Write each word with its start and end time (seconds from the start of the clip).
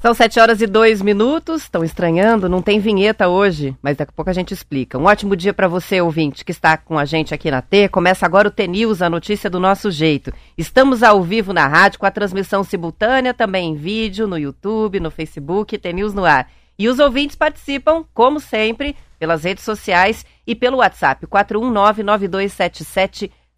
São 0.00 0.14
sete 0.14 0.40
horas 0.40 0.62
e 0.62 0.66
dois 0.66 1.02
minutos. 1.02 1.64
Estão 1.64 1.84
estranhando? 1.84 2.48
Não 2.48 2.62
tem 2.62 2.80
vinheta 2.80 3.28
hoje, 3.28 3.76
mas 3.82 3.96
daqui 3.96 4.10
a 4.10 4.14
pouco 4.14 4.30
a 4.30 4.32
gente 4.32 4.54
explica. 4.54 4.96
Um 4.96 5.04
ótimo 5.04 5.36
dia 5.36 5.52
para 5.52 5.68
você, 5.68 6.00
ouvinte, 6.00 6.42
que 6.42 6.52
está 6.52 6.78
com 6.78 6.98
a 6.98 7.04
gente 7.04 7.34
aqui 7.34 7.50
na 7.50 7.60
T. 7.60 7.88
Começa 7.88 8.24
agora 8.24 8.48
o 8.48 8.50
T-News, 8.50 9.02
a 9.02 9.10
notícia 9.10 9.50
do 9.50 9.60
nosso 9.60 9.90
jeito. 9.90 10.32
Estamos 10.56 11.02
ao 11.02 11.22
vivo 11.22 11.52
na 11.52 11.66
rádio 11.66 11.98
com 11.98 12.06
a 12.06 12.10
transmissão 12.10 12.64
simultânea, 12.64 13.34
também 13.34 13.72
em 13.72 13.74
vídeo, 13.74 14.26
no 14.26 14.38
YouTube, 14.38 15.00
no 15.00 15.10
Facebook, 15.10 15.76
T-News 15.76 16.14
no 16.14 16.24
ar. 16.24 16.48
E 16.78 16.88
os 16.88 16.98
ouvintes 16.98 17.36
participam, 17.36 18.04
como 18.14 18.40
sempre, 18.40 18.96
pelas 19.18 19.44
redes 19.44 19.64
sociais 19.64 20.24
e 20.46 20.54
pelo 20.54 20.78
WhatsApp 20.78 21.26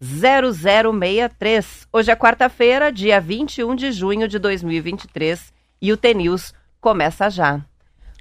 41992770063. 0.01 1.87
Hoje 1.93 2.11
é 2.11 2.15
quarta-feira, 2.15 2.91
dia 2.91 3.21
21 3.21 3.75
de 3.75 3.91
junho 3.91 4.27
de 4.27 4.39
2023 4.39 5.53
e 5.81 5.93
o 5.93 5.97
TNews 5.97 6.53
começa 6.79 7.29
já. 7.29 7.61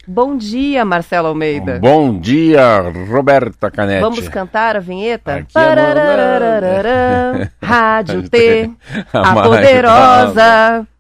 Bom 0.06 0.36
dia, 0.36 0.84
Marcelo 0.84 1.28
Almeida. 1.28 1.78
Bom 1.78 2.18
dia, 2.18 2.80
Roberta 3.08 3.70
Canetti. 3.70 4.00
Vamos 4.00 4.28
cantar 4.28 4.76
a 4.76 4.80
vinheta? 4.80 5.36
Aqui 5.36 5.56
é 5.56 7.50
Rádio 7.62 8.28
T, 8.28 8.70
a 9.12 9.42
poderosa. 9.42 10.86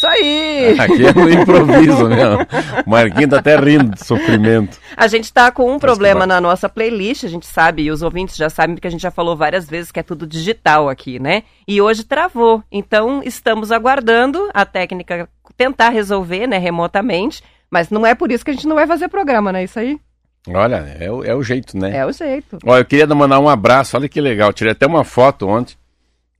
Isso 0.00 0.06
aí! 0.06 0.76
Aqui 0.80 1.06
é 1.06 1.12
no 1.12 1.28
improviso 1.30 2.08
mesmo. 2.08 2.46
O 2.86 2.90
Marquinhos 2.90 3.28
tá 3.28 3.38
até 3.38 3.56
rindo 3.60 3.90
de 3.90 4.02
sofrimento. 4.02 4.78
A 4.96 5.06
gente 5.06 5.24
está 5.24 5.50
com 5.52 5.70
um 5.70 5.78
problema 5.78 6.26
na 6.26 6.40
nossa 6.40 6.70
playlist, 6.70 7.24
a 7.24 7.28
gente 7.28 7.46
sabe, 7.46 7.82
e 7.82 7.90
os 7.90 8.00
ouvintes 8.00 8.34
já 8.34 8.48
sabem, 8.48 8.74
porque 8.76 8.88
a 8.88 8.90
gente 8.90 9.02
já 9.02 9.10
falou 9.10 9.36
várias 9.36 9.68
vezes 9.68 9.92
que 9.92 10.00
é 10.00 10.02
tudo 10.02 10.26
digital 10.26 10.88
aqui, 10.88 11.18
né? 11.18 11.42
E 11.68 11.82
hoje 11.82 12.02
travou. 12.02 12.62
Então, 12.72 13.20
estamos 13.22 13.70
aguardando 13.70 14.48
a 14.54 14.64
técnica 14.64 15.28
tentar 15.54 15.90
resolver, 15.90 16.46
né, 16.46 16.56
remotamente. 16.56 17.42
Mas 17.70 17.90
não 17.90 18.06
é 18.06 18.14
por 18.14 18.32
isso 18.32 18.42
que 18.42 18.50
a 18.50 18.54
gente 18.54 18.66
não 18.66 18.76
vai 18.76 18.86
fazer 18.86 19.06
programa, 19.08 19.52
né? 19.52 19.64
Isso 19.64 19.78
aí. 19.78 19.98
Olha, 20.48 20.76
é, 20.98 21.10
o- 21.10 21.22
é 21.22 21.34
o 21.34 21.42
jeito, 21.42 21.76
né? 21.76 21.94
É 21.98 22.06
o 22.06 22.12
jeito. 22.12 22.58
Olha, 22.64 22.80
eu 22.80 22.84
queria 22.86 23.06
mandar 23.08 23.38
um 23.38 23.48
abraço, 23.50 23.98
olha 23.98 24.08
que 24.08 24.18
legal. 24.20 24.50
Tirei 24.50 24.72
até 24.72 24.86
uma 24.86 25.04
foto 25.04 25.46
ontem. 25.46 25.74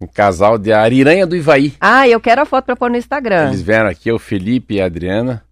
Um 0.01 0.07
casal 0.07 0.57
de 0.57 0.73
Ariranha 0.73 1.27
do 1.27 1.37
Ivaí. 1.37 1.75
Ah, 1.81 2.09
eu 2.09 2.19
quero 2.21 2.41
a 2.41 2.47
foto 2.47 2.65
para 2.65 2.77
pôr 2.77 2.91
no 2.91 2.97
Instagram. 2.97 3.49
Eles 3.49 3.61
vieram 3.63 3.89
aqui, 3.91 4.09
é 4.09 4.13
o 4.13 4.19
Felipe 4.19 4.75
e 4.77 4.81
a 4.81 4.87
Adriana. 4.87 5.45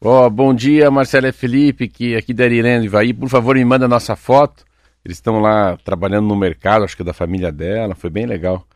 Ó, 0.00 0.28
bom 0.28 0.52
dia, 0.52 0.90
Marcelo 0.90 1.26
e 1.26 1.32
Felipe, 1.32 1.88
que 1.88 2.14
aqui 2.14 2.34
da 2.34 2.44
Ariranha 2.44 2.80
do 2.80 2.84
Ivaí. 2.84 3.14
Por 3.14 3.28
favor, 3.30 3.56
me 3.56 3.64
manda 3.64 3.86
a 3.86 3.88
nossa 3.88 4.14
foto. 4.14 4.64
Eles 5.02 5.16
estão 5.16 5.38
lá 5.38 5.78
trabalhando 5.82 6.26
no 6.28 6.36
mercado, 6.36 6.84
acho 6.84 6.94
que 6.96 7.02
é 7.02 7.04
da 7.04 7.14
família 7.14 7.50
dela. 7.50 7.94
Foi 7.94 8.10
bem 8.10 8.26
legal. 8.26 8.66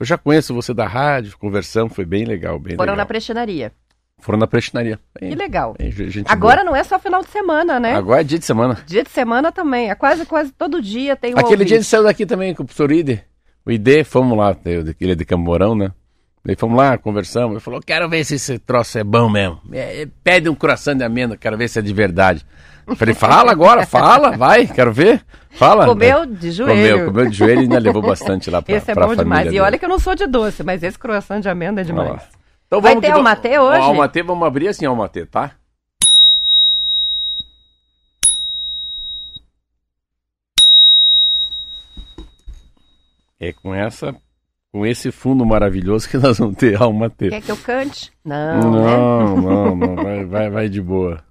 Eu 0.00 0.06
já 0.06 0.16
conheço 0.16 0.54
você 0.54 0.72
da 0.72 0.86
rádio, 0.86 1.36
conversamos, 1.38 1.92
foi 1.94 2.04
bem 2.06 2.24
legal, 2.24 2.58
bem 2.58 2.76
Foram 2.76 2.92
na 2.92 2.98
legal. 2.98 3.06
prestinaria. 3.06 3.72
Foram 4.20 4.38
na 4.38 4.46
prestinaria. 4.46 4.98
Bem- 5.20 5.30
Que 5.30 5.36
legal. 5.36 5.74
bem 5.78 5.92
Agora 6.26 6.64
não 6.64 6.74
é 6.74 6.82
só 6.82 6.98
final 6.98 7.20
de 7.22 7.28
semana, 7.28 7.78
né? 7.78 7.90
boa. 7.90 7.98
Agora 7.98 8.20
é 8.22 8.24
dia 8.24 8.38
de 8.38 8.44
semana. 8.44 8.78
Dia 8.86 9.02
de 9.04 9.10
semana 9.10 9.52
também. 9.52 9.90
É 9.90 9.94
quase, 9.94 10.24
quase 10.24 10.50
todo 10.52 10.80
dia 10.80 11.14
tem 11.14 11.34
um 11.34 11.38
Aquele 11.38 11.52
ouvinte. 11.52 11.68
dia 11.68 11.76
ele 11.76 11.84
saiu 11.84 12.02
daqui 12.04 12.24
também 12.24 12.54
com 12.54 12.62
o 12.62 12.66
professor 12.66 12.90
Ide. 12.90 13.22
O 13.68 13.70
ID, 13.70 14.02
fomos 14.02 14.38
lá, 14.38 14.56
ele 14.64 15.12
é 15.12 15.14
de 15.14 15.24
Camborão, 15.26 15.74
né? 15.74 15.92
Daí 16.42 16.56
fomos 16.56 16.78
lá, 16.78 16.96
conversamos. 16.96 17.50
Ele 17.50 17.60
falou: 17.60 17.80
quero 17.84 18.08
ver 18.08 18.24
se 18.24 18.36
esse 18.36 18.58
troço 18.58 18.98
é 18.98 19.04
bom 19.04 19.28
mesmo. 19.28 19.60
É, 19.70 20.02
é, 20.02 20.08
pede 20.24 20.48
um 20.48 20.54
coração 20.54 20.94
de 20.94 21.04
amêndoa, 21.04 21.36
quero 21.36 21.58
ver 21.58 21.68
se 21.68 21.78
é 21.78 21.82
de 21.82 21.92
verdade. 21.92 22.46
Eu 22.86 22.96
falei: 22.96 23.14
fala 23.14 23.52
agora, 23.52 23.84
fala, 23.84 24.30
vai, 24.38 24.66
quero 24.66 24.90
ver. 24.90 25.22
Fala. 25.50 25.84
Comeu 25.84 26.24
de 26.24 26.50
joelho. 26.50 26.94
Comeu, 26.94 27.06
comeu 27.12 27.26
de 27.28 27.36
joelho 27.36 27.60
e 27.60 27.62
ainda 27.64 27.78
levou 27.78 28.00
bastante 28.00 28.48
lá 28.48 28.62
pra, 28.62 28.74
Esse 28.74 28.90
é 28.90 28.94
bom 28.94 29.14
demais. 29.14 29.48
E 29.48 29.50
dele. 29.50 29.60
olha 29.60 29.78
que 29.78 29.84
eu 29.84 29.88
não 29.90 29.98
sou 29.98 30.14
de 30.14 30.26
doce, 30.26 30.62
mas 30.62 30.82
esse 30.82 30.98
croissant 30.98 31.40
de 31.40 31.50
amêndoa 31.50 31.82
é 31.82 31.84
demais. 31.84 32.22
Então 32.66 32.80
Vai 32.80 32.98
ter 32.98 33.10
va- 33.10 33.16
Almatê 33.16 33.58
hoje? 33.58 33.80
Ó, 33.80 33.84
Almatê, 33.84 34.22
vamos 34.22 34.46
abrir 34.48 34.68
assim, 34.68 34.86
Almatê, 34.86 35.26
tá? 35.26 35.50
É 43.40 43.52
com 43.52 43.74
essa, 43.74 44.14
com 44.72 44.84
esse 44.84 45.10
fundo 45.12 45.46
maravilhoso 45.46 46.08
que 46.08 46.16
nós 46.18 46.38
vamos 46.38 46.56
ter 46.56 46.80
Almatê. 46.80 47.30
Quer 47.30 47.42
que 47.42 47.50
eu 47.50 47.56
cante? 47.56 48.12
Não, 48.24 48.72
né? 48.72 48.96
Não, 48.96 49.36
não, 49.36 49.76
não, 49.76 49.94
vai, 50.02 50.24
vai, 50.24 50.50
vai 50.50 50.68
de 50.68 50.82
boa. 50.82 51.22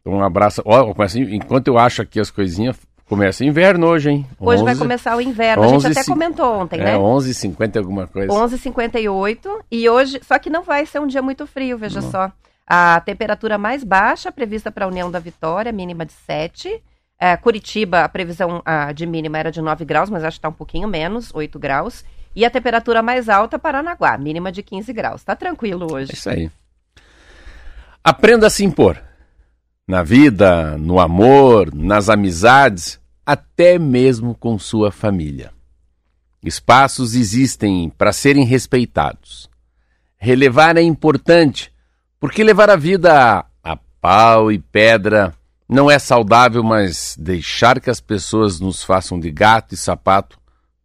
Então 0.00 0.14
um 0.14 0.24
abraço. 0.24 0.62
Ó, 0.64 0.92
enquanto 1.30 1.68
eu 1.68 1.78
acho 1.78 2.02
aqui 2.02 2.18
as 2.18 2.30
coisinhas, 2.30 2.76
começa 3.08 3.44
inverno 3.44 3.86
hoje, 3.86 4.10
hein? 4.10 4.26
Hoje 4.38 4.62
vai 4.62 4.72
11, 4.72 4.80
começar 4.80 5.16
o 5.16 5.20
inverno. 5.20 5.62
A 5.62 5.68
gente 5.68 5.86
11 5.86 5.86
até 5.88 6.04
comentou 6.04 6.60
ontem, 6.60 6.80
É, 6.80 6.84
né? 6.84 6.94
11h50 6.96 7.76
alguma 7.78 8.06
coisa. 8.06 8.32
11h58 8.32 9.60
e 9.70 9.88
hoje, 9.88 10.20
só 10.22 10.38
que 10.38 10.50
não 10.50 10.62
vai 10.62 10.84
ser 10.86 11.00
um 11.00 11.06
dia 11.06 11.22
muito 11.22 11.46
frio, 11.46 11.78
veja 11.78 12.02
só. 12.02 12.30
A 12.66 13.00
temperatura 13.00 13.56
mais 13.56 13.82
baixa 13.82 14.30
prevista 14.30 14.70
para 14.70 14.84
a 14.84 14.88
União 14.88 15.10
da 15.10 15.18
Vitória, 15.18 15.72
mínima 15.72 16.04
de 16.04 16.12
7. 16.12 16.82
É, 17.20 17.36
Curitiba, 17.36 18.04
a 18.04 18.08
previsão 18.08 18.62
ah, 18.64 18.92
de 18.92 19.04
mínima 19.04 19.38
era 19.38 19.50
de 19.50 19.60
9 19.60 19.84
graus, 19.84 20.08
mas 20.08 20.22
acho 20.22 20.36
que 20.36 20.38
está 20.38 20.48
um 20.48 20.52
pouquinho 20.52 20.86
menos, 20.86 21.34
8 21.34 21.58
graus. 21.58 22.04
E 22.34 22.44
a 22.44 22.50
temperatura 22.50 23.02
mais 23.02 23.28
alta, 23.28 23.58
Paranaguá, 23.58 24.16
mínima 24.16 24.52
de 24.52 24.62
15 24.62 24.92
graus. 24.92 25.24
Tá 25.24 25.34
tranquilo 25.34 25.88
É 25.90 25.92
hoje. 25.92 26.12
isso 26.12 26.30
aí. 26.30 26.48
Aprenda 28.04 28.46
a 28.46 28.50
se 28.50 28.64
impor. 28.64 29.02
Na 29.86 30.02
vida, 30.02 30.76
no 30.78 31.00
amor, 31.00 31.74
nas 31.74 32.08
amizades, 32.08 33.00
até 33.26 33.78
mesmo 33.78 34.34
com 34.34 34.58
sua 34.58 34.92
família. 34.92 35.50
Espaços 36.44 37.14
existem 37.14 37.90
para 37.90 38.12
serem 38.12 38.44
respeitados. 38.44 39.50
Relevar 40.16 40.76
é 40.76 40.82
importante, 40.82 41.72
porque 42.20 42.44
levar 42.44 42.70
a 42.70 42.76
vida 42.76 43.44
a 43.64 43.76
pau 44.00 44.52
e 44.52 44.58
pedra 44.58 45.34
não 45.68 45.90
é 45.90 45.98
saudável, 45.98 46.62
mas 46.62 47.16
deixar 47.18 47.80
que 47.80 47.90
as 47.90 48.00
pessoas 48.00 48.58
nos 48.58 48.82
façam 48.82 49.20
de 49.20 49.30
gato 49.30 49.74
e 49.74 49.76
sapato 49.76 50.38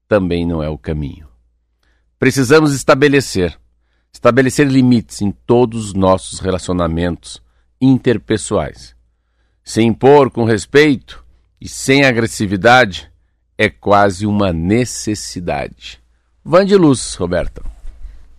também 0.07 0.45
não 0.45 0.61
é 0.61 0.69
o 0.69 0.77
caminho. 0.77 1.27
Precisamos 2.19 2.73
estabelecer 2.73 3.57
estabelecer 4.13 4.67
limites 4.67 5.21
em 5.21 5.31
todos 5.31 5.87
os 5.87 5.93
nossos 5.93 6.39
relacionamentos 6.39 7.41
interpessoais. 7.81 8.95
Se 9.63 9.81
impor 9.81 10.29
com 10.29 10.45
respeito 10.45 11.25
e 11.59 11.67
sem 11.67 12.05
agressividade 12.05 13.11
é 13.57 13.69
quase 13.69 14.25
uma 14.25 14.53
necessidade. 14.53 16.01
Van 16.45 16.65
de 16.65 16.75
luz, 16.75 17.15
Roberta. 17.15 17.72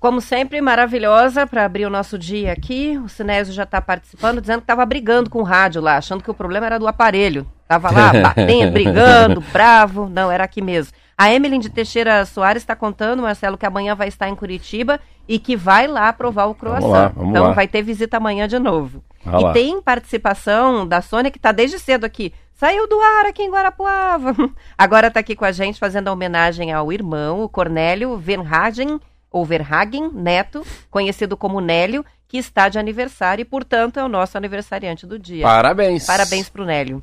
Como 0.04 0.20
sempre, 0.20 0.60
maravilhosa 0.60 1.46
para 1.46 1.64
abrir 1.64 1.86
o 1.86 1.90
nosso 1.90 2.18
dia 2.18 2.52
aqui. 2.52 3.00
O 3.02 3.08
Sinésio 3.08 3.54
já 3.54 3.62
está 3.62 3.80
participando, 3.80 4.38
dizendo 4.38 4.58
que 4.58 4.64
estava 4.64 4.84
brigando 4.84 5.30
com 5.30 5.38
o 5.38 5.42
rádio 5.42 5.80
lá, 5.80 5.96
achando 5.96 6.22
que 6.22 6.30
o 6.30 6.34
problema 6.34 6.66
era 6.66 6.78
do 6.78 6.86
aparelho. 6.86 7.46
Tava 7.66 7.90
lá 7.90 8.12
batendo, 8.20 8.70
brigando, 8.70 9.42
bravo. 9.50 10.06
Não, 10.10 10.30
era 10.30 10.44
aqui 10.44 10.60
mesmo. 10.60 10.92
A 11.16 11.32
Emily 11.32 11.56
de 11.56 11.70
Teixeira 11.70 12.22
Soares 12.26 12.62
está 12.62 12.76
contando, 12.76 13.22
Marcelo, 13.22 13.56
que 13.56 13.64
amanhã 13.64 13.94
vai 13.94 14.08
estar 14.08 14.28
em 14.28 14.36
Curitiba 14.36 15.00
e 15.26 15.38
que 15.38 15.56
vai 15.56 15.86
lá 15.86 16.12
provar 16.12 16.48
o 16.48 16.54
croissant. 16.54 16.86
lá, 16.86 17.08
vamos 17.08 17.30
então 17.30 17.44
lá. 17.44 17.52
vai 17.52 17.66
ter 17.66 17.80
visita 17.80 18.18
amanhã 18.18 18.46
de 18.46 18.58
novo. 18.58 19.02
E 19.24 19.30
lá. 19.30 19.54
tem 19.54 19.80
participação 19.80 20.86
da 20.86 21.00
Sônia, 21.00 21.30
que 21.30 21.38
está 21.38 21.50
desde 21.50 21.78
cedo 21.78 22.04
aqui. 22.04 22.30
Saiu 22.52 22.86
do 22.86 23.00
ar 23.00 23.24
aqui 23.24 23.42
em 23.42 23.50
Guarapuava. 23.50 24.34
Agora 24.76 25.06
está 25.06 25.20
aqui 25.20 25.34
com 25.34 25.46
a 25.46 25.50
gente 25.50 25.80
fazendo 25.80 26.08
a 26.08 26.12
homenagem 26.12 26.74
ao 26.74 26.92
irmão, 26.92 27.42
o 27.42 27.48
Cornélio 27.48 28.18
Verhagen, 28.18 29.00
ou 29.34 29.44
Verhagen 29.44 30.12
Neto, 30.14 30.64
conhecido 30.88 31.36
como 31.36 31.60
Nélio, 31.60 32.04
que 32.28 32.38
está 32.38 32.68
de 32.68 32.78
aniversário 32.78 33.42
e, 33.42 33.44
portanto, 33.44 33.98
é 33.98 34.04
o 34.04 34.08
nosso 34.08 34.38
aniversariante 34.38 35.08
do 35.08 35.18
dia. 35.18 35.42
Parabéns. 35.42 36.06
Parabéns 36.06 36.48
pro 36.48 36.64
Nélio. 36.64 37.02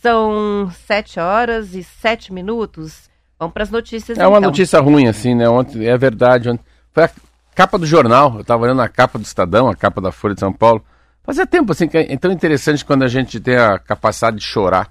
São 0.00 0.70
sete 0.86 1.18
horas 1.18 1.74
e 1.74 1.82
sete 1.82 2.32
minutos. 2.32 3.10
Vamos 3.36 3.52
para 3.52 3.64
as 3.64 3.70
notícias, 3.70 4.16
É 4.18 4.24
uma 4.24 4.38
então. 4.38 4.50
notícia 4.50 4.78
ruim, 4.78 5.08
assim, 5.08 5.34
né? 5.34 5.48
Ontem, 5.48 5.84
é 5.84 5.98
verdade. 5.98 6.48
Ontem, 6.48 6.64
foi 6.92 7.04
a 7.04 7.10
capa 7.56 7.76
do 7.76 7.86
jornal. 7.86 8.34
Eu 8.36 8.42
estava 8.42 8.62
olhando 8.62 8.80
a 8.80 8.88
capa 8.88 9.18
do 9.18 9.24
Estadão, 9.24 9.68
a 9.68 9.74
capa 9.74 10.00
da 10.00 10.12
Folha 10.12 10.34
de 10.34 10.40
São 10.40 10.52
Paulo. 10.52 10.84
Fazia 11.24 11.44
tempo, 11.44 11.72
assim, 11.72 11.88
que 11.88 11.98
é 11.98 12.16
tão 12.16 12.30
interessante 12.30 12.84
quando 12.84 13.02
a 13.02 13.08
gente 13.08 13.40
tem 13.40 13.56
a 13.56 13.80
capacidade 13.80 14.36
de 14.36 14.44
chorar 14.44 14.88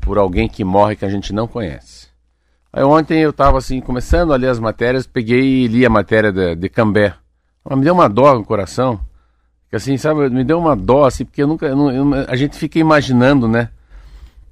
por 0.00 0.16
alguém 0.16 0.48
que 0.48 0.64
morre 0.64 0.96
que 0.96 1.04
a 1.04 1.10
gente 1.10 1.30
não 1.30 1.46
conhece. 1.46 2.03
Aí 2.76 2.82
ontem 2.82 3.20
eu 3.20 3.30
estava, 3.30 3.56
assim, 3.56 3.80
começando 3.80 4.32
a 4.32 4.36
ler 4.36 4.48
as 4.48 4.58
matérias, 4.58 5.06
peguei 5.06 5.40
e 5.62 5.68
li 5.68 5.86
a 5.86 5.88
matéria 5.88 6.32
de, 6.32 6.56
de 6.56 6.68
Cambé. 6.68 7.14
Mas 7.64 7.78
me 7.78 7.84
deu 7.84 7.94
uma 7.94 8.08
dó 8.08 8.34
no 8.34 8.44
coração. 8.44 8.98
Que 9.70 9.76
assim, 9.76 9.96
sabe, 9.96 10.28
me 10.28 10.42
deu 10.42 10.58
uma 10.58 10.74
dó, 10.74 11.04
assim, 11.04 11.24
porque 11.24 11.40
eu 11.40 11.46
nunca, 11.46 11.66
eu 11.66 11.90
eu- 11.92 12.14
a 12.26 12.34
gente 12.34 12.56
fica 12.58 12.80
imaginando, 12.80 13.46
né? 13.46 13.68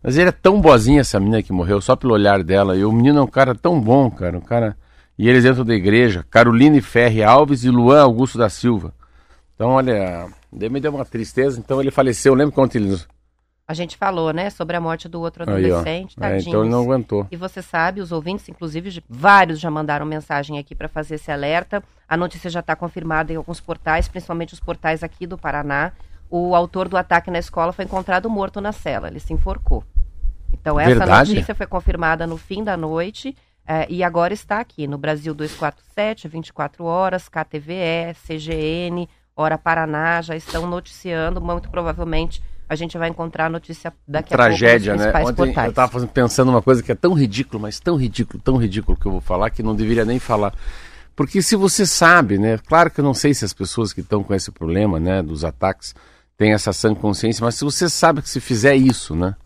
Mas 0.00 0.16
ele 0.16 0.28
é 0.28 0.32
tão 0.32 0.60
boazinha, 0.60 1.00
essa 1.00 1.18
menina 1.18 1.42
que 1.42 1.52
morreu, 1.52 1.80
só 1.80 1.96
pelo 1.96 2.14
olhar 2.14 2.44
dela. 2.44 2.76
E 2.76 2.84
o 2.84 2.92
menino 2.92 3.18
é 3.18 3.22
um 3.22 3.26
cara 3.26 3.56
tão 3.56 3.80
bom, 3.80 4.08
cara. 4.08 4.38
Um 4.38 4.40
cara... 4.40 4.76
E 5.18 5.28
eles 5.28 5.42
dentro 5.42 5.64
da 5.64 5.74
igreja, 5.74 6.24
Caroline 6.30 6.80
Ferre 6.80 7.24
Alves 7.24 7.64
e 7.64 7.70
Luan 7.70 8.02
Augusto 8.02 8.38
da 8.38 8.48
Silva. 8.48 8.94
Então, 9.54 9.70
olha, 9.70 10.28
me 10.52 10.80
deu 10.80 10.94
uma 10.94 11.04
tristeza. 11.04 11.58
Então 11.58 11.80
ele 11.80 11.90
faleceu, 11.90 12.34
lembra 12.34 12.54
quando 12.54 12.76
ele 12.76 12.96
A 13.66 13.74
gente 13.74 13.96
falou, 13.96 14.32
né, 14.32 14.50
sobre 14.50 14.76
a 14.76 14.80
morte 14.80 15.08
do 15.08 15.20
outro 15.20 15.44
adolescente, 15.44 16.16
Aí, 16.20 16.32
é, 16.34 16.38
então 16.40 16.62
ele 16.62 16.70
não 16.70 16.82
aguentou. 16.82 17.26
E 17.30 17.36
você 17.36 17.62
sabe, 17.62 18.00
os 18.00 18.10
ouvintes, 18.10 18.48
inclusive, 18.48 19.02
vários 19.08 19.60
já 19.60 19.70
mandaram 19.70 20.04
mensagem 20.04 20.58
aqui 20.58 20.74
para 20.74 20.88
fazer 20.88 21.14
esse 21.14 21.30
alerta. 21.30 21.82
A 22.08 22.16
notícia 22.16 22.50
já 22.50 22.60
está 22.60 22.74
confirmada 22.74 23.32
em 23.32 23.36
alguns 23.36 23.60
portais, 23.60 24.08
principalmente 24.08 24.52
os 24.52 24.60
portais 24.60 25.02
aqui 25.02 25.26
do 25.26 25.38
Paraná. 25.38 25.92
O 26.28 26.54
autor 26.54 26.88
do 26.88 26.96
ataque 26.96 27.30
na 27.30 27.38
escola 27.38 27.72
foi 27.72 27.84
encontrado 27.84 28.28
morto 28.28 28.60
na 28.60 28.72
cela, 28.72 29.08
ele 29.08 29.20
se 29.20 29.32
enforcou. 29.32 29.84
Então 30.52 30.78
essa 30.78 30.90
Verdade? 30.90 31.30
notícia 31.30 31.54
foi 31.54 31.66
confirmada 31.66 32.26
no 32.26 32.36
fim 32.36 32.64
da 32.64 32.76
noite 32.76 33.36
é, 33.66 33.86
e 33.88 34.02
agora 34.02 34.34
está 34.34 34.58
aqui 34.60 34.86
no 34.86 34.98
Brasil 34.98 35.34
247, 35.34 36.28
24 36.28 36.84
horas, 36.84 37.28
KTVE, 37.28 38.14
CGN, 38.26 39.08
Hora 39.34 39.56
Paraná 39.56 40.20
já 40.20 40.36
estão 40.36 40.66
noticiando, 40.66 41.40
muito 41.40 41.70
provavelmente 41.70 42.42
a 42.72 42.76
gente 42.76 42.96
vai 42.96 43.08
encontrar 43.08 43.46
a 43.46 43.48
notícia 43.50 43.92
daqui 44.08 44.30
Tragédia, 44.30 44.94
a 44.94 44.96
pouco 44.96 45.08
nos 45.10 45.14
né? 45.14 45.30
Ontem 45.30 45.46
portais. 45.46 45.66
eu 45.66 45.70
estava 45.70 46.06
pensando 46.06 46.48
uma 46.48 46.62
coisa 46.62 46.82
que 46.82 46.90
é 46.90 46.94
tão 46.94 47.12
ridículo, 47.12 47.60
mas 47.60 47.78
tão 47.78 47.96
ridículo, 47.96 48.42
tão 48.42 48.56
ridículo 48.56 48.98
que 48.98 49.06
eu 49.06 49.12
vou 49.12 49.20
falar 49.20 49.50
que 49.50 49.62
não 49.62 49.74
deveria 49.76 50.04
nem 50.04 50.18
falar. 50.18 50.54
Porque 51.14 51.42
se 51.42 51.54
você 51.54 51.84
sabe, 51.84 52.38
né? 52.38 52.58
Claro 52.66 52.90
que 52.90 53.00
eu 53.00 53.04
não 53.04 53.12
sei 53.12 53.34
se 53.34 53.44
as 53.44 53.52
pessoas 53.52 53.92
que 53.92 54.00
estão 54.00 54.24
com 54.24 54.34
esse 54.34 54.50
problema, 54.50 54.98
né, 54.98 55.22
dos 55.22 55.44
ataques, 55.44 55.94
têm 56.36 56.52
essa 56.52 56.72
sã 56.72 56.94
consciência, 56.94 57.44
mas 57.44 57.56
se 57.56 57.64
você 57.64 57.88
sabe 57.88 58.22
que 58.22 58.30
se 58.30 58.40
fizer 58.40 58.74
isso, 58.74 59.14
né? 59.14 59.36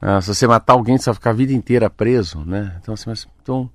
Ah, 0.00 0.20
se 0.20 0.34
você 0.34 0.46
matar 0.46 0.74
alguém, 0.74 0.98
você 0.98 1.06
vai 1.06 1.14
ficar 1.14 1.30
a 1.30 1.34
vida 1.34 1.52
inteira 1.52 1.88
preso, 1.88 2.44
né? 2.44 2.76
Então, 2.82 2.94
assim, 2.94 3.08
mas, 3.08 3.26
então, 3.42 3.70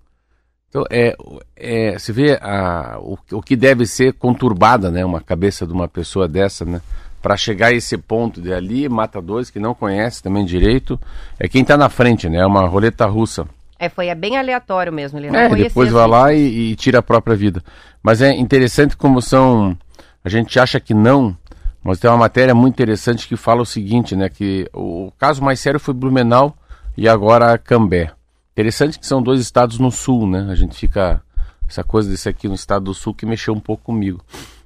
então 0.71 0.85
é, 0.89 1.17
é, 1.57 1.99
se 1.99 2.13
vê 2.13 2.39
a, 2.41 2.97
o, 3.01 3.17
o 3.33 3.41
que 3.41 3.57
deve 3.57 3.85
ser 3.85 4.13
conturbada, 4.13 4.89
né? 4.89 5.03
Uma 5.03 5.19
cabeça 5.19 5.67
de 5.67 5.73
uma 5.73 5.85
pessoa 5.85 6.29
dessa, 6.29 6.63
né? 6.63 6.79
Para 7.21 7.35
chegar 7.35 7.67
a 7.67 7.73
esse 7.73 7.97
ponto 7.97 8.41
de 8.41 8.53
ali, 8.53 8.87
mata 8.87 9.21
dois 9.21 9.49
que 9.49 9.59
não 9.59 9.75
conhece 9.75 10.23
também 10.23 10.45
direito. 10.45 10.97
É 11.37 11.49
quem 11.49 11.61
está 11.61 11.75
na 11.75 11.89
frente, 11.89 12.29
né? 12.29 12.37
É 12.39 12.45
uma 12.45 12.65
roleta 12.69 13.05
russa. 13.05 13.45
É, 13.77 13.89
foi 13.89 14.07
é 14.07 14.15
bem 14.15 14.37
aleatório 14.37 14.93
mesmo, 14.93 15.19
ele 15.19 15.29
não 15.29 15.39
É, 15.39 15.49
conhecia 15.49 15.67
depois 15.69 15.91
vai 15.91 16.07
lá 16.07 16.27
vítimas. 16.29 16.53
e, 16.53 16.71
e 16.71 16.75
tira 16.77 16.99
a 16.99 17.03
própria 17.03 17.35
vida. 17.35 17.61
Mas 18.01 18.21
é 18.21 18.31
interessante 18.33 18.95
como 18.95 19.21
são. 19.21 19.77
A 20.23 20.29
gente 20.29 20.57
acha 20.57 20.79
que 20.79 20.93
não, 20.93 21.35
mas 21.83 21.99
tem 21.99 22.09
uma 22.09 22.15
matéria 22.17 22.55
muito 22.55 22.75
interessante 22.75 23.27
que 23.27 23.35
fala 23.35 23.61
o 23.61 23.65
seguinte, 23.65 24.15
né? 24.15 24.29
Que 24.29 24.69
o 24.73 25.11
caso 25.19 25.43
mais 25.43 25.59
sério 25.59 25.81
foi 25.81 25.93
Blumenau 25.93 26.55
e 26.95 27.09
agora 27.09 27.57
Cambé. 27.57 28.11
Interessante 28.53 28.99
que 28.99 29.07
são 29.07 29.21
dois 29.21 29.39
estados 29.39 29.79
no 29.79 29.91
sul, 29.91 30.27
né? 30.27 30.47
A 30.49 30.55
gente 30.55 30.75
fica. 30.77 31.21
Essa 31.67 31.85
coisa 31.85 32.09
desse 32.09 32.27
aqui 32.27 32.49
no 32.49 32.53
estado 32.53 32.83
do 32.83 32.93
sul 32.93 33.13
que 33.13 33.25
mexeu 33.25 33.53
um 33.53 33.59
pouco 33.59 33.85
comigo. 33.85 34.21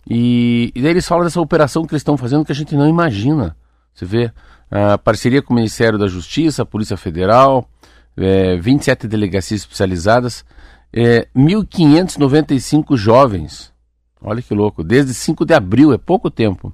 E, 0.09 0.71
e 0.73 0.81
daí 0.81 0.89
eles 0.89 1.07
falam 1.07 1.23
dessa 1.23 1.39
operação 1.39 1.85
que 1.85 1.93
eles 1.93 2.01
estão 2.01 2.17
fazendo 2.17 2.43
que 2.43 2.51
a 2.51 2.55
gente 2.55 2.75
não 2.75 2.89
imagina. 2.89 3.55
Você 3.93 4.05
vê, 4.05 4.31
a 4.71 4.97
parceria 4.97 5.41
com 5.41 5.53
o 5.53 5.55
Ministério 5.55 5.99
da 5.99 6.07
Justiça, 6.07 6.63
a 6.63 6.65
Polícia 6.65 6.97
Federal, 6.97 7.69
é, 8.17 8.57
27 8.57 9.07
delegacias 9.07 9.61
especializadas, 9.61 10.43
é, 10.91 11.27
1.595 11.35 12.97
jovens. 12.97 13.71
Olha 14.19 14.41
que 14.41 14.53
louco, 14.53 14.83
desde 14.83 15.13
5 15.13 15.45
de 15.45 15.53
abril, 15.53 15.93
é 15.93 15.97
pouco 15.97 16.31
tempo. 16.31 16.73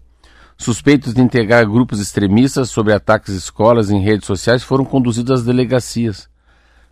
Suspeitos 0.58 1.14
de 1.14 1.22
integrar 1.22 1.66
grupos 1.66 2.00
extremistas 2.00 2.70
sobre 2.70 2.94
ataques 2.94 3.34
a 3.34 3.38
escolas 3.38 3.90
em 3.90 4.00
redes 4.00 4.28
sociais 4.28 4.64
foram 4.64 4.86
conduzidos 4.86 5.42
às 5.42 5.46
delegacias. 5.46 6.31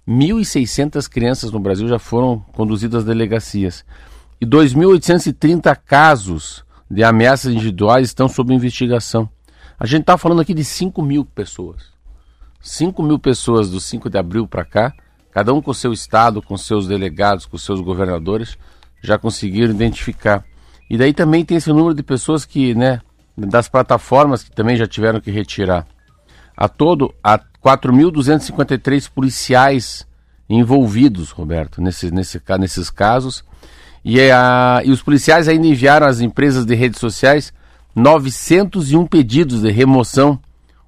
1.600 0.10 1.08
crianças 1.08 1.52
no 1.52 1.60
Brasil 1.60 1.88
já 1.88 2.00
foram 2.00 2.40
conduzidas 2.54 3.02
às 3.02 3.06
delegacias. 3.06 3.86
E 4.42 4.46
2.830 4.46 5.78
casos 5.86 6.66
de 6.90 7.04
ameaças 7.04 7.54
individuais 7.54 8.08
estão 8.08 8.28
sob 8.28 8.52
investigação. 8.52 9.30
A 9.80 9.86
gente 9.86 10.02
está 10.02 10.18
falando 10.18 10.42
aqui 10.42 10.56
de 10.56 10.64
5 10.64 11.00
mil 11.04 11.24
pessoas. 11.24 11.94
5 12.60 13.04
mil 13.04 13.20
pessoas 13.20 13.70
do 13.70 13.80
5 13.80 14.10
de 14.10 14.18
abril 14.18 14.48
para 14.48 14.66
cá, 14.66 14.94
cada 15.32 15.54
um 15.54 15.62
com 15.62 15.74
seu 15.74 15.94
estado, 15.94 16.42
com 16.42 16.58
seus 16.58 16.88
delegados, 16.88 17.46
com 17.46 17.58
seus 17.58 17.80
governadores, 17.80 18.58
já 19.04 19.18
conseguiram 19.18 19.72
identificar. 19.72 20.44
E 20.90 20.98
daí 20.98 21.14
também 21.14 21.46
tem 21.46 21.58
esse 21.58 21.70
número 21.70 21.94
de 21.94 22.02
pessoas 22.02 22.46
que, 22.46 22.74
né, 22.74 23.00
das 23.38 23.70
plataformas 23.70 24.44
que 24.44 24.52
também 24.52 24.76
já 24.76 24.88
tiveram 24.88 25.22
que 25.22 25.30
retirar. 25.30 25.86
A 26.58 26.68
todo, 26.68 27.14
há 27.24 27.38
4.253 27.64 29.10
policiais 29.10 30.08
envolvidos, 30.50 31.32
Roberto, 31.32 31.82
nesse, 31.82 32.12
nesse, 32.12 32.42
nesses 32.60 32.90
casos. 32.90 33.44
E, 34.04 34.20
a, 34.32 34.82
e 34.84 34.92
os 34.92 35.02
policiais 35.02 35.48
ainda 35.48 35.68
enviaram 35.68 36.08
às 36.08 36.22
empresas 36.22 36.66
de 36.66 36.74
redes 36.74 37.00
sociais 37.00 37.54
901 37.96 39.06
pedidos 39.06 39.62
de 39.62 39.72
remoção 39.72 40.40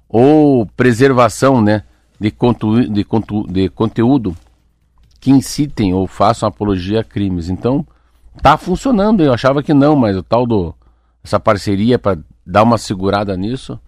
ou 0.08 0.66
preservação 0.66 1.60
né, 1.60 1.82
de, 2.18 2.30
contu, 2.30 2.88
de, 2.88 3.04
contu, 3.04 3.46
de 3.46 3.68
conteúdo 3.68 4.34
que 5.20 5.30
incitem 5.30 5.92
ou 5.92 6.06
façam 6.06 6.48
apologia 6.48 7.00
a 7.00 7.04
crimes. 7.04 7.48
Então, 7.48 7.86
tá 8.40 8.56
funcionando. 8.56 9.22
Eu 9.22 9.32
achava 9.32 9.62
que 9.62 9.74
não, 9.74 9.94
mas 9.94 10.16
o 10.16 10.22
tal 10.22 10.46
do 10.46 10.74
essa 11.22 11.38
parceria 11.38 11.98
para 12.00 12.18
dar 12.44 12.64
uma 12.64 12.76
segurada 12.76 13.36
nisso 13.36 13.78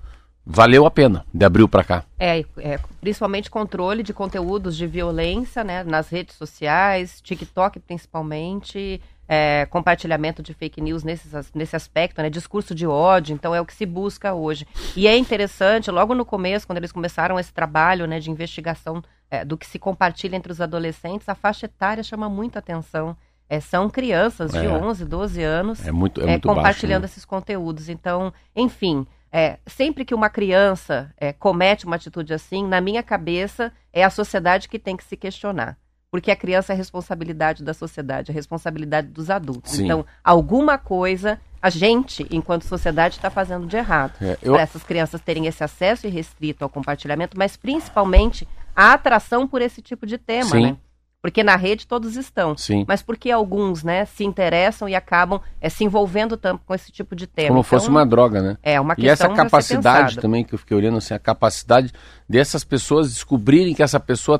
valeu 0.46 0.84
a 0.86 0.90
pena 0.90 1.24
de 1.32 1.44
abril 1.44 1.68
para 1.68 1.84
cá. 1.84 2.04
É, 2.18 2.44
é, 2.58 2.78
principalmente 3.00 3.50
controle 3.50 4.02
de 4.02 4.12
conteúdos 4.12 4.76
de 4.76 4.86
violência, 4.86 5.64
né, 5.64 5.82
nas 5.84 6.08
redes 6.08 6.36
sociais, 6.36 7.20
TikTok 7.20 7.80
principalmente, 7.80 9.00
é, 9.26 9.66
compartilhamento 9.66 10.42
de 10.42 10.52
fake 10.52 10.80
news 10.80 11.02
nesses, 11.02 11.50
nesse 11.54 11.74
aspecto, 11.74 12.20
né, 12.20 12.28
discurso 12.30 12.74
de 12.74 12.86
ódio, 12.86 13.34
então 13.34 13.54
é 13.54 13.60
o 13.60 13.66
que 13.66 13.74
se 13.74 13.86
busca 13.86 14.34
hoje. 14.34 14.66
E 14.96 15.06
é 15.06 15.16
interessante, 15.16 15.90
logo 15.90 16.14
no 16.14 16.24
começo, 16.24 16.66
quando 16.66 16.78
eles 16.78 16.92
começaram 16.92 17.38
esse 17.38 17.52
trabalho, 17.52 18.06
né, 18.06 18.20
de 18.20 18.30
investigação 18.30 19.02
é, 19.30 19.44
do 19.44 19.56
que 19.56 19.66
se 19.66 19.78
compartilha 19.78 20.36
entre 20.36 20.52
os 20.52 20.60
adolescentes, 20.60 21.28
a 21.28 21.34
faixa 21.34 21.66
etária 21.66 22.02
chama 22.02 22.28
muita 22.28 22.58
atenção. 22.58 23.16
É, 23.48 23.60
são 23.60 23.90
crianças 23.90 24.52
de 24.52 24.58
É. 24.58 24.68
11, 24.70 25.04
12 25.04 25.42
anos 25.42 25.86
É 25.86 25.92
muito, 25.92 26.20
é 26.20 26.24
é, 26.24 26.26
muito 26.28 26.46
baixo. 26.46 26.56
compartilhando 26.56 27.02
né? 27.02 27.06
esses 27.06 27.24
conteúdos. 27.26 27.88
Então, 27.90 28.32
enfim, 28.56 29.06
é, 29.36 29.58
sempre 29.66 30.04
que 30.04 30.14
uma 30.14 30.30
criança 30.30 31.12
é, 31.18 31.32
comete 31.32 31.84
uma 31.86 31.96
atitude 31.96 32.32
assim, 32.32 32.64
na 32.64 32.80
minha 32.80 33.02
cabeça, 33.02 33.72
é 33.92 34.04
a 34.04 34.08
sociedade 34.10 34.68
que 34.68 34.78
tem 34.78 34.96
que 34.96 35.02
se 35.02 35.16
questionar. 35.16 35.76
Porque 36.08 36.30
a 36.30 36.36
criança 36.36 36.72
é 36.72 36.76
responsabilidade 36.76 37.64
da 37.64 37.74
sociedade, 37.74 38.30
é 38.30 38.34
responsabilidade 38.34 39.08
dos 39.08 39.30
adultos. 39.30 39.72
Sim. 39.72 39.86
Então, 39.86 40.06
alguma 40.22 40.78
coisa 40.78 41.40
a 41.60 41.68
gente, 41.68 42.24
enquanto 42.30 42.62
sociedade, 42.62 43.16
está 43.16 43.28
fazendo 43.30 43.66
de 43.66 43.76
errado. 43.76 44.12
É, 44.22 44.38
eu- 44.40 44.52
Para 44.52 44.62
essas 44.62 44.84
crianças 44.84 45.20
terem 45.20 45.46
esse 45.46 45.64
acesso 45.64 46.06
irrestrito 46.06 46.62
ao 46.62 46.70
compartilhamento, 46.70 47.36
mas 47.36 47.56
principalmente 47.56 48.46
a 48.76 48.92
atração 48.92 49.48
por 49.48 49.60
esse 49.60 49.82
tipo 49.82 50.06
de 50.06 50.16
tema, 50.16 50.50
Sim. 50.50 50.62
né? 50.62 50.76
Porque 51.24 51.42
na 51.42 51.56
rede 51.56 51.86
todos 51.86 52.16
estão. 52.16 52.54
Sim. 52.54 52.84
Mas 52.86 53.00
porque 53.00 53.30
alguns, 53.30 53.82
né, 53.82 54.04
se 54.04 54.24
interessam 54.26 54.86
e 54.86 54.94
acabam 54.94 55.40
é, 55.58 55.70
se 55.70 55.82
envolvendo 55.82 56.36
tanto 56.36 56.60
com 56.66 56.74
esse 56.74 56.92
tipo 56.92 57.16
de 57.16 57.26
tema. 57.26 57.48
Como 57.48 57.60
Então, 57.60 57.64
fosse 57.70 57.88
uma 57.88 58.04
droga, 58.04 58.42
né? 58.42 58.58
É, 58.62 58.78
uma 58.78 58.92
E 58.92 58.96
questão 58.96 59.12
essa 59.12 59.26
a 59.28 59.30
ser 59.30 59.42
capacidade 59.42 60.18
também 60.18 60.44
que 60.44 60.54
eu 60.54 60.58
fiquei 60.58 60.76
olhando 60.76 60.98
assim, 60.98 61.14
a 61.14 61.18
capacidade 61.18 61.94
dessas 62.28 62.62
pessoas 62.62 63.10
descobrirem 63.10 63.72
que 63.72 63.82
essa 63.82 63.98
pessoa. 63.98 64.38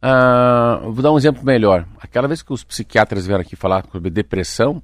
ah, 0.00 0.80
vou 0.84 1.02
dar 1.02 1.12
um 1.12 1.18
exemplo 1.18 1.44
melhor. 1.44 1.86
Aquela 2.00 2.26
vez 2.26 2.40
que 2.40 2.50
os 2.50 2.64
psiquiatras 2.64 3.26
vieram 3.26 3.42
aqui 3.42 3.54
falar 3.54 3.84
sobre 3.92 4.08
depressão, 4.08 4.82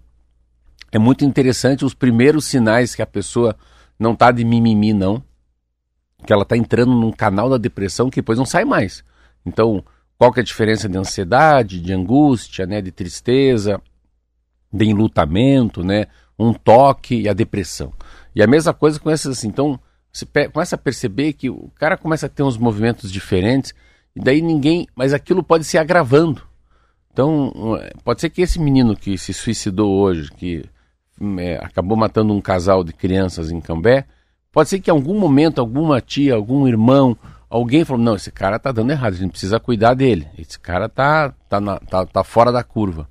é 0.92 0.98
muito 0.98 1.24
interessante 1.24 1.82
os 1.82 1.94
primeiros 1.94 2.44
sinais 2.44 2.94
que 2.94 3.00
a 3.00 3.06
pessoa 3.06 3.56
não 3.98 4.14
tá 4.14 4.30
de 4.30 4.44
mimimi, 4.44 4.92
não. 4.92 5.22
Que 6.26 6.30
ela 6.30 6.44
tá 6.44 6.58
entrando 6.58 6.92
num 6.92 7.10
canal 7.10 7.48
da 7.48 7.56
depressão 7.56 8.10
que 8.10 8.16
depois 8.16 8.38
não 8.38 8.44
sai 8.44 8.66
mais. 8.66 9.02
Então, 9.46 9.82
qual 10.18 10.32
que 10.32 10.40
é 10.40 10.42
a 10.42 10.44
diferença 10.44 10.88
de 10.88 10.98
ansiedade, 10.98 11.80
de 11.80 11.92
angústia, 11.92 12.66
né, 12.66 12.82
de 12.82 12.90
tristeza, 12.90 13.80
de 14.72 14.84
enlutamento, 14.84 15.84
né, 15.84 16.06
um 16.36 16.52
toque 16.52 17.22
e 17.22 17.28
a 17.28 17.32
depressão. 17.32 17.92
E 18.34 18.42
a 18.42 18.46
mesma 18.46 18.74
coisa 18.74 18.98
com 18.98 19.08
essas, 19.08 19.38
assim, 19.38 19.48
então, 19.48 19.78
você 20.12 20.26
começa 20.52 20.74
a 20.74 20.78
perceber 20.78 21.34
que 21.34 21.48
o 21.48 21.70
cara 21.76 21.96
começa 21.96 22.26
a 22.26 22.28
ter 22.28 22.42
uns 22.42 22.58
movimentos 22.58 23.12
diferentes, 23.12 23.72
e 24.14 24.20
daí 24.20 24.42
ninguém, 24.42 24.88
mas 24.96 25.14
aquilo 25.14 25.42
pode 25.42 25.64
se 25.64 25.78
agravando. 25.78 26.42
Então, 27.12 27.52
pode 28.04 28.20
ser 28.20 28.30
que 28.30 28.42
esse 28.42 28.60
menino 28.60 28.96
que 28.96 29.16
se 29.16 29.32
suicidou 29.32 29.92
hoje, 29.92 30.30
que 30.32 30.64
hum, 31.20 31.38
é, 31.38 31.56
acabou 31.56 31.96
matando 31.96 32.32
um 32.32 32.40
casal 32.40 32.82
de 32.82 32.92
crianças 32.92 33.50
em 33.50 33.60
Cambé, 33.60 34.04
pode 34.52 34.68
ser 34.68 34.80
que 34.80 34.90
em 34.90 34.94
algum 34.94 35.18
momento 35.18 35.60
alguma 35.60 36.00
tia, 36.00 36.34
algum 36.34 36.66
irmão, 36.66 37.16
alguém 37.48 37.84
falou, 37.84 38.02
não, 38.02 38.16
esse 38.16 38.30
cara 38.30 38.58
tá 38.58 38.70
dando 38.72 38.90
errado, 38.90 39.14
a 39.14 39.16
gente 39.16 39.30
precisa 39.30 39.58
cuidar 39.60 39.94
dele. 39.94 40.26
Esse 40.38 40.58
cara 40.58 40.88
tá, 40.88 41.32
tá, 41.48 41.60
na- 41.60 41.78
tá, 41.78 42.04
tá 42.06 42.24
fora 42.24 42.52
da 42.52 42.62
curva. 42.62 43.08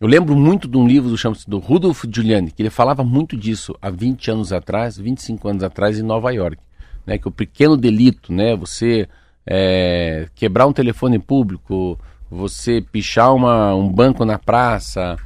Eu 0.00 0.08
lembro 0.08 0.34
muito 0.34 0.66
de 0.66 0.76
um 0.78 0.86
livro 0.86 1.10
do, 1.10 1.16
do 1.46 1.58
Rudolf 1.58 2.04
Giuliani, 2.10 2.50
que 2.50 2.62
ele 2.62 2.70
falava 2.70 3.04
muito 3.04 3.36
disso 3.36 3.74
há 3.82 3.90
20 3.90 4.30
anos 4.30 4.52
atrás, 4.52 4.96
25 4.96 5.46
anos 5.48 5.62
atrás 5.62 5.98
em 5.98 6.02
Nova 6.02 6.32
York. 6.32 6.58
Né, 7.06 7.18
que 7.18 7.28
o 7.28 7.30
pequeno 7.30 7.76
delito, 7.76 8.32
né, 8.32 8.54
você 8.56 9.08
é, 9.46 10.28
quebrar 10.34 10.66
um 10.66 10.72
telefone 10.72 11.18
público, 11.18 11.98
você 12.30 12.80
pichar 12.80 13.34
uma, 13.34 13.74
um 13.74 13.88
banco 13.88 14.24
na 14.24 14.38
praça, 14.38 15.16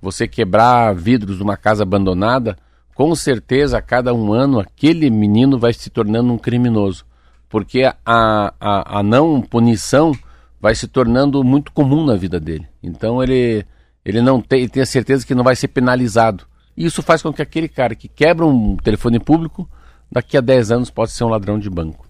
você 0.00 0.26
quebrar 0.26 0.94
vidros 0.94 1.36
de 1.36 1.42
uma 1.42 1.56
casa 1.56 1.82
abandonada, 1.82 2.56
com 2.94 3.14
certeza 3.14 3.78
a 3.78 3.82
cada 3.82 4.14
um 4.14 4.32
ano 4.32 4.60
aquele 4.60 5.10
menino 5.10 5.58
vai 5.58 5.72
se 5.72 5.90
tornando 5.90 6.32
um 6.32 6.38
criminoso. 6.38 7.04
Porque 7.54 7.84
a, 7.84 7.94
a, 8.58 8.98
a 8.98 9.02
não 9.04 9.40
punição 9.40 10.10
vai 10.60 10.74
se 10.74 10.88
tornando 10.88 11.44
muito 11.44 11.70
comum 11.70 12.04
na 12.04 12.16
vida 12.16 12.40
dele. 12.40 12.66
Então 12.82 13.22
ele, 13.22 13.64
ele 14.04 14.20
não 14.20 14.40
tem, 14.40 14.62
ele 14.62 14.68
tem 14.68 14.82
a 14.82 14.86
certeza 14.86 15.24
que 15.24 15.36
não 15.36 15.44
vai 15.44 15.54
ser 15.54 15.68
penalizado. 15.68 16.48
E 16.76 16.84
isso 16.84 17.00
faz 17.00 17.22
com 17.22 17.32
que 17.32 17.40
aquele 17.40 17.68
cara 17.68 17.94
que 17.94 18.08
quebra 18.08 18.44
um 18.44 18.76
telefone 18.76 19.20
público, 19.20 19.70
daqui 20.10 20.36
a 20.36 20.40
10 20.40 20.72
anos 20.72 20.90
possa 20.90 21.14
ser 21.14 21.22
um 21.22 21.28
ladrão 21.28 21.56
de 21.56 21.70
banco. 21.70 22.08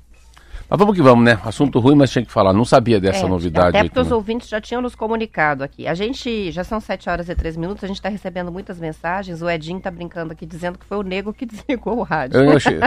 Mas 0.74 0.78
vamos 0.80 0.96
que 0.96 1.02
vamos, 1.02 1.24
né? 1.24 1.38
Assunto 1.44 1.78
ruim, 1.78 1.94
mas 1.94 2.10
tinha 2.10 2.24
que 2.24 2.32
falar. 2.32 2.52
Não 2.52 2.64
sabia 2.64 2.98
dessa 2.98 3.26
É, 3.26 3.28
novidade. 3.28 3.76
Até 3.76 3.84
porque 3.84 3.96
aí 3.96 4.04
os 4.04 4.10
ouvintes 4.10 4.48
já 4.48 4.60
tinham 4.60 4.82
nos 4.82 4.96
comunicado 4.96 5.62
aqui. 5.62 5.86
A 5.86 5.94
gente, 5.94 6.50
já 6.50 6.64
são 6.64 6.80
7 6.80 7.08
horas 7.08 7.28
e 7.28 7.34
3 7.36 7.56
minutos, 7.56 7.84
a 7.84 7.86
gente 7.86 7.98
está 7.98 8.08
recebendo 8.08 8.50
muitas 8.50 8.80
mensagens. 8.80 9.40
O 9.40 9.48
Edinho 9.48 9.78
tá 9.78 9.88
brincando 9.88 10.32
aqui, 10.32 10.44
dizendo 10.44 10.76
que 10.76 10.84
foi 10.84 10.98
o 10.98 11.04
nego 11.04 11.32
que 11.32 11.46
desligou 11.46 11.98
o 11.98 12.02
rádio. 12.02 12.40
Eu, 12.40 12.46
eu 12.46 12.56
achei... 12.56 12.80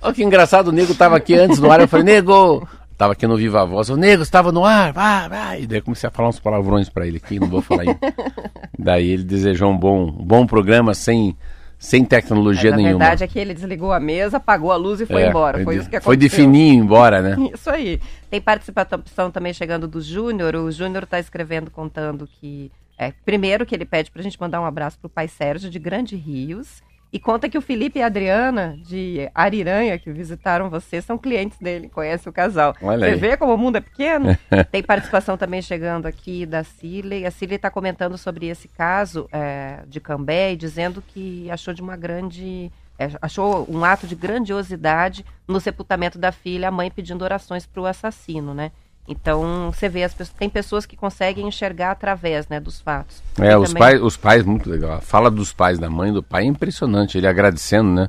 Olha 0.00 0.14
que 0.14 0.24
engraçado, 0.24 0.68
o 0.68 0.72
Nego 0.72 0.94
tava 0.94 1.18
aqui 1.18 1.34
antes 1.34 1.58
no 1.58 1.70
ar, 1.70 1.80
eu 1.80 1.86
falei, 1.88 2.06
Nego! 2.06 2.66
Tava 2.96 3.12
aqui 3.12 3.26
no 3.26 3.36
Viva 3.36 3.66
Voz, 3.66 3.90
o 3.90 3.96
Nego 3.98 4.22
estava 4.22 4.50
no 4.50 4.64
ar, 4.64 4.94
vai, 4.94 5.28
vai. 5.28 5.62
E 5.64 5.66
daí 5.66 5.82
comecei 5.82 6.08
a 6.08 6.10
falar 6.10 6.30
uns 6.30 6.40
palavrões 6.40 6.88
pra 6.88 7.06
ele 7.06 7.18
aqui, 7.18 7.38
não 7.38 7.48
vou 7.48 7.60
falar 7.60 7.82
ainda. 7.82 7.98
daí 8.78 9.10
ele 9.10 9.24
desejou 9.24 9.70
um 9.70 9.76
bom, 9.76 10.04
um 10.04 10.24
bom 10.24 10.46
programa 10.46 10.94
sem, 10.94 11.36
sem 11.78 12.04
tecnologia 12.04 12.70
Mas 12.70 12.72
a 12.72 12.82
nenhuma. 12.82 12.98
verdade 12.98 13.24
é 13.24 13.26
que 13.26 13.38
ele 13.38 13.52
desligou 13.54 13.92
a 13.92 14.00
mesa, 14.00 14.36
apagou 14.38 14.72
a 14.72 14.76
luz 14.76 15.00
e 15.00 15.06
foi 15.06 15.22
É, 15.22 15.28
embora. 15.28 15.62
Foi 15.62 15.74
de- 15.74 15.80
isso 15.80 15.90
que 15.90 15.96
aconteceu. 15.96 16.02
Foi 16.10 16.16
de 16.16 16.28
fininho 16.28 16.82
embora, 16.82 17.20
né? 17.20 17.36
Isso 17.54 17.68
aí. 17.70 18.00
Tem 18.30 18.40
participação 18.40 19.30
também 19.30 19.52
chegando 19.52 19.86
do 19.86 20.00
Júnior. 20.00 20.54
O 20.56 20.70
Júnior 20.70 21.04
está 21.04 21.18
escrevendo, 21.18 21.70
contando 21.70 22.26
que. 22.40 22.70
É, 22.96 23.12
primeiro 23.24 23.66
que 23.66 23.74
ele 23.74 23.84
pede 23.84 24.10
para 24.10 24.20
a 24.20 24.22
gente 24.22 24.40
mandar 24.40 24.60
um 24.60 24.64
abraço 24.64 24.98
pro 25.00 25.08
pai 25.08 25.26
Sérgio, 25.28 25.68
de 25.68 25.78
Grande 25.78 26.14
Rios. 26.16 26.82
E 27.14 27.18
conta 27.20 27.48
que 27.48 27.56
o 27.56 27.62
Felipe 27.62 28.00
e 28.00 28.02
a 28.02 28.06
Adriana, 28.06 28.76
de 28.82 29.30
Ariranha, 29.32 29.96
que 30.00 30.10
visitaram 30.10 30.68
você, 30.68 31.00
são 31.00 31.16
clientes 31.16 31.56
dele, 31.60 31.88
conhece 31.88 32.28
o 32.28 32.32
casal. 32.32 32.74
Olha 32.82 33.06
você 33.06 33.12
aí. 33.12 33.14
vê 33.14 33.36
como 33.36 33.54
o 33.54 33.56
mundo 33.56 33.76
é 33.76 33.80
pequeno? 33.80 34.36
Tem 34.72 34.82
participação 34.82 35.36
também 35.36 35.62
chegando 35.62 36.06
aqui 36.06 36.44
da 36.44 36.64
Cirlei. 36.64 37.24
A 37.24 37.30
Cirlei 37.30 37.54
está 37.54 37.70
comentando 37.70 38.18
sobre 38.18 38.48
esse 38.48 38.66
caso 38.66 39.28
é, 39.30 39.84
de 39.86 40.00
Cambé 40.00 40.54
e 40.54 40.56
dizendo 40.56 41.00
que 41.00 41.48
achou 41.52 41.72
de 41.72 41.80
uma 41.80 41.96
grande. 41.96 42.72
é, 42.98 43.08
achou 43.22 43.64
um 43.70 43.84
ato 43.84 44.08
de 44.08 44.16
grandiosidade 44.16 45.24
no 45.46 45.60
sepultamento 45.60 46.18
da 46.18 46.32
filha, 46.32 46.66
a 46.66 46.72
mãe 46.72 46.90
pedindo 46.90 47.22
orações 47.22 47.64
para 47.64 47.80
o 47.80 47.86
assassino, 47.86 48.52
né? 48.52 48.72
Então, 49.06 49.70
você 49.70 49.88
vê, 49.88 50.02
as 50.02 50.14
pessoas, 50.14 50.38
tem 50.38 50.48
pessoas 50.48 50.86
que 50.86 50.96
conseguem 50.96 51.46
enxergar 51.46 51.90
através 51.90 52.48
né, 52.48 52.58
dos 52.58 52.80
fatos. 52.80 53.22
É, 53.38 53.56
os 53.56 53.68
também- 53.68 53.80
pais, 53.82 54.02
os 54.02 54.16
pais, 54.16 54.42
muito 54.44 54.68
legal. 54.68 54.92
A 54.92 55.00
fala 55.00 55.30
dos 55.30 55.52
pais, 55.52 55.78
da 55.78 55.90
mãe 55.90 56.10
e 56.10 56.14
do 56.14 56.22
pai 56.22 56.44
é 56.44 56.46
impressionante. 56.46 57.18
Ele 57.18 57.26
agradecendo, 57.26 57.90
né? 57.90 58.08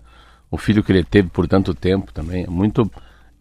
O 0.50 0.58
filho 0.58 0.84
que 0.84 0.92
ele 0.92 1.04
teve 1.04 1.28
por 1.30 1.48
tanto 1.48 1.74
tempo 1.74 2.14
também. 2.14 2.46
É 2.46 2.48
muito. 2.48 2.90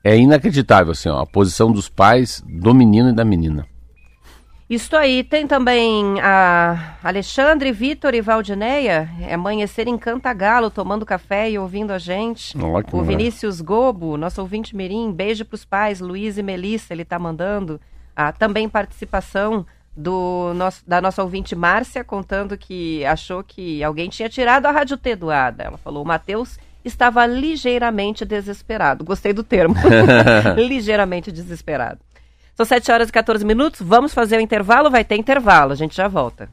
É 0.03 0.17
inacreditável, 0.19 0.93
assim, 0.93 1.09
ó, 1.09 1.21
a 1.21 1.27
posição 1.27 1.71
dos 1.71 1.89
pais 1.89 2.43
do 2.47 2.75
menino 2.75 3.11
e 3.11 3.15
da 3.15 3.25
menina. 3.25 3.67
Isso 4.69 4.97
aí, 4.97 5.23
tem 5.23 5.47
também 5.47 6.19
a 6.23 6.97
Alexandre, 7.03 7.71
Vitor 7.71 8.15
e 8.15 8.23
Valdineia, 8.23 9.11
é 9.21 9.35
amanhecer 9.35 9.87
em 9.87 9.99
Cantagalo, 9.99 10.71
tomando 10.71 11.05
café 11.05 11.51
e 11.51 11.59
ouvindo 11.59 11.93
a 11.93 11.99
gente. 11.99 12.57
O 12.57 12.61
maravilha. 12.61 13.03
Vinícius 13.03 13.61
Gobo, 13.61 14.17
nosso 14.17 14.41
ouvinte 14.41 14.75
mirim, 14.75 15.13
beijo 15.13 15.45
pros 15.45 15.67
pais, 15.67 16.01
Luiz 16.01 16.39
e 16.39 16.43
Melissa, 16.43 16.95
ele 16.95 17.05
tá 17.05 17.19
mandando. 17.19 17.79
Ah, 18.17 18.33
também 18.33 18.67
participação 18.67 19.67
do 19.95 20.53
nosso, 20.55 20.83
da 20.87 21.01
nossa 21.01 21.23
ouvinte 21.23 21.55
Márcia, 21.55 22.03
contando 22.03 22.57
que 22.57 23.05
achou 23.05 23.45
que 23.45 23.85
alguém 23.85 24.09
tinha 24.09 24.31
tirado 24.31 24.65
a 24.65 24.71
Rádio 24.71 24.97
T 24.97 25.15
do 25.15 25.31
ar. 25.31 25.55
Ela 25.59 25.77
falou, 25.77 26.03
o 26.03 26.07
Matheus 26.07 26.59
estava 26.83 27.27
ligeiramente 27.27 28.25
desesperado. 28.25 29.05
Gostei 29.05 29.35
do 29.35 29.43
termo. 29.43 29.75
ligeiramente 30.57 31.31
desesperado. 31.31 32.01
São 32.57 32.65
7 32.65 32.93
horas 32.93 33.09
e 33.09 33.13
14 33.13 33.45
minutos. 33.45 33.81
Vamos 33.83 34.15
fazer 34.15 34.37
o 34.37 34.41
intervalo? 34.41 34.91
Vai 34.91 35.05
ter 35.05 35.17
intervalo. 35.17 35.73
A 35.73 35.77
gente 35.77 35.97
já 35.97 36.07
volta. 36.09 36.49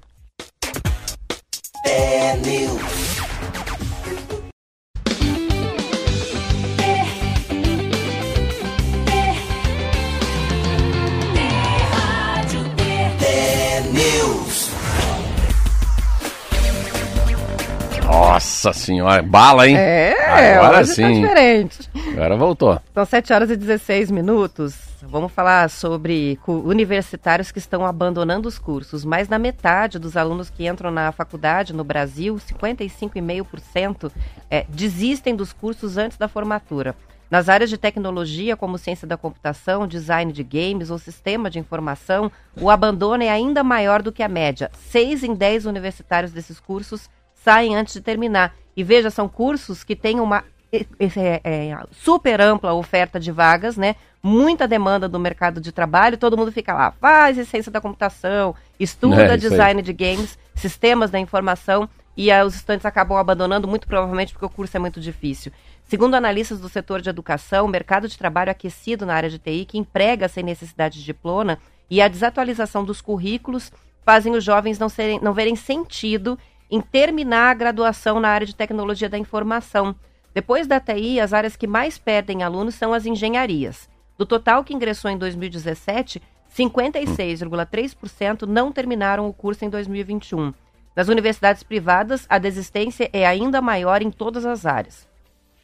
Nossa 18.06 18.74
senhora, 18.74 19.22
bala, 19.22 19.68
hein? 19.68 19.76
É, 19.78 20.56
Agora 20.56 20.80
hoje 20.82 20.96
sim. 20.96 21.02
tá 21.04 21.10
diferente. 21.12 21.90
Agora 22.14 22.36
voltou. 22.38 22.82
São 22.94 23.06
7 23.06 23.34
horas 23.34 23.52
e 23.52 23.56
16 23.56 24.10
minutos. 24.12 24.91
Vamos 25.12 25.34
falar 25.34 25.70
sobre 25.70 26.40
universitários 26.48 27.52
que 27.52 27.60
estão 27.60 27.86
abandonando 27.86 28.48
os 28.48 28.58
cursos. 28.58 29.04
Mais 29.04 29.28
da 29.28 29.38
metade 29.38 30.00
dos 30.00 30.16
alunos 30.16 30.50
que 30.50 30.66
entram 30.66 30.90
na 30.90 31.12
faculdade 31.12 31.74
no 31.74 31.84
Brasil, 31.84 32.36
55,5%, 32.36 34.10
é, 34.50 34.66
desistem 34.70 35.36
dos 35.36 35.52
cursos 35.52 35.98
antes 35.98 36.18
da 36.18 36.30
formatura. 36.30 36.96
Nas 37.30 37.50
áreas 37.50 37.70
de 37.70 37.78
tecnologia, 37.78 38.56
como 38.56 38.78
ciência 38.78 39.06
da 39.06 39.18
computação, 39.18 39.86
design 39.86 40.32
de 40.32 40.46
games 40.46 40.90
ou 40.90 40.98
sistema 40.98 41.50
de 41.50 41.60
informação, 41.60 42.32
o 42.56 42.70
abandono 42.70 43.22
é 43.22 43.30
ainda 43.30 43.66
maior 43.66 44.02
do 44.02 44.14
que 44.14 44.24
a 44.24 44.30
média. 44.30 44.72
Seis 44.74 45.26
em 45.26 45.36
dez 45.36 45.66
universitários 45.66 46.32
desses 46.32 46.58
cursos 46.58 47.10
saem 47.34 47.76
antes 47.76 47.96
de 47.96 48.00
terminar. 48.00 48.56
E 48.78 48.82
veja, 48.82 49.10
são 49.10 49.28
cursos 49.28 49.84
que 49.84 49.94
têm 49.94 50.22
uma 50.22 50.46
é, 50.72 51.42
é, 51.44 51.78
super 51.92 52.40
ampla 52.40 52.74
oferta 52.74 53.20
de 53.20 53.32
vagas, 53.32 53.76
né? 53.76 53.96
Muita 54.24 54.68
demanda 54.68 55.10
do 55.10 55.20
mercado 55.20 55.60
de 55.60 55.72
trabalho, 55.72 56.18
todo 56.18 56.38
mundo 56.38 56.52
fica 56.52 56.74
lá, 56.74 56.92
faz 56.92 57.36
ciência 57.48 57.72
da 57.72 57.82
computação, 57.82 58.56
estuda 58.80 59.34
É, 59.34 59.38
design 59.38 59.82
de 59.82 59.92
games, 59.92 60.38
sistemas 60.56 61.10
da 61.10 61.20
informação, 61.20 61.90
e 62.16 62.32
aí 62.32 62.46
os 62.46 62.56
estudantes 62.56 62.86
acabam 62.86 63.18
abandonando, 63.18 63.68
muito 63.68 63.88
provavelmente 63.88 64.34
porque 64.34 64.46
o 64.46 64.50
curso 64.50 64.78
é 64.78 64.80
muito 64.80 65.02
difícil. 65.02 65.52
Segundo 65.84 66.16
analistas 66.16 66.60
do 66.60 66.70
setor 66.70 67.02
de 67.02 67.10
educação, 67.10 67.66
o 67.66 67.70
mercado 67.70 68.08
de 68.08 68.18
trabalho 68.18 68.52
aquecido 68.52 69.06
na 69.06 69.14
área 69.14 69.30
de 69.30 69.40
TI, 69.40 69.66
que 69.66 69.78
emprega 69.78 70.30
sem 70.30 70.44
necessidade 70.44 71.00
de 71.00 71.06
diploma, 71.06 71.58
e 71.90 72.02
a 72.02 72.08
desatualização 72.08 72.86
dos 72.86 73.02
currículos 73.02 73.72
fazem 74.04 74.34
os 74.34 74.44
jovens 74.44 74.80
não, 74.80 74.88
serem, 74.88 75.20
não 75.22 75.34
verem 75.34 75.56
sentido 75.56 76.40
em 76.70 76.80
terminar 76.80 77.52
a 77.52 77.54
graduação 77.54 78.20
na 78.20 78.30
área 78.30 78.48
de 78.48 78.56
tecnologia 78.56 79.10
da 79.10 79.18
informação. 79.18 79.96
Depois 80.34 80.66
da 80.66 80.80
TI, 80.80 81.20
as 81.20 81.34
áreas 81.34 81.56
que 81.56 81.68
mais 81.68 81.98
perdem 81.98 82.44
alunos 82.44 82.76
são 82.76 82.94
as 82.94 83.06
engenharias. 83.06 83.90
Do 84.18 84.26
total 84.26 84.64
que 84.64 84.74
ingressou 84.74 85.12
em 85.12 85.18
2017, 85.18 86.22
56,3% 86.56 88.44
não 88.44 88.72
terminaram 88.72 89.28
o 89.28 89.34
curso 89.34 89.66
em 89.66 89.70
2021. 89.70 90.54
Nas 90.96 91.08
universidades 91.08 91.64
privadas, 91.64 92.26
a 92.30 92.38
desistência 92.38 93.10
é 93.14 93.26
ainda 93.26 93.62
maior 93.62 94.02
em 94.02 94.12
todas 94.12 94.46
as 94.46 94.66
áreas. 94.66 95.08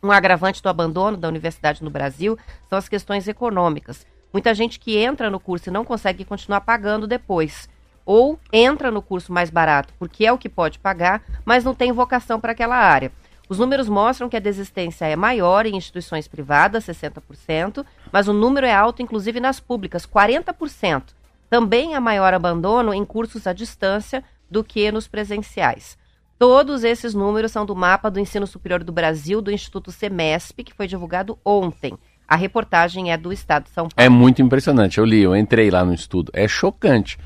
Um 0.02 0.12
agravante 0.12 0.62
do 0.62 0.70
abandono 0.70 1.18
da 1.18 1.28
universidade 1.28 1.84
no 1.84 1.90
Brasil 1.90 2.38
são 2.70 2.78
as 2.78 2.88
questões 2.88 3.28
econômicas. 3.28 4.06
Muita 4.32 4.54
gente 4.54 4.80
que 4.80 4.98
entra 4.98 5.30
no 5.30 5.40
curso 5.40 5.70
e 5.70 5.72
não 5.72 5.84
consegue 5.84 6.24
continuar 6.24 6.62
pagando 6.62 7.08
depois. 7.08 7.70
Ou 8.06 8.40
entra 8.54 8.90
no 8.90 9.02
curso 9.02 9.34
mais 9.34 9.50
barato, 9.50 9.94
porque 10.00 10.26
é 10.26 10.32
o 10.32 10.38
que 10.38 10.48
pode 10.48 10.80
pagar, 10.80 11.22
mas 11.44 11.64
não 11.64 11.76
tem 11.76 11.92
vocação 11.92 12.40
para 12.40 12.54
aquela 12.54 12.78
área. 12.78 13.12
Os 13.50 13.60
números 13.60 13.88
mostram 13.88 14.27
que 14.27 14.36
a 14.36 14.42
desistência 14.42 15.06
é 15.06 15.16
maior 15.16 15.66
em 15.66 15.75
instituições 15.75 16.27
privadas, 16.27 16.86
60%, 16.86 17.86
mas 18.12 18.27
o 18.27 18.34
número 18.34 18.66
é 18.66 18.74
alto, 18.74 19.01
inclusive 19.01 19.39
nas 19.39 19.60
públicas, 19.60 20.06
40%. 20.06 21.04
Também 21.50 21.96
há 21.96 22.01
maior 22.01 22.34
abandono 22.34 22.94
em 22.94 23.06
cursos 23.06 23.48
à 23.48 23.54
distância 23.54 24.24
do 24.51 24.63
que 24.63 24.92
nos 24.92 25.08
presenciais. 25.08 25.98
Todos 26.38 26.84
esses 26.84 27.13
números 27.13 27.51
são 27.51 27.66
do 27.66 27.75
mapa 27.75 28.12
do 28.12 28.20
ensino 28.20 28.46
superior 28.46 28.84
do 28.84 28.92
Brasil, 28.92 29.42
do 29.42 29.51
Instituto 29.51 29.92
Semesp, 29.92 30.63
que 30.63 30.74
foi 30.74 30.86
divulgado 30.86 31.39
ontem. 31.44 31.98
A 32.27 32.36
reportagem 32.36 33.12
é 33.12 33.18
do 33.18 33.32
Estado 33.32 33.63
de 33.63 33.70
São 33.70 33.88
Paulo. 33.88 33.94
É 33.96 34.10
muito 34.10 34.42
impressionante. 34.42 34.98
Eu 34.98 35.06
li, 35.06 35.22
eu 35.22 35.36
entrei 35.36 35.72
lá 35.72 35.86
no 35.86 35.94
estudo. 35.94 36.30
É 36.36 36.48
chocante. 36.48 37.18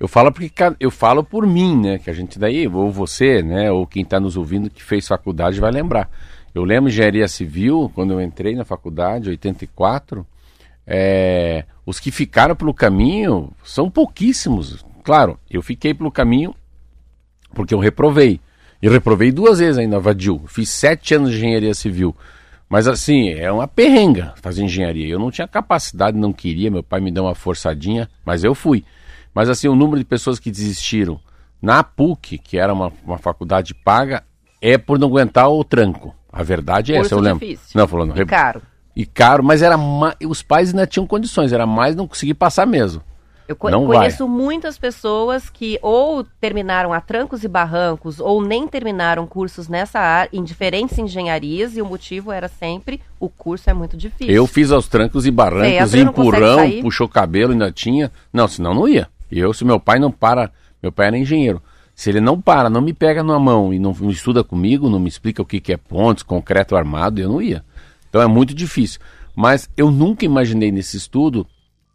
Eu 0.00 0.08
falo 0.08 0.32
porque 0.32 0.50
eu 0.80 0.90
falo 0.90 1.22
por 1.22 1.46
mim, 1.46 1.78
né? 1.78 1.98
Que 1.98 2.08
a 2.08 2.14
gente 2.14 2.38
daí, 2.38 2.66
ou 2.66 2.90
você, 2.90 3.42
né? 3.42 3.70
Ou 3.70 3.86
quem 3.86 4.02
está 4.02 4.18
nos 4.18 4.34
ouvindo 4.34 4.70
que 4.70 4.82
fez 4.82 5.06
faculdade 5.06 5.60
vai 5.60 5.70
lembrar. 5.70 6.10
Eu 6.54 6.64
lembro 6.64 6.88
engenharia 6.88 7.28
civil, 7.28 7.92
quando 7.94 8.14
eu 8.14 8.20
entrei 8.20 8.56
na 8.56 8.64
faculdade, 8.64 9.28
84. 9.28 10.26
é, 10.86 11.64
os 11.84 12.00
que 12.00 12.10
ficaram 12.10 12.56
pelo 12.56 12.72
caminho 12.72 13.52
são 13.62 13.90
pouquíssimos. 13.90 14.84
Claro, 15.04 15.38
eu 15.50 15.62
fiquei 15.62 15.92
pelo 15.92 16.10
caminho 16.10 16.54
porque 17.54 17.74
eu 17.74 17.78
reprovei. 17.78 18.40
Eu 18.80 18.90
reprovei 18.90 19.30
duas 19.30 19.58
vezes 19.58 19.76
ainda, 19.76 20.00
Vadil. 20.00 20.42
Fiz 20.46 20.70
sete 20.70 21.14
anos 21.14 21.30
de 21.30 21.36
engenharia 21.36 21.74
civil. 21.74 22.16
Mas 22.68 22.88
assim, 22.88 23.30
é 23.30 23.52
uma 23.52 23.68
perrenga 23.68 24.32
fazer 24.40 24.62
engenharia. 24.62 25.06
Eu 25.06 25.18
não 25.18 25.30
tinha 25.30 25.46
capacidade, 25.46 26.16
não 26.16 26.32
queria, 26.32 26.70
meu 26.70 26.82
pai 26.82 27.00
me 27.00 27.10
deu 27.10 27.24
uma 27.24 27.34
forçadinha, 27.34 28.08
mas 28.24 28.42
eu 28.42 28.54
fui. 28.54 28.84
Mas 29.34 29.48
assim, 29.48 29.68
o 29.68 29.74
número 29.76 29.98
de 29.98 30.04
pessoas 30.04 30.38
que 30.38 30.50
desistiram 30.50 31.20
na 31.60 31.82
PUC, 31.84 32.38
que 32.38 32.58
era 32.58 32.72
uma, 32.72 32.92
uma 33.04 33.18
faculdade 33.18 33.74
paga, 33.74 34.22
é 34.60 34.76
por 34.78 34.98
não 34.98 35.08
aguentar 35.08 35.50
o 35.50 35.62
tranco. 35.64 36.14
A 36.32 36.42
verdade 36.42 36.92
é 36.92 36.96
Curso 36.96 37.08
essa, 37.08 37.14
eu 37.14 37.20
lembro. 37.20 37.46
difícil. 37.46 37.78
Não, 37.78 37.86
falando, 37.86 38.20
E 38.20 38.24
caro. 38.24 38.62
e 38.94 39.04
caro, 39.06 39.42
mas 39.42 39.62
era 39.62 39.76
ma... 39.76 40.14
os 40.26 40.42
pais 40.42 40.70
ainda 40.70 40.86
tinham 40.86 41.06
condições, 41.06 41.52
era 41.52 41.66
mais 41.66 41.94
não 41.96 42.06
conseguir 42.06 42.34
passar 42.34 42.66
mesmo. 42.66 43.02
Eu 43.48 43.56
co 43.56 43.68
não 43.68 43.84
conheço 43.84 44.28
vai. 44.28 44.36
muitas 44.36 44.78
pessoas 44.78 45.50
que 45.50 45.76
ou 45.82 46.22
terminaram 46.40 46.92
a 46.92 47.00
trancos 47.00 47.42
e 47.42 47.48
barrancos 47.48 48.20
ou 48.20 48.40
nem 48.40 48.68
terminaram 48.68 49.26
cursos 49.26 49.66
nessa 49.66 49.98
área, 49.98 50.30
em 50.32 50.44
diferentes 50.44 50.96
engenharias, 50.98 51.76
e 51.76 51.82
o 51.82 51.84
motivo 51.86 52.30
era 52.30 52.46
sempre 52.46 53.00
o 53.18 53.28
curso 53.28 53.68
é 53.68 53.74
muito 53.74 53.96
difícil. 53.96 54.32
Eu 54.32 54.46
fiz 54.46 54.70
aos 54.70 54.86
trancos 54.86 55.26
e 55.26 55.32
barrancos, 55.32 55.94
empurrão, 55.94 56.80
puxou 56.80 57.08
cabelo, 57.08 57.50
ainda 57.50 57.72
tinha. 57.72 58.12
Não, 58.32 58.46
senão 58.46 58.72
não 58.72 58.86
ia. 58.86 59.08
Eu, 59.30 59.52
se 59.52 59.64
meu 59.64 59.78
pai 59.78 59.98
não 59.98 60.10
para, 60.10 60.50
meu 60.82 60.90
pai 60.90 61.08
era 61.08 61.18
engenheiro. 61.18 61.62
Se 61.94 62.08
ele 62.08 62.20
não 62.20 62.40
para, 62.40 62.70
não 62.70 62.80
me 62.80 62.92
pega 62.94 63.22
na 63.22 63.38
mão 63.38 63.74
e 63.74 63.78
não, 63.78 63.94
estuda 64.08 64.42
comigo, 64.42 64.88
não 64.88 64.98
me 64.98 65.08
explica 65.08 65.42
o 65.42 65.44
que, 65.44 65.60
que 65.60 65.72
é 65.72 65.76
pontes, 65.76 66.22
concreto 66.22 66.74
armado, 66.74 67.20
eu 67.20 67.28
não 67.28 67.42
ia. 67.42 67.62
Então 68.08 68.22
é 68.22 68.26
muito 68.26 68.54
difícil. 68.54 69.00
Mas 69.36 69.68
eu 69.76 69.90
nunca 69.90 70.24
imaginei 70.24 70.72
nesse 70.72 70.96
estudo 70.96 71.46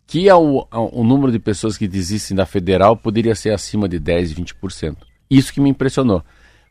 que 0.07 0.31
o, 0.31 0.67
o 0.71 1.03
número 1.03 1.31
de 1.31 1.39
pessoas 1.39 1.77
que 1.77 1.87
desistem 1.87 2.37
da 2.37 2.45
federal 2.45 2.95
poderia 2.95 3.33
ser 3.33 3.51
acima 3.51 3.89
de 3.89 3.99
10, 3.99 4.33
20%. 4.33 4.97
Isso 5.29 5.51
que 5.51 5.59
me 5.59 5.69
impressionou. 5.69 6.23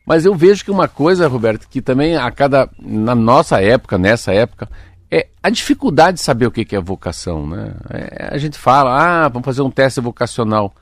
Mas 0.05 0.25
eu 0.25 0.35
vejo 0.35 0.63
que 0.63 0.71
uma 0.71 0.87
coisa, 0.87 1.27
Roberto, 1.27 1.67
que 1.67 1.81
também 1.81 2.15
a 2.15 2.29
cada 2.31 2.69
na 2.79 3.15
nossa 3.15 3.61
época, 3.61 3.97
nessa 3.97 4.31
época, 4.31 4.69
é 5.11 5.27
a 5.41 5.49
dificuldade 5.49 6.17
de 6.17 6.23
saber 6.23 6.47
o 6.47 6.51
que 6.51 6.75
é 6.75 6.79
vocação, 6.79 7.47
né? 7.47 7.73
É, 7.89 8.29
a 8.31 8.37
gente 8.37 8.57
fala, 8.57 9.25
ah, 9.25 9.29
vamos 9.29 9.45
fazer 9.45 9.61
um 9.61 9.69
teste 9.69 10.01
vocacional. 10.01 10.73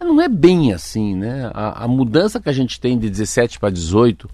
Não 0.00 0.20
é 0.20 0.28
bem 0.28 0.72
assim, 0.72 1.14
né? 1.14 1.50
A, 1.54 1.84
a 1.84 1.88
mudança 1.88 2.40
que 2.40 2.48
a 2.48 2.52
gente 2.52 2.80
tem 2.80 2.98
de 2.98 3.08
17 3.08 3.58
para 3.58 3.70
18, 3.70 4.28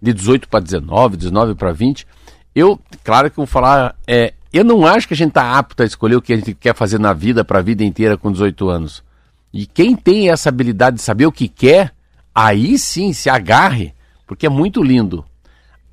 de 0.00 0.12
18 0.12 0.48
para 0.48 0.60
19, 0.60 1.16
19 1.16 1.54
para 1.54 1.72
20, 1.72 2.06
eu, 2.54 2.78
claro 3.04 3.30
que 3.30 3.38
eu 3.38 3.44
vou 3.44 3.46
falar, 3.46 3.96
é, 4.06 4.32
eu 4.52 4.64
não 4.64 4.86
acho 4.86 5.06
que 5.06 5.14
a 5.14 5.16
gente 5.16 5.30
está 5.30 5.58
apto 5.58 5.82
a 5.82 5.86
escolher 5.86 6.16
o 6.16 6.22
que 6.22 6.32
a 6.32 6.36
gente 6.36 6.54
quer 6.54 6.74
fazer 6.74 6.98
na 6.98 7.12
vida 7.12 7.44
para 7.44 7.58
a 7.58 7.62
vida 7.62 7.84
inteira 7.84 8.16
com 8.16 8.32
18 8.32 8.68
anos. 8.68 9.02
E 9.52 9.66
quem 9.66 9.94
tem 9.94 10.30
essa 10.30 10.48
habilidade 10.48 10.96
de 10.96 11.02
saber 11.02 11.26
o 11.26 11.32
que 11.32 11.48
quer, 11.48 11.92
aí 12.34 12.78
sim 12.78 13.12
se 13.12 13.28
agarre, 13.28 13.94
porque 14.26 14.46
é 14.46 14.48
muito 14.48 14.82
lindo. 14.82 15.24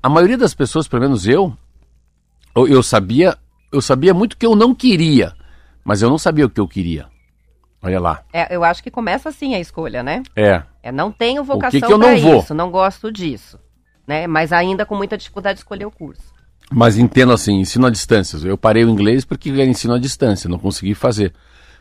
A 0.02 0.08
maioria 0.08 0.38
das 0.38 0.54
pessoas, 0.54 0.86
pelo 0.86 1.02
menos 1.02 1.26
eu, 1.26 1.56
eu 2.64 2.82
sabia, 2.82 3.36
eu 3.72 3.82
sabia 3.82 4.14
muito 4.14 4.34
o 4.34 4.36
que 4.36 4.46
eu 4.46 4.54
não 4.54 4.74
queria, 4.74 5.32
mas 5.84 6.00
eu 6.00 6.08
não 6.08 6.18
sabia 6.18 6.46
o 6.46 6.50
que 6.50 6.60
eu 6.60 6.68
queria. 6.68 7.06
Olha 7.82 8.00
lá. 8.00 8.22
É, 8.32 8.54
eu 8.54 8.64
acho 8.64 8.82
que 8.82 8.90
começa 8.90 9.28
assim 9.28 9.54
a 9.54 9.60
escolha, 9.60 10.02
né? 10.02 10.22
É. 10.34 10.62
É 10.82 10.92
não 10.92 11.10
tenho 11.10 11.44
vocação 11.44 11.98
para 11.98 12.14
isso, 12.14 12.54
não 12.54 12.70
gosto 12.70 13.12
disso, 13.12 13.58
né? 14.06 14.26
Mas 14.26 14.52
ainda 14.52 14.86
com 14.86 14.94
muita 14.94 15.18
dificuldade 15.18 15.56
de 15.56 15.60
escolher 15.60 15.84
o 15.84 15.90
curso. 15.90 16.34
Mas 16.70 16.98
entendo 16.98 17.32
assim, 17.32 17.60
ensino 17.60 17.86
à 17.86 17.90
distância. 17.90 18.38
Eu 18.46 18.58
parei 18.58 18.84
o 18.84 18.88
inglês 18.88 19.24
porque 19.24 19.50
era 19.50 19.64
ensino 19.64 19.94
à 19.94 19.98
distância, 19.98 20.48
não 20.48 20.58
consegui 20.58 20.94
fazer. 20.94 21.32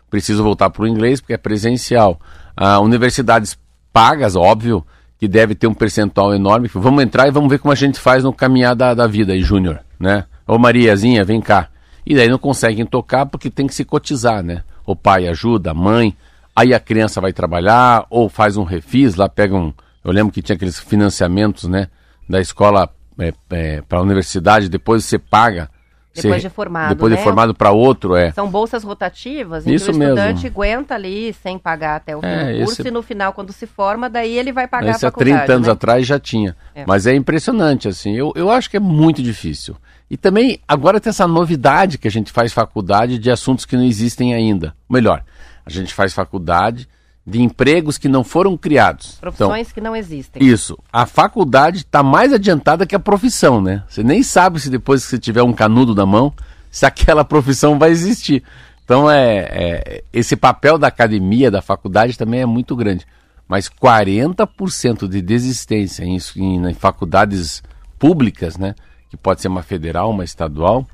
Preciso 0.10 0.44
voltar 0.44 0.70
para 0.70 0.84
o 0.84 0.88
inglês 0.88 1.20
porque 1.20 1.34
é 1.34 1.38
presencial. 1.38 2.20
Ah, 2.55 2.79
universidades 2.79 3.58
pagas, 3.91 4.36
óbvio, 4.36 4.86
que 5.17 5.27
deve 5.27 5.55
ter 5.55 5.67
um 5.67 5.74
percentual 5.74 6.34
enorme. 6.34 6.70
Vamos 6.74 7.03
entrar 7.03 7.27
e 7.27 7.32
vamos 7.32 7.50
ver 7.50 7.60
como 7.60 7.72
a 7.72 7.75
gente 7.75 8.00
faz 8.00 8.24
no 8.24 8.32
caminhar 8.32 8.75
da, 8.75 8.94
da 8.94 9.08
vida 9.08 9.34
aí, 9.34 9.41
Júnior, 9.41 9.79
né? 10.00 10.25
Ô 10.48 10.58
Mariazinha, 10.58 11.24
vem 11.24 11.42
cá. 11.42 11.70
E 12.06 12.16
daí 12.16 12.30
não 12.30 12.38
conseguem 12.38 12.86
tocar 12.86 13.25
porque 13.25 13.50
tem 13.50 13.66
que 13.66 13.74
se 13.74 13.84
cotizar, 13.84 14.44
né? 14.44 14.64
O 14.86 14.96
pai 14.96 15.28
ajuda, 15.28 15.72
a 15.72 15.74
mãe, 15.74 16.16
aí 16.56 16.74
a 16.74 16.80
criança 16.80 17.20
vai 17.20 17.34
trabalhar, 17.34 18.06
ou 18.10 18.30
faz 18.30 18.56
um 18.56 18.64
refis, 18.64 19.16
lá 19.16 19.28
pega 19.28 19.56
um. 19.56 19.74
Eu 20.04 20.12
lembro 20.12 20.32
que 20.32 20.42
tinha 20.42 20.56
aqueles 20.56 20.80
financiamentos, 20.80 21.68
né? 21.68 21.88
Da 22.30 22.40
escola 22.40 22.90
é, 23.18 23.34
é, 23.50 23.82
para 23.82 24.00
a 24.00 24.02
universidade, 24.02 24.70
depois 24.70 25.04
você 25.04 25.18
paga. 25.18 25.70
Depois 26.15 26.41
você, 26.41 26.48
de 26.48 26.53
formado. 26.53 26.89
Depois 26.89 27.12
né? 27.12 27.17
de 27.17 27.24
formado 27.24 27.53
para 27.53 27.72
outro, 27.72 28.15
é. 28.15 28.31
São 28.31 28.50
bolsas 28.50 28.84
rotativas, 28.84 29.65
Isso 29.67 29.91
então 29.91 30.00
o 30.00 30.03
estudante 30.03 30.43
mesmo. 30.43 30.48
aguenta 30.48 30.95
ali 30.95 31.34
sem 31.34 31.60
pagar 31.60 31.97
até 31.97 32.15
o 32.15 32.21
fim 32.21 32.28
é, 32.28 32.54
do 32.54 32.58
curso 32.60 32.82
esse... 32.82 32.88
e 32.88 32.91
no 32.91 33.01
final, 33.01 33.34
quando 33.34 33.51
se 33.51 33.67
forma, 33.67 34.10
daí 34.10 34.38
ele 34.38 34.51
vai 34.51 34.67
pagar 34.67 34.91
esse 34.91 35.06
a 35.06 35.12
faculdade. 35.12 35.36
há 35.36 35.39
30 35.39 35.54
anos 35.54 35.67
né? 35.67 35.73
atrás 35.73 36.08
já 36.08 36.19
tinha. 36.19 36.56
É. 36.73 36.86
Mas 36.88 37.06
é 37.06 37.13
impressionante, 37.13 37.88
assim. 37.88 38.15
Eu, 38.15 38.32
eu 38.36 38.49
acho 38.49 38.69
que 38.69 38.78
é 38.78 38.80
muito 38.80 39.21
difícil. 39.21 39.75
E 40.10 40.15
também, 40.15 40.60
agora 40.67 40.99
tem 40.99 41.10
essa 41.10 41.28
novidade 41.28 41.97
que 41.97 42.08
a 42.08 42.12
gente 42.12 42.32
faz 42.32 42.54
faculdade 42.54 43.17
de 43.17 43.30
assuntos 43.30 43.65
que 43.65 43.75
não 43.75 43.84
existem 43.84 44.34
ainda. 44.34 44.73
Melhor, 44.89 45.23
a 45.65 45.69
gente 45.69 45.93
faz 45.93 46.13
faculdade 46.13 46.88
de 47.26 47.42
empregos 47.42 47.98
que 47.98 48.08
não 48.08 48.24
foram 48.24 48.56
criados. 48.56 49.18
Profissões 49.20 49.68
então, 49.68 49.74
que 49.74 49.82
não 49.82 49.96
existem. 49.96 50.44
Isso. 50.44 50.78
A 50.94 51.06
faculdade 51.08 51.80
está 51.80 52.04
mais 52.04 52.32
adiantada 52.32 52.86
que 52.86 52.96
a 52.96 53.00
profissão, 53.00 53.60
né? 53.60 53.84
Você 53.90 54.04
nem 54.04 54.22
sabe 54.22 54.60
se 54.60 54.70
depois 54.70 55.04
que 55.04 55.10
você 55.10 55.18
tiver 55.18 55.42
um 55.42 55.54
canudo 55.54 55.96
na 55.96 56.06
mão, 56.06 56.32
se 56.70 56.86
aquela 56.86 57.24
profissão 57.26 57.80
vai 57.80 57.90
existir. 57.90 58.44
Então, 58.84 59.10
é, 59.10 59.38
é 59.50 60.04
esse 60.14 60.36
papel 60.36 60.78
da 60.78 60.88
academia, 60.88 61.50
da 61.50 61.62
faculdade 61.62 62.16
também 62.16 62.42
é 62.42 62.46
muito 62.46 62.76
grande. 62.76 63.08
Mas 63.48 63.68
40% 63.68 65.08
de 65.08 65.22
desistência 65.22 66.04
em, 66.04 66.18
em, 66.36 66.70
em 66.70 66.74
faculdades 66.76 67.64
públicas, 67.98 68.56
né? 68.56 68.76
Que 69.10 69.18
pode 69.18 69.42
ser 69.42 69.48
uma 69.48 69.64
federal, 69.64 70.12
uma 70.12 70.24
estadual, 70.24 70.86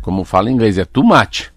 como 0.00 0.22
fala 0.22 0.50
em 0.50 0.54
inglês, 0.54 0.78
é 0.78 0.84
too 0.84 1.02
much. 1.02 1.53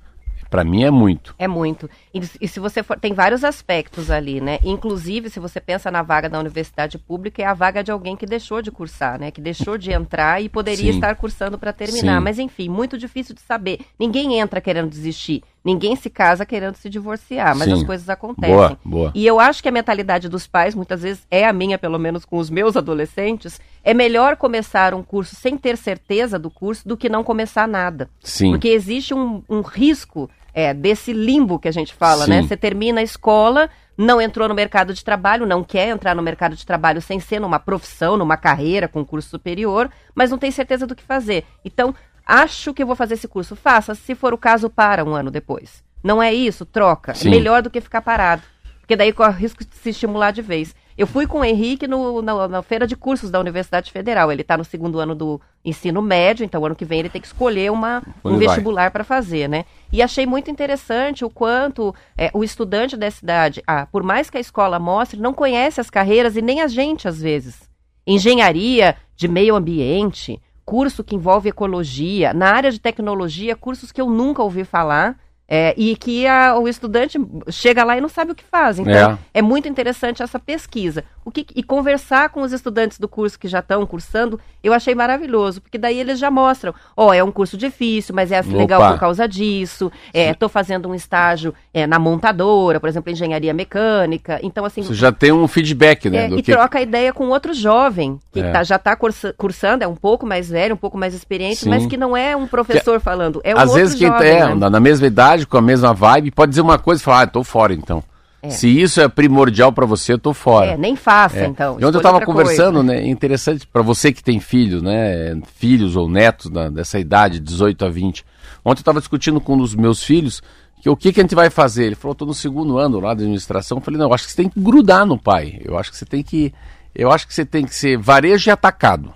Para 0.50 0.64
mim 0.64 0.84
é 0.84 0.92
muito. 0.92 1.36
É 1.38 1.48
muito. 1.48 1.90
E, 2.14 2.22
e, 2.42 2.48
se 2.48 2.60
você 2.60 2.82
for, 2.84 3.00
tem 3.00 3.14
vários 3.14 3.44
aspectos 3.44 4.10
ali, 4.10 4.40
né? 4.40 4.60
Inclusive, 4.64 5.30
se 5.30 5.40
você 5.40 5.60
pensa 5.60 5.92
na 5.92 6.02
vaga 6.02 6.30
da 6.30 6.40
universidade 6.40 6.98
pública, 6.98 7.42
é 7.42 7.46
a 7.46 7.54
vaga 7.54 7.84
de 7.84 7.92
alguém 7.92 8.16
que 8.16 8.26
deixou 8.26 8.62
de 8.62 8.72
cursar, 8.72 9.20
né? 9.20 9.32
Que 9.32 9.42
deixou 9.42 9.78
de 9.78 9.92
entrar 9.92 10.42
e 10.42 10.50
poderia 10.50 10.92
Sim. 10.92 10.98
estar 10.98 11.16
cursando 11.16 11.58
para 11.58 11.74
terminar. 11.74 12.18
Sim. 12.18 12.24
Mas 12.24 12.40
enfim, 12.40 12.70
muito 12.70 12.98
difícil 12.98 13.36
de 13.36 13.42
saber. 13.42 13.80
Ninguém 14.00 14.40
entra 14.40 14.62
querendo 14.62 14.90
desistir. 14.90 15.44
Ninguém 15.64 15.96
se 15.96 16.10
casa 16.10 16.46
querendo 16.46 16.76
se 16.76 16.90
divorciar, 16.90 17.56
mas 17.56 17.68
Sim. 17.68 17.74
as 17.74 17.84
coisas 17.84 18.10
acontecem. 18.10 18.56
Boa, 18.56 18.80
boa. 18.86 19.12
E 19.14 19.26
eu 19.26 19.40
acho 19.40 19.62
que 19.62 19.68
a 19.68 19.72
mentalidade 19.72 20.30
dos 20.30 20.48
pais, 20.48 20.74
muitas 20.74 21.02
vezes, 21.02 21.28
é 21.30 21.46
a 21.46 21.52
minha, 21.52 21.78
pelo 21.78 22.00
menos 22.00 22.24
com 22.24 22.38
os 22.38 22.50
meus 22.50 22.78
adolescentes, 22.78 23.60
é 23.84 23.94
melhor 23.94 24.38
começar 24.38 24.94
um 24.94 25.04
curso 25.04 25.36
sem 25.36 25.58
ter 25.58 25.76
certeza 25.78 26.40
do 26.40 26.50
curso 26.50 26.88
do 26.88 26.96
que 26.96 27.10
não 27.10 27.24
começar 27.24 27.68
nada. 27.68 28.10
Sim. 28.22 28.52
Porque 28.52 28.70
existe 28.70 29.14
um, 29.14 29.44
um 29.50 29.62
risco 29.62 30.30
é, 30.54 30.74
desse 30.74 31.14
limbo 31.14 31.60
que 31.60 31.68
a 31.68 31.72
gente 31.72 31.94
fala, 31.94 32.26
né? 32.26 32.38
Sim. 32.38 32.42
né? 32.42 32.48
Você 32.48 32.58
termina 32.58 33.00
a 33.00 33.04
escola, 33.04 33.70
não 33.98 34.22
entrou 34.22 34.48
no 34.48 34.56
mercado 34.56 34.94
de 34.94 35.04
trabalho, 35.04 35.46
não 35.46 35.64
quer 35.64 35.90
entrar 35.90 36.16
no 36.16 36.22
mercado 36.24 36.56
de 36.56 36.66
trabalho 36.66 37.02
sem 37.02 37.20
ser 37.20 37.40
numa 37.40 37.60
profissão, 37.60 38.18
numa 38.18 38.38
carreira, 38.38 38.88
com 38.88 39.06
curso 39.06 39.30
superior, 39.30 39.90
mas 40.16 40.32
não 40.32 40.38
tem 40.38 40.50
certeza 40.50 40.88
do 40.88 40.96
que 40.96 41.04
fazer. 41.04 41.46
Então, 41.64 41.94
acho 42.28 42.74
que 42.74 42.84
eu 42.84 42.88
vou 42.88 42.96
fazer 42.96 43.14
esse 43.14 43.28
curso. 43.28 43.56
Faça, 43.56 43.96
se 43.96 44.14
for 44.14 44.34
o 44.34 44.38
caso, 44.38 44.70
para 44.70 45.04
um 45.04 45.16
ano 45.16 45.32
depois. 45.32 45.84
Não 46.04 46.22
é 46.22 46.34
isso? 46.34 46.66
Troca. 46.66 47.12
É 47.12 47.16
Sim. 47.16 47.30
É 47.30 47.32
melhor 47.32 47.62
do 47.62 47.70
que 47.70 47.82
ficar 47.82 48.02
parado. 48.02 48.44
Porque 48.80 48.96
daí 48.96 49.12
corre 49.12 49.34
o 49.34 49.38
risco 49.38 49.66
de 49.66 49.76
se 49.76 49.90
estimular 49.90 50.32
de 50.32 50.42
vez. 50.42 50.74
Eu 50.98 51.06
fui 51.06 51.28
com 51.28 51.42
o 51.42 51.46
Henrique 51.46 51.88
no, 51.88 52.24
na, 52.24 52.48
na, 52.48 52.64
feira 52.64 52.88
de 52.88 52.96
cursos 52.96 53.30
da 53.30 53.40
Universidade 53.40 53.92
Federal. 53.92 54.32
Ele 54.32 54.42
está 54.42 54.58
no 54.58 54.64
segundo 54.64 55.00
ano 55.00 55.14
do 55.14 55.40
ensino 55.64 56.02
médio, 56.02 56.44
então 56.44 56.66
ano 56.66 56.76
que 56.76 56.86
vem 56.86 57.00
ele 57.00 57.10
tem 57.10 57.22
que 57.22 57.28
escolher 57.28 57.72
uma, 57.72 58.02
um 58.26 58.38
vestibular 58.38 58.90
para 58.90 59.04
fazer, 59.04 59.48
né? 59.48 59.66
E 59.94 60.02
achei 60.02 60.26
muito 60.26 60.50
interessante 60.50 61.24
o 61.24 61.30
quanto 61.30 61.94
é, 62.18 62.32
o 62.34 62.44
estudante 62.44 62.98
da 62.98 63.12
cidade, 63.12 63.62
ah, 63.68 63.86
por 63.86 64.02
mais 64.02 64.30
que 64.30 64.38
a 64.38 64.42
escola 64.42 64.80
mostre, 64.80 65.20
não 65.20 65.34
conhece 65.34 65.80
as 65.80 65.90
carreiras 65.90 66.36
e 66.36 66.42
nem 66.42 66.62
a 66.62 66.68
gente 66.68 67.08
às 67.08 67.22
vezes. 67.22 67.70
Engenharia 68.08 68.96
de 69.16 69.28
meio 69.28 69.56
ambiente, 69.56 70.42
curso 70.68 71.02
que 71.02 71.16
envolve 71.16 71.48
ecologia, 71.48 72.34
na 72.34 72.52
área 72.52 72.70
de 72.70 72.78
tecnologia, 72.78 73.56
cursos 73.56 73.90
que 73.90 74.02
eu 74.02 74.10
nunca 74.10 74.44
ouvi 74.44 74.66
falar 74.66 75.18
é, 75.48 75.74
e 75.78 75.96
que 75.96 76.28
a, 76.28 76.58
o 76.58 76.68
estudante 76.68 77.18
chega 77.50 77.84
lá 77.84 77.98
e 77.98 78.02
não 78.02 78.10
sabe 78.10 78.32
o 78.32 78.36
que 78.36 78.44
faz. 78.44 78.80
Então, 78.80 79.18
é, 79.34 79.40
é 79.40 79.42
muito 79.42 79.68
interessante 79.68 80.22
essa 80.22 80.38
pesquisa. 80.38 81.04
O 81.24 81.32
que, 81.32 81.46
e 81.56 81.62
conversar 81.62 82.30
com 82.30 82.42
os 82.42 82.54
estudantes 82.54 82.98
do 82.98 83.08
curso 83.08 83.38
que 83.38 83.48
já 83.48 83.60
estão 83.60 83.86
cursando, 83.86 84.40
eu 84.64 84.72
achei 84.74 84.96
maravilhoso, 84.96 85.62
porque 85.62 85.78
daí 85.78 86.00
eles 86.00 86.20
já 86.20 86.32
mostram, 86.32 86.74
ó, 86.96 87.08
oh, 87.08 87.14
é 87.14 87.22
um 87.24 87.32
curso 87.32 87.58
difícil, 87.58 88.16
mas 88.16 88.32
é 88.32 88.42
legal 88.42 88.94
por 88.94 89.00
causa 89.00 89.28
disso, 89.28 89.92
estou 90.14 90.48
é, 90.48 90.50
fazendo 90.50 90.88
um 90.88 90.96
estágio 90.96 91.54
é, 91.74 91.86
na 91.86 92.00
montadora, 92.00 92.80
por 92.80 92.88
exemplo, 92.88 93.12
engenharia 93.12 93.54
mecânica, 93.54 94.40
então 94.42 94.64
assim... 94.64 94.84
Você 94.84 94.94
já 94.94 95.12
tem 95.12 95.34
um 95.34 95.48
feedback, 95.50 96.10
né? 96.10 96.28
É, 96.28 96.30
e 96.30 96.42
que... 96.42 96.54
troca 96.54 96.80
ideia 96.80 97.12
com 97.12 97.28
outro 97.28 97.54
jovem, 97.54 98.20
que 98.32 98.40
é. 98.40 98.52
tá, 98.52 98.64
já 98.64 98.78
está 98.78 98.98
cursando, 99.38 99.84
é 99.84 99.88
um 99.88 99.96
pouco 99.96 100.26
mais 100.26 100.50
velho, 100.50 100.76
um 100.76 100.78
pouco 100.78 100.98
mais 100.98 101.14
experiente, 101.14 101.58
Sim. 101.58 101.70
mas 101.70 101.86
que 101.86 101.98
não 101.98 102.16
é 102.16 102.38
um 102.38 102.48
professor 102.48 103.00
que, 103.00 103.04
falando, 103.04 103.42
é 103.44 103.54
um 103.54 103.60
Às 103.60 103.74
vezes 103.74 103.96
quem 103.96 104.08
jovem, 104.08 104.30
é, 104.30 104.56
né? 104.56 104.70
na 104.70 104.80
mesma 104.80 105.08
idade, 105.08 105.37
com 105.46 105.58
a 105.58 105.62
mesma 105.62 105.94
vibe, 105.94 106.32
pode 106.32 106.50
dizer 106.50 106.62
uma 106.62 106.80
coisa 106.80 107.02
e 107.02 107.04
falar, 107.04 107.22
ah, 107.22 107.28
tô 107.28 107.44
fora 107.44 107.74
então. 107.74 108.04
É. 108.42 108.50
Se 108.50 108.68
isso 108.70 109.02
é 109.02 109.08
primordial 109.08 109.72
para 109.74 109.86
você, 109.86 110.14
eu 110.14 110.20
tô 110.20 110.34
fora. 110.34 110.72
É, 110.72 110.78
nem 110.78 110.96
faça, 110.96 111.40
é. 111.40 111.46
então. 111.48 111.78
E 111.80 111.86
ontem 111.86 111.96
eu 111.96 112.00
estava 112.00 112.22
conversando, 112.22 112.84
coisa. 112.84 112.94
né? 112.94 113.08
Interessante 113.08 113.68
para 113.68 113.82
você 113.82 114.12
que 114.12 114.24
tem 114.24 114.40
filhos, 114.40 114.82
né? 114.82 115.40
Filhos 115.56 115.96
ou 115.96 116.08
netos 116.08 116.50
da, 116.50 116.70
dessa 116.70 117.00
idade, 117.00 117.40
18 117.40 117.86
a 117.86 117.90
20. 117.90 118.26
Ontem 118.64 118.80
eu 118.80 118.82
estava 118.82 119.00
discutindo 119.00 119.42
com 119.42 119.56
um 119.56 119.58
dos 119.58 119.76
meus 119.76 120.04
filhos 120.04 120.42
que 120.82 120.90
o 120.90 120.96
que, 120.96 121.12
que 121.12 121.20
a 121.20 121.24
gente 121.24 121.36
vai 121.36 121.50
fazer. 121.50 121.86
Ele 121.86 121.96
falou, 121.96 122.14
estou 122.14 122.28
no 122.28 122.34
segundo 122.34 122.78
ano 122.78 123.00
lá 123.00 123.14
de 123.14 123.24
administração. 123.24 123.80
Eu 123.80 123.82
falei, 123.82 124.00
não, 124.00 124.08
eu 124.08 124.14
acho 124.14 124.26
que 124.26 124.32
você 124.32 124.38
tem 124.38 124.50
que 124.50 124.60
grudar 124.60 125.06
no 125.06 125.18
pai. 125.18 125.60
Eu 125.64 125.78
acho 125.78 125.92
que 125.92 125.98
você 125.98 126.06
tem 126.06 126.24
que. 126.24 126.54
Eu 126.94 127.12
acho 127.12 127.28
que 127.28 127.34
você 127.34 127.46
tem 127.46 127.66
que 127.66 127.76
ser 127.76 127.98
varejo 127.98 128.50
e 128.50 128.52
atacado. 128.52 129.14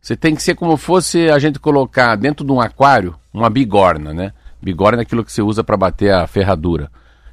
Você 0.00 0.16
tem 0.16 0.34
que 0.34 0.42
ser 0.42 0.54
como 0.54 0.76
fosse 0.76 1.30
a 1.30 1.38
gente 1.38 1.58
colocar 1.58 2.16
dentro 2.16 2.44
de 2.44 2.50
um 2.50 2.60
aquário 2.60 3.14
uma 3.32 3.50
bigorna, 3.50 4.12
né? 4.12 4.32
Bigorna 4.62 5.00
é 5.00 5.02
aquilo 5.02 5.24
que 5.24 5.32
você 5.32 5.42
usa 5.42 5.64
para 5.64 5.76
bater 5.76 6.12
a 6.12 6.26
ferradura. 6.26 6.90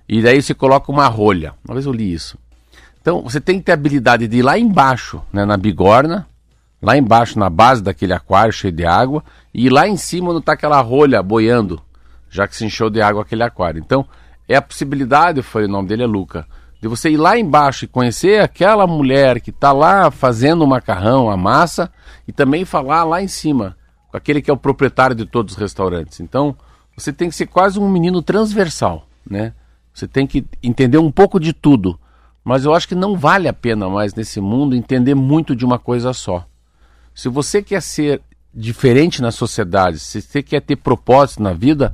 E 0.07 0.21
daí 0.21 0.41
você 0.41 0.53
coloca 0.53 0.91
uma 0.91 1.07
rolha. 1.07 1.53
Uma 1.65 1.73
vez 1.73 1.85
eu 1.85 1.91
li 1.91 2.13
isso. 2.13 2.37
Então 3.01 3.21
você 3.21 3.39
tem 3.39 3.59
que 3.59 3.65
ter 3.65 3.71
a 3.71 3.75
habilidade 3.75 4.27
de 4.27 4.37
ir 4.37 4.41
lá 4.41 4.57
embaixo, 4.57 5.21
né, 5.31 5.45
na 5.45 5.57
bigorna, 5.57 6.27
lá 6.81 6.97
embaixo 6.97 7.39
na 7.39 7.49
base 7.49 7.81
daquele 7.81 8.13
aquário 8.13 8.51
cheio 8.51 8.73
de 8.73 8.85
água, 8.85 9.23
e 9.53 9.69
lá 9.69 9.87
em 9.87 9.97
cima 9.97 10.31
não 10.31 10.39
está 10.39 10.53
aquela 10.53 10.79
rolha 10.81 11.23
boiando, 11.23 11.81
já 12.29 12.47
que 12.47 12.55
se 12.55 12.65
encheu 12.65 12.89
de 12.89 13.01
água 13.01 13.21
aquele 13.21 13.43
aquário. 13.43 13.79
Então 13.79 14.05
é 14.47 14.55
a 14.55 14.61
possibilidade, 14.61 15.41
foi 15.41 15.65
o 15.65 15.69
nome 15.69 15.87
dele 15.87 16.03
é 16.03 16.05
Luca, 16.05 16.45
de 16.81 16.87
você 16.87 17.09
ir 17.09 17.17
lá 17.17 17.37
embaixo 17.37 17.85
e 17.85 17.87
conhecer 17.87 18.41
aquela 18.41 18.85
mulher 18.85 19.39
que 19.41 19.49
está 19.49 19.71
lá 19.71 20.11
fazendo 20.11 20.63
o 20.63 20.67
macarrão, 20.67 21.29
a 21.29 21.37
massa, 21.37 21.91
e 22.27 22.31
também 22.31 22.65
falar 22.65 23.03
lá 23.03 23.21
em 23.21 23.27
cima, 23.27 23.75
com 24.11 24.17
aquele 24.17 24.41
que 24.41 24.51
é 24.51 24.53
o 24.53 24.57
proprietário 24.57 25.15
de 25.15 25.25
todos 25.25 25.53
os 25.53 25.59
restaurantes. 25.59 26.19
Então, 26.19 26.55
você 26.97 27.13
tem 27.13 27.29
que 27.29 27.35
ser 27.35 27.45
quase 27.45 27.79
um 27.79 27.87
menino 27.87 28.23
transversal, 28.23 29.07
né? 29.29 29.53
Você 29.93 30.07
tem 30.07 30.25
que 30.25 30.43
entender 30.63 30.97
um 30.97 31.11
pouco 31.11 31.39
de 31.39 31.53
tudo. 31.53 31.99
Mas 32.43 32.65
eu 32.65 32.73
acho 32.73 32.87
que 32.87 32.95
não 32.95 33.15
vale 33.15 33.47
a 33.47 33.53
pena 33.53 33.87
mais 33.89 34.15
nesse 34.15 34.41
mundo 34.41 34.75
entender 34.75 35.13
muito 35.13 35.55
de 35.55 35.63
uma 35.63 35.77
coisa 35.77 36.11
só. 36.13 36.45
Se 37.13 37.29
você 37.29 37.61
quer 37.61 37.81
ser 37.81 38.21
diferente 38.53 39.21
na 39.21 39.31
sociedade, 39.31 39.99
se 39.99 40.21
você 40.21 40.41
quer 40.41 40.61
ter 40.61 40.77
propósito 40.77 41.43
na 41.43 41.53
vida, 41.53 41.93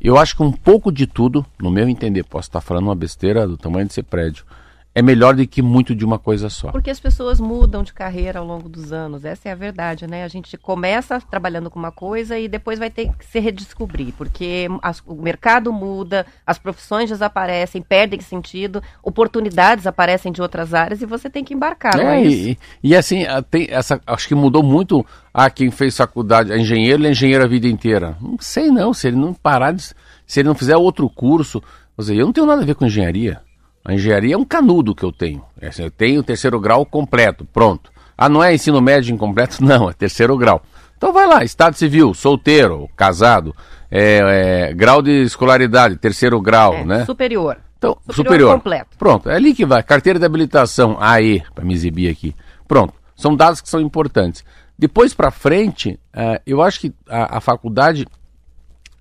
eu 0.00 0.16
acho 0.18 0.36
que 0.36 0.42
um 0.42 0.52
pouco 0.52 0.92
de 0.92 1.06
tudo, 1.06 1.44
no 1.60 1.70
meu 1.70 1.88
entender, 1.88 2.22
posso 2.24 2.48
estar 2.48 2.60
falando 2.60 2.84
uma 2.84 2.94
besteira 2.94 3.48
do 3.48 3.56
tamanho 3.56 3.86
desse 3.86 4.02
prédio, 4.02 4.44
é 4.94 5.02
melhor 5.02 5.34
do 5.34 5.46
que 5.46 5.60
muito 5.60 5.94
de 5.94 6.04
uma 6.04 6.18
coisa 6.18 6.48
só. 6.48 6.70
Porque 6.70 6.90
as 6.90 7.00
pessoas 7.00 7.40
mudam 7.40 7.82
de 7.82 7.92
carreira 7.92 8.38
ao 8.38 8.46
longo 8.46 8.68
dos 8.68 8.92
anos, 8.92 9.24
essa 9.24 9.48
é 9.48 9.52
a 9.52 9.56
verdade, 9.56 10.06
né? 10.06 10.22
A 10.22 10.28
gente 10.28 10.56
começa 10.56 11.20
trabalhando 11.20 11.68
com 11.68 11.78
uma 11.78 11.90
coisa 11.90 12.38
e 12.38 12.46
depois 12.46 12.78
vai 12.78 12.90
ter 12.90 13.10
que 13.18 13.24
se 13.26 13.40
redescobrir, 13.40 14.14
porque 14.16 14.68
as, 14.80 15.02
o 15.04 15.14
mercado 15.14 15.72
muda, 15.72 16.24
as 16.46 16.58
profissões 16.58 17.10
desaparecem, 17.10 17.82
perdem 17.82 18.20
sentido, 18.20 18.82
oportunidades 19.02 19.86
aparecem 19.86 20.30
de 20.30 20.40
outras 20.40 20.72
áreas 20.72 21.02
e 21.02 21.06
você 21.06 21.28
tem 21.28 21.42
que 21.42 21.54
embarcar, 21.54 21.98
é, 21.98 22.20
é 22.20 22.22
isso? 22.22 22.58
E, 22.82 22.90
e 22.90 22.96
assim, 22.96 23.24
tem 23.50 23.66
essa, 23.70 24.00
acho 24.06 24.28
que 24.28 24.34
mudou 24.34 24.62
muito 24.62 25.04
a 25.32 25.50
quem 25.50 25.70
fez 25.72 25.96
faculdade, 25.96 26.52
a 26.52 26.56
engenheiro, 26.56 27.00
ele 27.00 27.08
é 27.08 27.10
engenheiro 27.10 27.42
a 27.42 27.48
vida 27.48 27.66
inteira. 27.66 28.16
Não 28.20 28.36
sei 28.38 28.70
não, 28.70 28.94
se 28.94 29.08
ele 29.08 29.16
não 29.16 29.34
parar 29.34 29.72
de, 29.72 29.82
se 29.82 30.40
ele 30.40 30.48
não 30.48 30.54
fizer 30.54 30.76
outro 30.76 31.08
curso, 31.10 31.60
eu 31.98 32.26
não 32.26 32.32
tenho 32.32 32.46
nada 32.46 32.62
a 32.62 32.64
ver 32.64 32.74
com 32.76 32.86
engenharia. 32.86 33.40
A 33.84 33.92
engenharia 33.92 34.34
é 34.34 34.38
um 34.38 34.44
canudo 34.44 34.94
que 34.94 35.04
eu 35.04 35.12
tenho. 35.12 35.44
É, 35.60 35.68
eu 35.78 35.90
tenho 35.90 36.20
o 36.20 36.22
terceiro 36.22 36.58
grau 36.58 36.86
completo, 36.86 37.44
pronto. 37.44 37.92
Ah, 38.16 38.28
não 38.28 38.42
é 38.42 38.54
ensino 38.54 38.80
médio 38.80 39.14
incompleto? 39.14 39.62
Não, 39.64 39.90
é 39.90 39.92
terceiro 39.92 40.36
grau. 40.38 40.62
Então 40.96 41.12
vai 41.12 41.26
lá, 41.26 41.44
estado 41.44 41.76
civil, 41.76 42.14
solteiro, 42.14 42.88
casado, 42.96 43.54
é, 43.90 44.68
é, 44.70 44.72
grau 44.72 45.02
de 45.02 45.22
escolaridade, 45.24 45.96
terceiro 45.96 46.40
grau, 46.40 46.74
é, 46.74 46.84
né? 46.84 47.04
Superior. 47.04 47.58
Então, 47.76 47.98
superior, 48.06 48.14
superior. 48.14 48.54
completo. 48.54 48.96
Pronto, 48.96 49.28
é 49.28 49.34
ali 49.34 49.52
que 49.52 49.66
vai. 49.66 49.82
Carteira 49.82 50.18
de 50.18 50.24
habilitação, 50.24 50.96
AE, 50.98 51.42
para 51.54 51.64
me 51.64 51.74
exibir 51.74 52.10
aqui. 52.10 52.34
Pronto, 52.66 52.94
são 53.14 53.36
dados 53.36 53.60
que 53.60 53.68
são 53.68 53.80
importantes. 53.80 54.44
Depois 54.78 55.12
para 55.12 55.30
frente, 55.30 56.00
uh, 56.14 56.40
eu 56.46 56.62
acho 56.62 56.80
que 56.80 56.94
a, 57.08 57.36
a 57.36 57.40
faculdade 57.40 58.06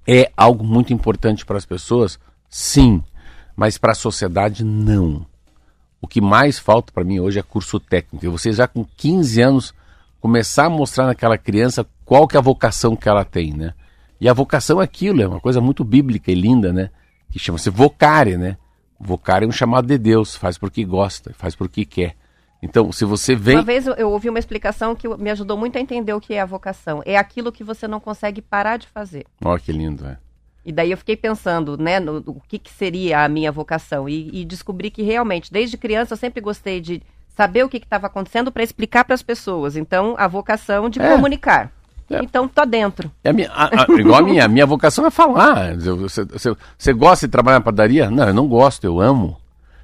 é 0.06 0.30
algo 0.36 0.66
muito 0.66 0.92
importante 0.92 1.46
para 1.46 1.58
as 1.58 1.66
pessoas, 1.66 2.20
sim 2.50 3.02
mas 3.56 3.78
para 3.78 3.92
a 3.92 3.96
sociedade 3.96 4.64
não. 4.64 5.26
O 6.02 6.08
que 6.08 6.20
mais 6.20 6.60
falta 6.60 6.92
para 6.92 7.04
mim 7.04 7.20
hoje 7.20 7.40
é 7.40 7.44
curso 7.44 7.80
técnico. 7.80 8.26
E 8.26 8.30
você 8.30 8.52
já 8.52 8.68
com 8.68 8.84
15 8.84 9.42
anos 9.42 9.74
começar 10.20 10.66
a 10.66 10.70
mostrar 10.70 11.06
naquela 11.06 11.38
criança 11.38 11.86
qual 12.06 12.28
que 12.28 12.36
é 12.36 12.40
a 12.40 12.42
vocação 12.42 12.96
que 12.96 13.08
ela 13.08 13.24
tem, 13.24 13.54
né? 13.54 13.74
E 14.20 14.30
a 14.30 14.34
vocação 14.34 14.82
é 14.82 14.84
aquilo, 14.84 15.22
é 15.22 15.28
uma 15.28 15.40
coisa 15.40 15.60
muito 15.60 15.84
bíblica 15.84 16.32
e 16.32 16.36
linda, 16.36 16.72
né? 16.72 16.90
Que 17.30 17.40
chama-se 17.40 17.70
vocare, 17.70 18.38
né? 18.38 18.58
Vocare 19.00 19.46
é 19.46 19.48
um 19.48 19.52
chamado 19.52 19.88
de 19.88 19.98
Deus, 19.98 20.36
faz 20.36 20.58
porque 20.58 20.84
gosta, 20.86 21.34
faz 21.34 21.56
porque 21.56 21.84
quer. 21.84 22.16
Então, 22.62 22.90
se 22.94 23.04
você 23.04 23.36
vem. 23.36 23.56
Uma 23.58 23.64
vez 23.64 23.86
eu 23.86 24.10
ouvi 24.10 24.30
uma 24.30 24.40
explicação 24.40 24.96
que 24.96 25.06
me 25.18 25.30
ajudou 25.30 25.58
muito 25.58 25.78
a 25.78 25.82
entender 25.82 26.14
o 26.14 26.22
que 26.22 26.34
é 26.34 26.40
a 26.40 26.46
vocação. 26.46 27.02
É 27.06 27.18
aquilo 27.18 27.52
que 27.52 27.62
você 27.62 27.86
não 27.86 28.00
consegue 28.00 28.42
parar 28.42 28.78
de 28.78 28.88
fazer. 28.88 29.26
Olha 29.44 29.60
que 29.60 29.74
lindo, 29.74 30.06
é. 30.08 30.18
E 30.66 30.72
daí 30.72 30.92
eu 30.92 30.98
fiquei 30.98 31.18
pensando, 31.18 31.78
né, 31.78 32.00
no, 32.00 32.22
no 32.22 32.42
que, 32.48 32.58
que, 32.58 32.72
seria 32.72 33.24
a 33.24 33.30
minha 33.30 33.52
vocação. 33.52 34.08
E, 34.08 34.30
e, 34.32 34.46
descobri 34.46 34.90
que 34.90 35.04
realmente, 35.04 35.52
desde 35.52 35.78
criança, 35.78 36.14
eu 36.14 36.18
sempre 36.18 36.40
gostei 36.40 36.80
de 36.80 37.02
saber 37.36 37.64
o 37.64 37.70
que 37.70 37.78
estava 37.78 38.08
acontecendo 38.08 38.52
para 38.52 38.64
explicar 38.64 39.04
para 39.04 39.14
as 39.14 39.22
pessoas. 39.22 39.76
Então, 39.76 40.16
a 40.18 40.28
vocação 40.28 40.90
de 40.90 41.02
é. 41.02 41.10
comunicar. 41.10 41.72
É. 42.10 42.24
Então, 42.24 42.48
tô 42.48 42.66
dentro. 42.66 43.12
É 43.24 43.30
a 43.30 43.34
minha, 43.34 43.52
a, 43.52 43.84
a, 43.84 44.00
igual 44.00 44.20
a 44.20 44.22
minha, 44.22 44.46
a 44.46 44.48
minha 44.48 44.66
vocação 44.66 45.06
é 45.06 45.10
falar. 45.10 45.76
Você, 45.76 46.24
você, 46.24 46.56
você 46.78 46.94
gosta 46.94 47.28
de 47.28 47.32
trabalhar 47.32 47.60
na 47.60 47.66
padaria? 47.66 48.10
Não, 48.10 48.28
eu 48.28 48.34
não 48.34 48.48
gosto, 48.48 48.86
eu 48.86 49.02
amo. 49.02 49.38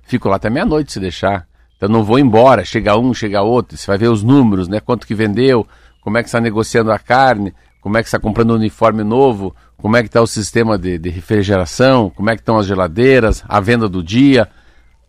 Fico 0.03 0.29
lá 0.29 0.37
até 0.37 0.49
meia-noite 0.49 0.93
se 0.93 0.99
deixar. 0.99 1.45
Então, 1.75 1.89
não 1.89 2.03
vou 2.03 2.19
embora. 2.19 2.63
Chega 2.63 2.97
um, 2.97 3.13
chega 3.13 3.41
outro. 3.41 3.77
Você 3.77 3.87
vai 3.87 3.97
ver 3.97 4.07
os 4.07 4.23
números, 4.23 4.67
né? 4.67 4.79
Quanto 4.79 5.05
que 5.05 5.15
vendeu, 5.15 5.67
como 6.01 6.17
é 6.17 6.23
que 6.23 6.29
está 6.29 6.39
negociando 6.39 6.91
a 6.91 6.99
carne, 6.99 7.53
como 7.81 7.97
é 7.97 8.01
que 8.01 8.07
está 8.07 8.19
comprando 8.19 8.51
um 8.51 8.55
uniforme 8.55 9.03
novo, 9.03 9.55
como 9.77 9.95
é 9.95 10.01
que 10.01 10.07
está 10.07 10.21
o 10.21 10.27
sistema 10.27 10.77
de, 10.77 10.97
de, 10.97 11.09
refrigeração, 11.09 12.09
como 12.09 12.29
é 12.29 12.35
que 12.35 12.41
estão 12.41 12.57
as 12.57 12.65
geladeiras, 12.65 13.43
a 13.47 13.59
venda 13.59 13.87
do 13.87 14.03
dia, 14.03 14.49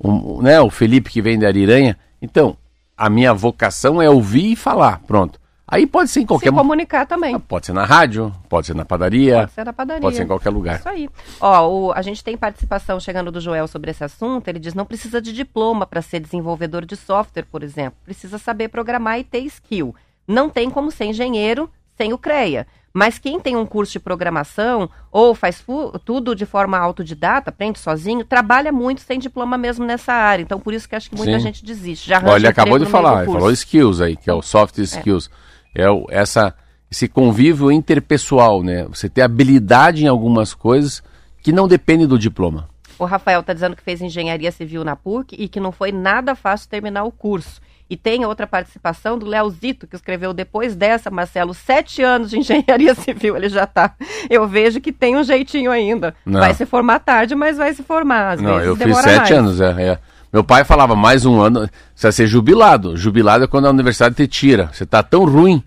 um, 0.03 0.41
né, 0.41 0.61
o 0.61 0.71
Felipe 0.71 1.11
que 1.11 1.21
vem 1.21 1.39
de 1.39 1.47
Ariranha. 1.47 1.99
Então, 2.23 2.57
a 2.97 3.11
minha 3.11 3.35
vocação 3.35 4.01
é 4.01 4.09
ouvir 4.09 4.53
e 4.53 4.57
falar, 4.57 5.01
pronto. 5.07 5.41
Aí 5.67 5.87
pode 5.87 6.11
ser 6.11 6.21
em 6.21 6.27
qualquer... 6.27 6.49
Se 6.49 6.55
comunicar 6.55 7.07
também. 7.07 7.39
Pode 7.39 7.67
ser 7.67 7.73
na 7.73 7.85
rádio, 7.85 8.35
pode 8.49 8.67
ser 8.67 8.75
na 8.75 8.85
padaria. 8.85 9.39
Pode 9.41 9.53
ser 9.53 9.65
na 9.65 9.73
padaria. 9.73 10.03
Pode 10.03 10.17
ser 10.17 10.25
em 10.25 10.27
qualquer 10.27 10.51
lugar. 10.51 10.81
Isso 10.81 10.89
aí. 10.89 11.09
Ó, 11.41 11.69
o, 11.69 11.93
a 11.93 12.03
gente 12.03 12.25
tem 12.25 12.37
participação 12.37 12.99
chegando 12.99 13.31
do 13.31 13.41
Joel 13.41 13.69
sobre 13.69 13.93
esse 13.93 14.03
assunto. 14.03 14.49
Ele 14.49 14.59
diz, 14.59 14.75
não 14.75 14.85
precisa 14.85 15.23
de 15.23 15.33
diploma 15.33 15.87
para 15.87 16.03
ser 16.03 16.19
desenvolvedor 16.19 16.85
de 16.85 16.97
software, 16.97 17.45
por 17.45 17.63
exemplo. 17.63 17.97
Precisa 18.05 18.37
saber 18.37 18.67
programar 18.69 19.21
e 19.21 19.25
ter 19.25 19.45
skill. 19.45 19.95
Não 20.27 20.51
tem 20.51 20.69
como 20.69 20.91
ser 20.91 21.05
engenheiro 21.05 21.71
sem 22.01 22.15
o 22.15 22.19
CREA. 22.19 22.67
Mas 22.95 23.19
quem 23.19 23.39
tem 23.39 23.57
um 23.57 23.67
curso 23.67 23.93
de 23.93 24.01
programação 24.01 24.89
ou 25.13 25.35
faz 25.35 25.63
tudo 26.05 26.35
de 26.35 26.47
forma 26.47 26.79
autodidata, 26.79 27.51
aprende 27.51 27.79
sozinho, 27.79 28.25
trabalha 28.25 28.73
muito 28.73 29.03
sem 29.03 29.19
diploma 29.19 29.59
mesmo 29.59 29.85
nessa 29.85 30.15
área. 30.15 30.43
Então, 30.43 30.59
por 30.59 30.73
isso 30.73 30.89
que 30.89 30.97
acho 30.97 31.11
que 31.11 31.17
muita 31.17 31.39
Sim. 31.39 31.45
gente 31.45 31.65
desiste. 31.65 32.09
Já 32.09 32.21
Olha, 32.25 32.41
ele 32.41 32.49
acabou 32.49 32.79
de 32.79 32.87
falar, 32.87 33.27
falou 33.27 33.53
skills 33.53 34.01
aí, 34.01 34.17
que 34.17 34.31
é 34.31 34.33
o 34.33 34.41
soft 34.41 34.79
é. 34.79 34.83
skills. 34.83 35.31
É, 35.75 35.83
é 35.83 35.91
o, 35.91 36.07
essa, 36.09 36.55
esse 36.91 37.07
convívio 37.07 37.71
interpessoal, 37.71 38.63
né? 38.63 38.87
Você 38.87 39.09
ter 39.09 39.23
habilidade 39.23 40.03
em 40.03 40.09
algumas 40.09 40.55
coisas 40.55 41.03
que 41.43 41.53
não 41.53 41.69
depende 41.69 42.07
do 42.07 42.19
diploma. 42.19 42.69
O 42.99 43.05
Rafael 43.05 43.41
está 43.41 43.53
dizendo 43.53 43.77
que 43.77 43.83
fez 43.83 44.01
engenharia 44.01 44.51
civil 44.51 44.85
na 44.85 44.97
PUC 44.97 45.37
e 45.39 45.49
que 45.49 45.61
não 45.61 45.71
foi 45.71 45.93
nada 45.93 46.35
fácil 46.35 46.69
terminar 46.69 47.05
o 47.05 47.13
curso. 47.13 47.61
E 47.91 47.97
tem 47.97 48.25
outra 48.25 48.47
participação 48.47 49.19
do 49.19 49.27
Leozito, 49.27 49.85
que 49.85 49.97
escreveu 49.97 50.33
depois 50.33 50.77
dessa, 50.77 51.11
Marcelo, 51.11 51.53
sete 51.53 52.01
anos 52.01 52.31
de 52.31 52.39
engenharia 52.39 52.95
civil, 52.97 53.37
ele 53.37 53.49
já 53.49 53.65
está. 53.65 53.97
Eu 54.31 54.47
vejo 54.47 54.81
que 54.81 54.93
tem 54.93 55.17
um 55.17 55.25
jeitinho 55.25 55.73
ainda. 55.73 56.15
Não. 56.25 56.39
Vai 56.39 56.55
se 56.55 56.65
formar 56.65 57.01
tarde, 57.01 57.35
mas 57.35 57.57
vai 57.57 57.75
se 57.75 57.83
formar. 57.83 58.35
Às 58.35 58.41
Não, 58.41 58.55
vezes 58.55 58.69
eu 58.69 58.77
fiz 58.77 58.97
sete 58.99 59.17
mais. 59.19 59.31
anos, 59.33 59.61
é, 59.61 59.83
é. 59.83 59.99
Meu 60.33 60.45
pai 60.45 60.63
falava, 60.63 60.95
mais 60.95 61.27
um 61.27 61.41
ano, 61.41 61.69
você 61.93 62.07
vai 62.07 62.13
ser 62.13 62.29
jubilado. 62.29 62.97
Jubilado 62.97 63.43
é 63.43 63.47
quando 63.49 63.67
a 63.67 63.71
universidade 63.71 64.15
te 64.15 64.29
tira. 64.29 64.71
Você 64.73 64.85
está 64.85 65.03
tão 65.03 65.25
ruim, 65.25 65.61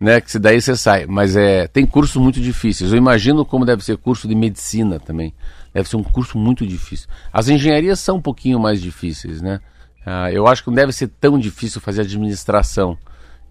né, 0.00 0.20
que 0.20 0.36
daí 0.36 0.60
você 0.60 0.74
sai. 0.76 1.06
Mas 1.06 1.36
é, 1.36 1.68
tem 1.68 1.86
cursos 1.86 2.16
muito 2.16 2.40
difíceis. 2.40 2.90
Eu 2.90 2.98
imagino 2.98 3.44
como 3.44 3.64
deve 3.64 3.84
ser 3.84 3.96
curso 3.96 4.26
de 4.26 4.34
medicina 4.34 4.98
também. 4.98 5.32
Deve 5.72 5.88
ser 5.88 5.94
um 5.94 6.02
curso 6.02 6.36
muito 6.36 6.66
difícil. 6.66 7.06
As 7.32 7.48
engenharias 7.48 8.00
são 8.00 8.16
um 8.16 8.20
pouquinho 8.20 8.58
mais 8.58 8.82
difíceis, 8.82 9.40
né? 9.40 9.60
Uh, 10.08 10.32
eu 10.32 10.46
acho 10.46 10.62
que 10.64 10.70
não 10.70 10.74
deve 10.74 10.92
ser 10.92 11.08
tão 11.08 11.38
difícil 11.38 11.82
fazer 11.82 12.00
administração. 12.00 12.96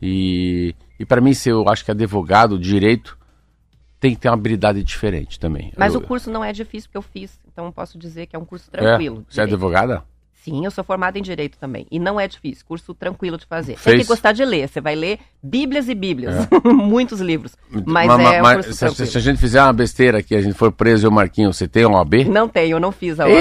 E, 0.02 0.74
e 1.00 1.06
para 1.06 1.22
mim, 1.22 1.34
se 1.34 1.50
eu 1.50 1.70
acho 1.70 1.86
que 1.86 1.92
advogado, 1.92 2.58
direito, 2.58 3.16
tem 4.00 4.16
que 4.16 4.22
ter 4.22 4.28
uma 4.28 4.34
habilidade 4.34 4.84
diferente 4.84 5.40
também. 5.40 5.72
Mas 5.78 5.94
eu, 5.94 6.00
o 6.00 6.04
curso 6.04 6.32
não 6.32 6.44
é 6.44 6.52
difícil 6.52 6.90
que 6.90 6.98
eu 6.98 7.02
fiz, 7.04 7.40
então 7.48 7.72
posso 7.72 7.98
dizer 7.98 8.26
que 8.26 8.36
é 8.36 8.40
um 8.40 8.46
curso 8.46 8.72
tranquilo. 8.72 9.24
É? 9.30 9.34
Você 9.34 9.42
é 9.42 9.44
advogada? 9.44 10.04
Sim, 10.48 10.64
eu 10.64 10.72
sou 10.72 10.82
formada 10.82 11.20
em 11.20 11.22
Direito 11.22 11.58
também. 11.58 11.86
E 11.92 12.00
não 12.00 12.18
é 12.18 12.26
difícil, 12.26 12.64
curso 12.66 12.94
tranquilo 12.94 13.38
de 13.38 13.46
fazer. 13.46 13.76
Fez? 13.76 13.98
Tem 13.98 14.00
que 14.00 14.08
gostar 14.08 14.32
de 14.32 14.46
ler. 14.46 14.70
Você 14.70 14.80
vai 14.80 14.96
ler 14.96 15.20
Bíblias 15.44 15.90
e 15.90 15.94
Bíblias. 15.94 16.36
É. 16.36 16.48
Muitos 16.72 17.20
livros. 17.20 17.52
Mas, 17.70 18.08
mas 18.08 18.34
é 18.34 18.42
mas, 18.42 18.66
um 18.66 18.72
se, 18.72 18.80
tranquilo. 18.80 19.12
se, 19.12 19.18
a 19.18 19.22
gente 19.22 19.40
fizer 19.40 19.62
uma 19.62 19.74
besteira 19.74 20.20
aqui, 20.20 20.34
a 20.34 20.42
gente 20.42 20.54
for 20.54 20.72
preso 20.72 21.06
e 21.06 21.10
o 21.10 21.12
Marquinho, 21.12 21.52
você 21.52 21.68
tem 21.68 21.86
uma 21.86 21.98
OAB? 21.98 22.30
Não 22.30 22.48
tenho, 22.48 22.78
eu 22.78 22.80
não 22.80 22.94
fiz 22.94 23.20
a 23.20 23.26
OAB. 23.26 23.36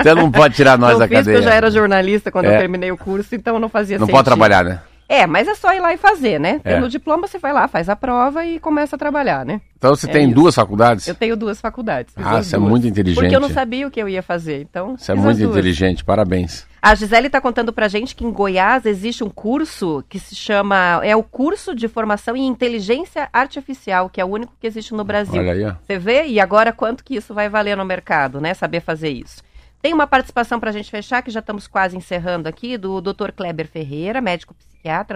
então 0.00 0.16
não 0.16 0.32
pode 0.32 0.56
tirar 0.56 0.76
nós 0.78 0.94
não 0.94 0.98
da 0.98 1.06
fiz 1.06 1.18
cadeia. 1.18 1.36
eu 1.36 1.42
já 1.42 1.54
era 1.54 1.70
jornalista 1.70 2.32
quando 2.32 2.46
é. 2.46 2.56
eu 2.56 2.58
terminei 2.58 2.90
o 2.90 2.96
curso, 2.96 3.36
então 3.36 3.54
eu 3.54 3.60
não 3.60 3.68
fazia 3.68 3.98
Não 3.98 4.06
sentido. 4.06 4.16
pode 4.16 4.24
trabalhar, 4.24 4.64
né? 4.64 4.80
É, 5.08 5.26
mas 5.26 5.48
é 5.48 5.54
só 5.54 5.72
ir 5.72 5.80
lá 5.80 5.94
e 5.94 5.96
fazer, 5.96 6.38
né? 6.38 6.60
É. 6.62 6.74
Tendo 6.74 6.88
diploma, 6.88 7.26
você 7.26 7.38
vai 7.38 7.52
lá, 7.52 7.66
faz 7.66 7.88
a 7.88 7.96
prova 7.96 8.44
e 8.44 8.58
começa 8.60 8.94
a 8.94 8.98
trabalhar, 8.98 9.46
né? 9.46 9.60
Então 9.78 9.94
você 9.96 10.06
É 10.08 10.12
tem 10.12 10.26
isso. 10.26 10.34
duas 10.34 10.54
faculdades? 10.54 11.08
Eu 11.08 11.14
tenho 11.14 11.34
duas 11.34 11.60
faculdades. 11.60 12.12
Ah, 12.16 12.42
você 12.42 12.56
é 12.56 12.58
muito 12.58 12.86
inteligente. 12.86 13.22
Porque 13.22 13.34
eu 13.34 13.40
não 13.40 13.48
sabia 13.48 13.86
o 13.86 13.90
que 13.90 14.02
eu 14.02 14.08
ia 14.08 14.22
fazer, 14.22 14.60
então 14.68 14.96
Você 14.98 15.12
é 15.12 15.14
muito 15.14 15.42
inteligente, 15.42 16.04
parabéns. 16.04 16.66
A 16.82 16.94
Gisele 16.94 17.26
está 17.28 17.40
contando 17.40 17.72
pra 17.72 17.88
gente 17.88 18.14
que 18.14 18.24
em 18.24 18.30
Goiás 18.30 18.84
existe 18.86 19.24
um 19.24 19.30
curso 19.30 20.04
que 20.08 20.18
se 20.18 20.34
chama. 20.36 21.00
É 21.02 21.16
o 21.16 21.22
curso 21.22 21.74
de 21.74 21.88
formação 21.88 22.36
em 22.36 22.46
inteligência 22.46 23.28
artificial, 23.32 24.08
que 24.10 24.20
é 24.20 24.24
o 24.24 24.28
único 24.28 24.52
que 24.60 24.66
existe 24.66 24.94
no 24.94 25.04
Brasil. 25.04 25.40
Olha 25.40 25.52
aí, 25.52 25.64
ó. 25.64 25.74
Você 25.86 25.98
vê? 25.98 26.26
E 26.26 26.38
agora 26.38 26.72
quanto 26.72 27.02
que 27.02 27.16
isso 27.16 27.32
vai 27.32 27.48
valer 27.48 27.76
no 27.76 27.84
mercado, 27.84 28.40
né? 28.40 28.52
Saber 28.54 28.80
fazer 28.80 29.08
isso. 29.08 29.42
Tem 29.80 29.94
uma 29.94 30.06
participação 30.06 30.58
para 30.60 30.70
a 30.70 30.72
gente 30.72 30.90
fechar, 30.90 31.22
que 31.22 31.30
já 31.30 31.40
estamos 31.40 31.66
quase 31.66 31.96
encerrando 31.96 32.48
aqui, 32.48 32.76
do 32.76 33.00
Dr. 33.00 33.30
Kleber 33.34 33.68
Ferreira, 33.68 34.20
médico 34.20 34.52
psiquiatra, 34.54 34.67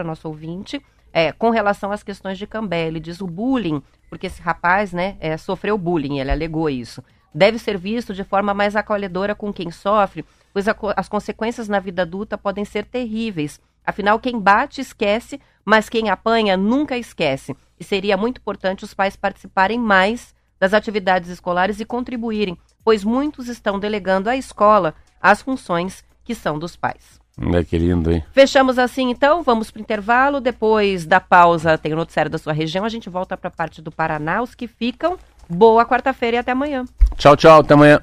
nosso 0.04 0.28
ouvinte, 0.28 0.80
é, 1.12 1.32
com 1.32 1.50
relação 1.50 1.92
às 1.92 2.02
questões 2.02 2.38
de 2.38 2.46
Cambé. 2.46 2.86
Ele 2.86 3.00
diz 3.00 3.20
o 3.20 3.26
bullying, 3.26 3.82
porque 4.08 4.26
esse 4.26 4.40
rapaz 4.40 4.92
né, 4.92 5.16
é, 5.20 5.36
sofreu 5.36 5.76
bullying, 5.76 6.18
ele 6.18 6.30
alegou 6.30 6.70
isso. 6.70 7.02
Deve 7.34 7.58
ser 7.58 7.78
visto 7.78 8.12
de 8.12 8.24
forma 8.24 8.52
mais 8.52 8.76
acolhedora 8.76 9.34
com 9.34 9.52
quem 9.52 9.70
sofre, 9.70 10.24
pois 10.52 10.68
a 10.68 10.76
as 10.96 11.08
consequências 11.08 11.68
na 11.68 11.78
vida 11.78 12.02
adulta 12.02 12.36
podem 12.36 12.64
ser 12.64 12.84
terríveis. 12.84 13.60
Afinal, 13.84 14.18
quem 14.18 14.38
bate 14.38 14.80
esquece, 14.80 15.40
mas 15.64 15.88
quem 15.88 16.10
apanha 16.10 16.56
nunca 16.56 16.96
esquece. 16.96 17.56
E 17.80 17.84
seria 17.84 18.16
muito 18.16 18.38
importante 18.38 18.84
os 18.84 18.94
pais 18.94 19.16
participarem 19.16 19.78
mais 19.78 20.34
das 20.60 20.74
atividades 20.74 21.28
escolares 21.28 21.80
e 21.80 21.84
contribuírem, 21.84 22.56
pois 22.84 23.02
muitos 23.02 23.48
estão 23.48 23.80
delegando 23.80 24.28
à 24.28 24.36
escola 24.36 24.94
as 25.20 25.42
funções 25.42 26.04
que 26.22 26.34
são 26.34 26.58
dos 26.58 26.76
pais. 26.76 27.21
É 27.40 27.64
que 27.64 27.78
lindo, 27.78 28.12
hein? 28.12 28.22
Fechamos 28.32 28.78
assim 28.78 29.10
então, 29.10 29.42
vamos 29.42 29.70
para 29.70 29.80
o 29.80 29.82
intervalo. 29.82 30.40
Depois 30.40 31.06
da 31.06 31.18
pausa, 31.18 31.78
tem 31.78 31.92
o 31.92 31.96
noticiário 31.96 32.30
da 32.30 32.38
sua 32.38 32.52
região. 32.52 32.84
A 32.84 32.88
gente 32.88 33.08
volta 33.08 33.36
para 33.36 33.48
a 33.48 33.50
parte 33.50 33.80
do 33.80 33.90
Paraná, 33.90 34.42
os 34.42 34.54
que 34.54 34.66
ficam. 34.66 35.16
Boa 35.48 35.84
quarta-feira 35.84 36.36
e 36.36 36.40
até 36.40 36.52
amanhã. 36.52 36.84
Tchau, 37.16 37.36
tchau, 37.36 37.60
até 37.60 37.74
amanhã. 37.74 38.00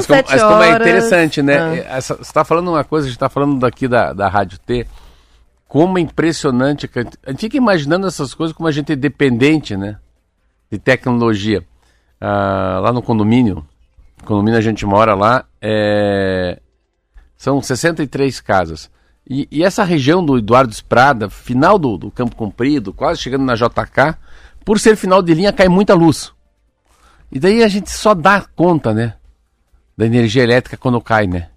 Mas 0.00 0.06
como, 0.06 0.22
mas 0.30 0.42
como 0.42 0.62
é 0.62 0.70
interessante, 0.72 1.42
né? 1.42 1.58
Ah. 1.58 1.96
Essa- 1.96 2.14
você 2.16 2.22
está 2.22 2.44
falando 2.44 2.68
uma 2.68 2.84
coisa, 2.84 3.06
a 3.06 3.08
gente 3.08 3.16
está 3.16 3.28
falando 3.28 3.58
daqui 3.58 3.86
da, 3.88 4.12
da 4.12 4.28
Rádio 4.28 4.58
T. 4.58 4.86
Como 5.68 5.98
é 5.98 6.00
impressionante. 6.00 6.88
que 6.88 6.98
A 6.98 7.02
gente- 7.02 7.18
a 7.26 7.30
gente 7.30 7.40
fica 7.40 7.56
imaginando 7.56 8.06
essas 8.06 8.34
coisas 8.34 8.56
como 8.56 8.68
a 8.68 8.72
gente 8.72 8.92
é 8.92 8.96
dependente, 8.96 9.76
né? 9.76 9.96
De 10.70 10.78
tecnologia. 10.78 11.64
Ah, 12.20 12.80
lá 12.82 12.92
no 12.92 13.00
condomínio, 13.02 13.64
condomínio 14.24 14.58
a 14.58 14.62
gente 14.62 14.84
mora 14.84 15.14
lá, 15.14 15.44
é, 15.60 16.58
são 17.36 17.62
63 17.62 18.40
casas. 18.40 18.90
E, 19.28 19.46
e 19.50 19.62
essa 19.64 19.84
região 19.84 20.24
do 20.24 20.36
Eduardo 20.38 20.72
Esprada, 20.72 21.30
final 21.30 21.78
do, 21.78 21.96
do 21.96 22.10
Campo 22.10 22.34
Comprido, 22.36 22.92
quase 22.92 23.20
chegando 23.20 23.44
na 23.44 23.54
JK, 23.54 24.16
por 24.64 24.78
ser 24.80 24.96
final 24.96 25.22
de 25.22 25.32
linha, 25.34 25.52
cai 25.52 25.68
muita 25.68 25.94
luz. 25.94 26.32
E 27.32 27.38
daí 27.38 27.62
a 27.62 27.68
gente 27.68 27.90
só 27.90 28.12
dá 28.12 28.44
conta, 28.56 28.92
né? 28.92 29.14
Da 29.96 30.06
energia 30.06 30.42
elétrica 30.42 30.76
quando 30.76 31.00
cai, 31.00 31.26
né? 31.26 31.48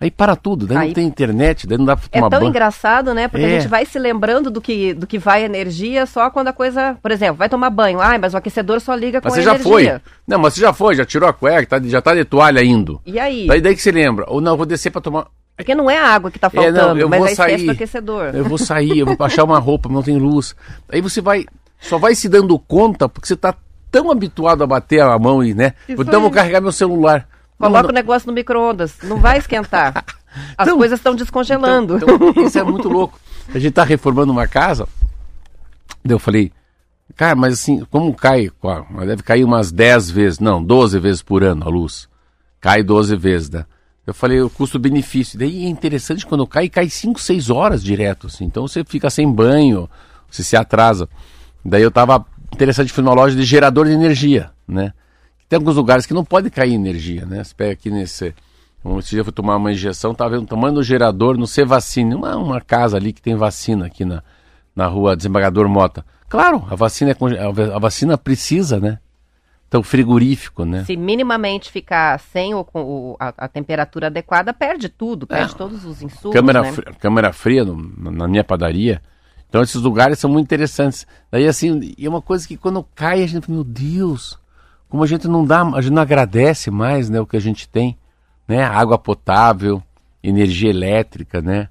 Aí 0.00 0.10
para 0.10 0.36
tudo, 0.36 0.66
daí 0.66 0.76
Aí- 0.76 0.86
não 0.88 0.94
tem 0.94 1.06
internet, 1.06 1.66
daí 1.66 1.78
não 1.78 1.84
dá 1.86 1.96
pra 1.96 2.06
É 2.12 2.18
tomar 2.18 2.28
tão 2.28 2.40
banho. 2.40 2.50
engraçado, 2.50 3.14
né? 3.14 3.26
Porque 3.28 3.44
É. 3.46 3.48
a 3.56 3.60
gente 3.60 3.68
vai 3.68 3.86
se 3.86 3.98
lembrando 3.98 4.50
do 4.50 4.60
que, 4.60 4.92
do 4.92 5.06
que 5.06 5.18
vai 5.18 5.44
energia 5.44 6.04
só 6.04 6.28
quando 6.30 6.48
a 6.48 6.52
coisa. 6.52 6.98
Por 7.00 7.10
exemplo, 7.10 7.36
vai 7.36 7.48
tomar 7.48 7.70
banho. 7.70 8.00
Ai, 8.00 8.18
mas 8.18 8.34
o 8.34 8.36
aquecedor 8.36 8.80
só 8.80 8.94
liga 8.94 9.20
com 9.20 9.28
Mas 9.28 9.34
você 9.36 9.42
já 9.42 9.52
energia. 9.54 9.72
foi. 9.72 10.00
Não, 10.26 10.38
mas 10.38 10.54
você 10.54 10.60
já 10.60 10.72
foi, 10.74 10.94
já 10.96 11.06
tirou 11.06 11.28
a 11.28 11.32
cueca, 11.32 11.80
tá- 11.80 11.88
já 11.88 12.02
tá 12.02 12.12
de 12.14 12.24
toalha 12.24 12.62
indo. 12.62 13.00
E 13.06 13.18
aí? 13.18 13.46
Daí, 13.46 13.60
daí 13.62 13.74
que 13.74 13.80
você 13.80 13.92
lembra. 13.92 14.26
Ou 14.28 14.40
não, 14.42 14.52
eu 14.52 14.56
vou 14.56 14.66
descer 14.66 14.90
pra 14.90 15.00
tomar. 15.00 15.26
Porque 15.56 15.74
não 15.74 15.88
é 15.88 15.96
a 15.96 16.08
água 16.08 16.30
que 16.30 16.38
tá 16.40 16.50
É, 16.52 16.56
não, 16.56 16.62
faltando, 16.80 17.00
eu 17.00 17.08
mas 17.08 17.18
vou 17.20 17.28
esquece 17.28 17.50
sair. 17.56 17.64
do 17.66 17.70
aquecedor. 17.72 18.24
Eu 18.34 18.44
vou 18.44 18.58
sair, 18.58 18.98
eu 18.98 19.06
vou 19.06 19.16
achar 19.20 19.44
uma 19.44 19.60
roupa, 19.60 19.88
não 19.88 20.02
tem 20.02 20.18
luz. 20.18 20.54
Aí 20.90 21.00
você 21.00 21.20
vai, 21.20 21.46
só 21.80 21.96
vai 21.96 22.14
se 22.16 22.28
dando 22.28 22.58
conta 22.58 23.08
porque 23.08 23.28
você 23.28 23.36
tá 23.36 23.54
tão 23.92 24.10
habituado 24.10 24.62
a 24.64 24.66
bater 24.66 25.00
a 25.00 25.16
mão 25.18 25.42
e, 25.42 25.54
né? 25.54 25.72
Isso 25.88 26.02
então 26.02 26.14
eu 26.14 26.20
vou 26.22 26.30
carregar 26.32 26.60
meu 26.60 26.72
celular. 26.72 27.26
Coloca 27.58 27.82
Não, 27.84 27.90
o 27.90 27.92
negócio 27.94 28.26
no 28.26 28.32
micro-ondas, 28.32 28.96
não 29.02 29.18
vai 29.18 29.38
esquentar. 29.38 30.04
As 30.58 30.66
Então- 30.66 30.78
coisas 30.78 30.98
estão 30.98 31.14
descongelando. 31.14 31.96
Então, 31.96 32.14
então, 32.30 32.46
isso 32.46 32.58
é 32.58 32.62
muito 32.64 32.88
louco. 32.88 33.18
A 33.54 33.58
gente 33.58 33.72
tá 33.72 33.84
reformando 33.84 34.32
uma 34.32 34.46
casa. 34.48 34.88
Eu 36.04 36.18
falei, 36.18 36.50
cara, 37.16 37.34
mas 37.36 37.54
assim, 37.54 37.84
como 37.90 38.12
cai? 38.14 38.50
Deve 39.06 39.22
cair 39.22 39.44
umas 39.44 39.70
10 39.70 40.10
vezes, 40.10 40.38
não, 40.40 40.62
12 40.62 40.98
vezes 40.98 41.22
por 41.22 41.42
ano 41.44 41.64
a 41.64 41.68
luz. 41.68 42.08
Cai 42.60 42.82
12 42.82 43.14
vezes, 43.16 43.48
né? 43.50 43.64
Eu 44.06 44.12
falei, 44.12 44.40
o 44.40 44.50
custo-benefício. 44.50 45.38
Daí 45.38 45.64
é 45.64 45.68
interessante 45.68 46.26
quando 46.26 46.46
cai, 46.46 46.68
cai 46.68 46.90
5, 46.90 47.20
6 47.20 47.48
horas 47.48 47.82
direto, 47.82 48.26
assim. 48.26 48.44
Então 48.44 48.66
você 48.66 48.84
fica 48.84 49.08
sem 49.08 49.30
banho, 49.30 49.88
você 50.30 50.42
se 50.42 50.56
atrasa. 50.56 51.08
Daí 51.64 51.82
eu 51.82 51.90
tava 51.90 52.26
interessante, 52.52 52.92
fui 52.92 53.02
numa 53.02 53.14
loja 53.14 53.34
de 53.36 53.44
gerador 53.44 53.86
de 53.86 53.92
energia, 53.92 54.50
né? 54.68 54.92
Tem 55.48 55.56
alguns 55.58 55.76
lugares 55.76 56.06
que 56.06 56.14
não 56.14 56.24
pode 56.24 56.50
cair 56.50 56.74
energia, 56.74 57.24
né? 57.26 57.44
Você 57.44 57.54
pega 57.54 57.72
aqui 57.72 57.90
nesse. 57.90 58.34
Um, 58.84 58.98
esse 58.98 59.10
dia 59.10 59.20
eu 59.20 59.24
fui 59.24 59.32
tomar 59.32 59.56
uma 59.56 59.72
injeção, 59.72 60.14
tava 60.14 60.30
vendo 60.30 60.42
o 60.44 60.46
tamanho 60.48 60.74
do 60.74 60.82
gerador 60.82 61.36
no 61.38 61.46
Cevacine, 61.46 62.14
uma, 62.14 62.36
uma 62.36 62.60
casa 62.60 62.96
ali 62.96 63.12
que 63.12 63.22
tem 63.22 63.34
vacina 63.34 63.86
aqui 63.86 64.04
na, 64.04 64.22
na 64.76 64.86
rua 64.86 65.16
Desembargador 65.16 65.68
Mota. 65.68 66.04
Claro, 66.28 66.66
a 66.70 66.74
vacina, 66.74 67.10
é, 67.12 67.38
a 67.46 67.50
va- 67.50 67.76
a 67.76 67.78
vacina 67.78 68.18
precisa, 68.18 68.78
né? 68.80 68.98
Então, 69.68 69.82
frigorífico, 69.82 70.64
né? 70.64 70.84
Se 70.84 70.96
minimamente 70.96 71.70
ficar 71.70 72.18
sem 72.20 72.54
o, 72.54 72.66
o- 72.74 73.16
a, 73.18 73.32
a 73.38 73.48
temperatura 73.48 74.06
adequada, 74.08 74.52
perde 74.52 74.88
tudo, 74.88 75.26
perde 75.26 75.52
É. 75.54 75.56
todos 75.56 75.84
os 75.84 76.02
insumos. 76.02 76.34
câmera, 76.34 76.62
né? 76.62 76.72
fri- 76.72 76.94
câmera 76.98 77.32
fria 77.32 77.64
no- 77.64 78.10
na 78.10 78.28
minha 78.28 78.44
padaria. 78.44 79.00
Então 79.48 79.62
esses 79.62 79.80
lugares 79.80 80.18
são 80.18 80.28
muito 80.30 80.44
interessantes. 80.46 81.06
Daí 81.30 81.46
assim, 81.46 81.94
e 81.96 82.04
é 82.06 82.08
uma 82.08 82.20
coisa 82.22 82.46
que 82.46 82.56
quando 82.56 82.84
cai 82.94 83.22
a 83.22 83.26
gente, 83.26 83.50
meu 83.50 83.64
Deus, 83.64 84.38
como 84.88 85.02
a 85.02 85.06
gente 85.06 85.26
não 85.26 85.44
dá, 85.44 85.62
a 85.62 85.80
gente 85.80 85.92
não 85.92 86.02
agradece 86.02 86.70
mais, 86.70 87.10
né, 87.10 87.20
o 87.20 87.26
que 87.26 87.36
a 87.36 87.40
gente 87.40 87.68
tem, 87.68 87.96
né? 88.46 88.62
Água 88.62 88.98
potável, 88.98 89.82
energia 90.22 90.70
elétrica, 90.70 91.40
né? 91.40 91.68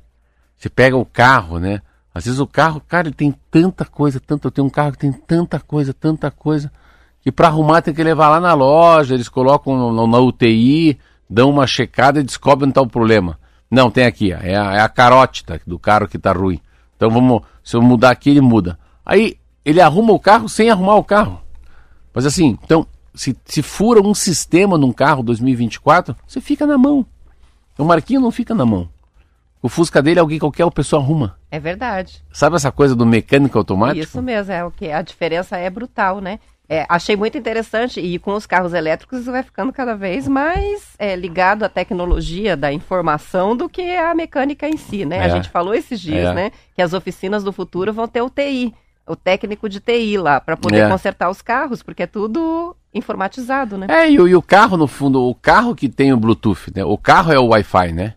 Você 0.58 0.70
pega 0.70 0.98
o 0.98 1.06
carro, 1.06 1.60
né? 1.60 1.82
Às 2.14 2.26
vezes 2.26 2.40
o 2.40 2.48
carro, 2.48 2.82
cara, 2.88 3.08
ele 3.08 3.16
tem 3.16 3.34
tanta 3.50 3.86
coisa, 3.86 4.20
tanto 4.20 4.48
eu 4.48 4.52
tenho 4.52 4.68
um 4.68 4.70
carro 4.70 4.92
que 4.92 5.00
tem 5.00 5.12
tanta 5.12 5.60
coisa, 5.60 5.94
tanta 5.94 6.30
coisa, 6.30 6.72
que 7.22 7.32
para 7.32 7.48
arrumar 7.48 7.82
tem 7.82 7.94
que 7.94 8.04
levar 8.04 8.30
lá 8.30 8.40
na 8.40 8.54
loja, 8.54 9.16
eles 9.16 9.30
colocam 9.30 9.92
na 10.08 10.20
UTI, 10.20 11.00
dão 11.30 11.50
uma 11.50 11.66
checada 11.66 12.20
e 12.20 12.24
descobrem 12.24 12.70
está 12.70 12.82
o 12.82 12.88
problema. 12.88 13.40
Não, 13.70 13.90
tem 13.90 14.06
aqui, 14.06 14.32
é 14.32 14.56
a, 14.56 14.74
é 14.74 14.80
a 14.82 14.90
carótida 14.90 15.60
do 15.66 15.80
carro 15.80 16.08
que 16.08 16.18
está 16.18 16.32
ruim. 16.32 16.60
Então 16.96 17.10
vamos, 17.10 17.42
se 17.64 17.76
eu 17.76 17.82
mudar 17.82 18.12
aqui, 18.12 18.30
ele 18.30 18.42
muda. 18.42 18.78
Aí 19.04 19.38
ele 19.66 19.82
arruma 19.82 20.14
o 20.14 20.20
carro 20.20 20.48
sem 20.48 20.70
arrumar 20.70 20.96
o 20.96 21.04
carro. 21.04 21.42
Mas 22.14 22.26
assim, 22.26 22.58
então, 22.64 22.86
se, 23.14 23.36
se 23.46 23.62
fura 23.62 24.02
um 24.02 24.14
sistema 24.14 24.78
num 24.78 24.92
carro 24.92 25.24
2024, 25.24 26.16
você 26.28 26.42
fica 26.42 26.66
na 26.66 26.78
mão. 26.78 27.06
O 27.78 27.84
Marquinho 27.84 28.22
não 28.22 28.32
fica 28.32 28.54
na 28.54 28.66
mão. 28.66 28.90
O 29.62 29.70
Fusca 29.70 30.02
dele, 30.02 30.20
alguém 30.20 30.40
qualquer 30.40 30.70
pessoa 30.72 31.02
arruma. 31.02 31.38
É 31.50 31.58
verdade. 31.60 32.22
Sabe 32.32 32.56
essa 32.58 32.72
coisa 32.72 32.96
do 32.96 33.06
mecânico 33.06 33.58
automático? 33.58 34.04
Isso 34.04 34.22
mesmo, 34.22 34.52
é 34.52 34.64
o 34.64 34.70
que 34.72 34.92
a 34.92 35.02
diferença 35.02 35.58
é 35.58 35.70
brutal, 35.70 36.20
né? 36.20 36.40
É, 36.68 36.86
achei 36.90 37.16
muito 37.16 37.38
interessante 37.38 38.00
e 38.00 38.18
com 38.20 38.34
os 38.34 38.46
carros 38.46 38.74
elétricos 38.74 39.22
isso 39.22 39.32
vai 39.32 39.44
ficando 39.44 39.72
cada 39.72 39.96
vez 39.96 40.28
mais 40.28 40.94
é, 40.98 41.16
ligado 41.16 41.64
à 41.64 41.70
tecnologia 41.70 42.56
da 42.58 42.72
informação 42.74 43.56
do 43.56 43.68
que 43.70 43.96
a 43.96 44.14
mecânica 44.16 44.68
em 44.68 44.78
si, 44.78 45.06
né? 45.06 45.20
A 45.20 45.26
É. 45.26 45.30
gente 45.30 45.50
falou 45.50 45.74
esses 45.74 46.00
dias, 46.00 46.30
É. 46.30 46.34
né? 46.34 46.52
Que 46.76 46.82
as 46.82 46.94
oficinas 46.94 47.44
do 47.44 47.52
futuro 47.54 47.94
vão 47.94 48.08
ter 48.08 48.22
o 48.22 48.30
TI, 48.30 48.74
o 49.08 49.16
técnico 49.16 49.68
de 49.70 49.80
TI 49.80 50.18
lá, 50.18 50.40
para 50.40 50.56
poder 50.58 50.80
É. 50.86 50.90
consertar 50.90 51.30
os 51.30 51.42
carros, 51.42 51.84
porque 51.84 52.04
é 52.04 52.08
tudo 52.08 52.76
informatizado, 52.94 53.78
né? 53.78 53.88
É, 53.90 54.10
e, 54.12 54.20
o- 54.20 54.28
e 54.28 54.36
o 54.36 54.42
carro, 54.42 54.78
no 54.78 54.88
fundo, 54.88 55.22
o 55.24 55.34
carro 55.36 55.74
que 55.76 55.88
tem 55.90 56.14
o 56.14 56.18
Bluetooth, 56.18 56.72
né? 56.76 56.84
O 56.86 56.98
carro 56.98 57.32
é 57.32 57.40
o 57.40 57.48
Wi-Fi, 57.48 57.92
né? 57.92 58.14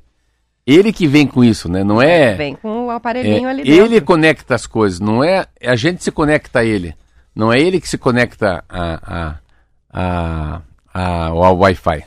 Ele 0.67 0.93
que 0.93 1.07
vem 1.07 1.27
com 1.27 1.45
isso, 1.45 1.69
né? 1.69 1.85
Não 1.85 2.03
é. 2.03 2.35
Vem 2.35 2.57
com 2.57 2.87
o 2.87 2.91
é, 2.91 2.95
aparelhinho 2.97 3.49
ali 3.49 3.63
dentro. 3.63 3.85
ele 3.85 4.01
conecta 4.01 4.55
as 4.55 4.67
coisas, 4.67 4.99
não 4.99 5.23
é. 5.23 5.47
A 5.63 5.77
gente 5.77 6.03
se 6.03 6.11
conecta 6.11 6.59
a 6.61 6.65
ele. 6.65 6.95
Não 7.35 7.53
é 7.53 7.61
ele 7.61 7.81
que 7.81 7.89
se 7.89 7.97
conecta 7.97 8.65
a, 8.69 9.39
a, 9.93 10.63
a, 10.93 11.27
ao 11.27 11.59
Wi-Fi. 11.59 12.05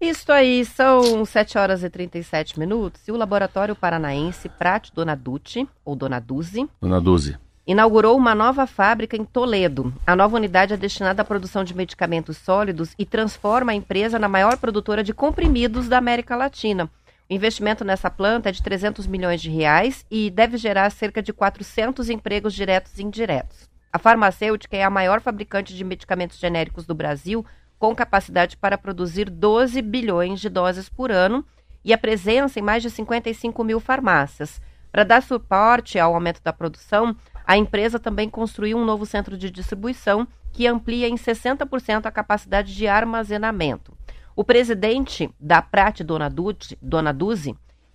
Isso 0.00 0.32
aí, 0.32 0.64
são 0.64 1.24
7 1.24 1.56
horas 1.58 1.82
e 1.84 1.88
37 1.90 2.58
minutos. 2.58 3.00
E 3.06 3.12
o 3.12 3.16
Laboratório 3.16 3.74
Paranaense 3.74 4.48
Prate 4.48 4.92
Dona 4.94 5.14
Ducci, 5.16 5.66
ou 5.84 5.94
Dona 5.94 6.20
Duzi, 6.20 6.68
Dona 6.80 7.00
Duzi. 7.00 7.36
Inaugurou 7.66 8.16
uma 8.16 8.34
nova 8.34 8.66
fábrica 8.66 9.16
em 9.16 9.24
Toledo. 9.24 9.94
A 10.06 10.16
nova 10.16 10.36
unidade 10.36 10.74
é 10.74 10.76
destinada 10.76 11.22
à 11.22 11.24
produção 11.24 11.62
de 11.62 11.74
medicamentos 11.74 12.36
sólidos 12.36 12.94
e 12.98 13.06
transforma 13.06 13.72
a 13.72 13.74
empresa 13.74 14.18
na 14.18 14.28
maior 14.28 14.56
produtora 14.56 15.04
de 15.04 15.14
comprimidos 15.14 15.88
da 15.88 15.98
América 15.98 16.34
Latina. 16.34 16.90
O 17.30 17.34
investimento 17.34 17.84
nessa 17.84 18.10
planta 18.10 18.48
é 18.48 18.52
de 18.52 18.62
300 18.62 19.06
milhões 19.06 19.40
de 19.40 19.48
reais 19.48 20.04
e 20.10 20.28
deve 20.28 20.56
gerar 20.56 20.90
cerca 20.90 21.22
de 21.22 21.32
400 21.32 22.10
empregos 22.10 22.52
diretos 22.52 22.98
e 22.98 23.02
indiretos. 23.02 23.70
A 23.92 23.98
farmacêutica 23.98 24.76
é 24.76 24.82
a 24.82 24.90
maior 24.90 25.20
fabricante 25.20 25.74
de 25.74 25.84
medicamentos 25.84 26.38
genéricos 26.38 26.84
do 26.84 26.94
Brasil, 26.94 27.44
com 27.78 27.94
capacidade 27.94 28.56
para 28.56 28.78
produzir 28.78 29.30
12 29.30 29.80
bilhões 29.82 30.40
de 30.40 30.48
doses 30.48 30.88
por 30.88 31.10
ano 31.10 31.44
e 31.84 31.92
a 31.92 31.98
presença 31.98 32.58
em 32.58 32.62
mais 32.62 32.82
de 32.82 32.90
55 32.90 33.62
mil 33.64 33.80
farmácias. 33.80 34.60
Para 34.90 35.04
dar 35.04 35.22
suporte 35.22 35.98
ao 35.98 36.14
aumento 36.14 36.42
da 36.42 36.52
produção, 36.52 37.16
a 37.46 37.56
empresa 37.56 37.98
também 37.98 38.28
construiu 38.28 38.78
um 38.78 38.84
novo 38.84 39.04
centro 39.06 39.36
de 39.36 39.50
distribuição 39.50 40.26
que 40.52 40.66
amplia 40.66 41.08
em 41.08 41.14
60% 41.16 42.06
a 42.06 42.10
capacidade 42.10 42.74
de 42.74 42.86
armazenamento. 42.86 43.92
O 44.36 44.44
presidente 44.44 45.30
da 45.38 45.60
Prate 45.62 46.02
Dona, 46.04 46.28
Duce, 46.30 46.78
Dona 46.80 47.14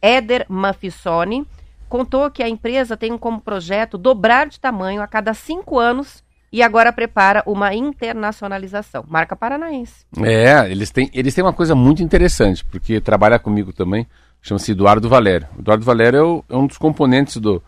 Éder 0.01 0.45
Mafissoni, 0.47 1.47
contou 1.89 2.29
que 2.29 2.43
a 2.43 2.49
empresa 2.49 2.95
tem 2.97 3.17
como 3.17 3.41
projeto 3.41 3.97
dobrar 3.97 4.47
de 4.47 4.59
tamanho 4.59 5.01
a 5.01 5.07
cada 5.07 5.33
cinco 5.33 5.79
anos 5.79 6.23
e 6.51 6.61
agora 6.61 6.93
prepara 6.93 7.41
uma 7.45 7.73
internacionalização. 8.21 9.03
Marca 9.07 9.35
paranaense. 9.35 10.05
É, 10.23 10.69
eles 10.69 10.91
têm, 10.91 11.09
eles 11.13 11.33
têm 11.33 11.43
uma 11.43 11.53
coisa 11.53 11.75
muito 11.75 12.03
interessante, 12.03 12.63
porque 12.65 12.99
trabalha 13.01 13.39
comigo 13.39 13.71
também, 13.73 14.05
chama-se 14.41 14.71
Eduardo 14.71 15.09
Valério. 15.09 15.47
Eduardo 15.57 15.83
Valério 15.85 16.17
é, 16.19 16.23
o- 16.23 16.43
é 16.49 16.55
um 16.55 16.67
dos 16.67 16.77
componentes 16.77 17.37
do, 17.37 17.61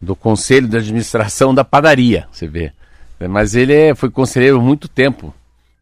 do 0.00 0.14
conselho 0.14 0.68
de 0.68 0.76
administração 0.76 1.54
da 1.54 1.64
padaria, 1.64 2.26
você 2.30 2.46
vê. 2.46 2.72
É, 3.18 3.26
Mas 3.26 3.54
ele 3.54 3.72
é- 3.72 3.94
foi 3.94 4.10
conselheiro 4.10 4.60
muito 4.60 4.88
tempo 4.88 5.32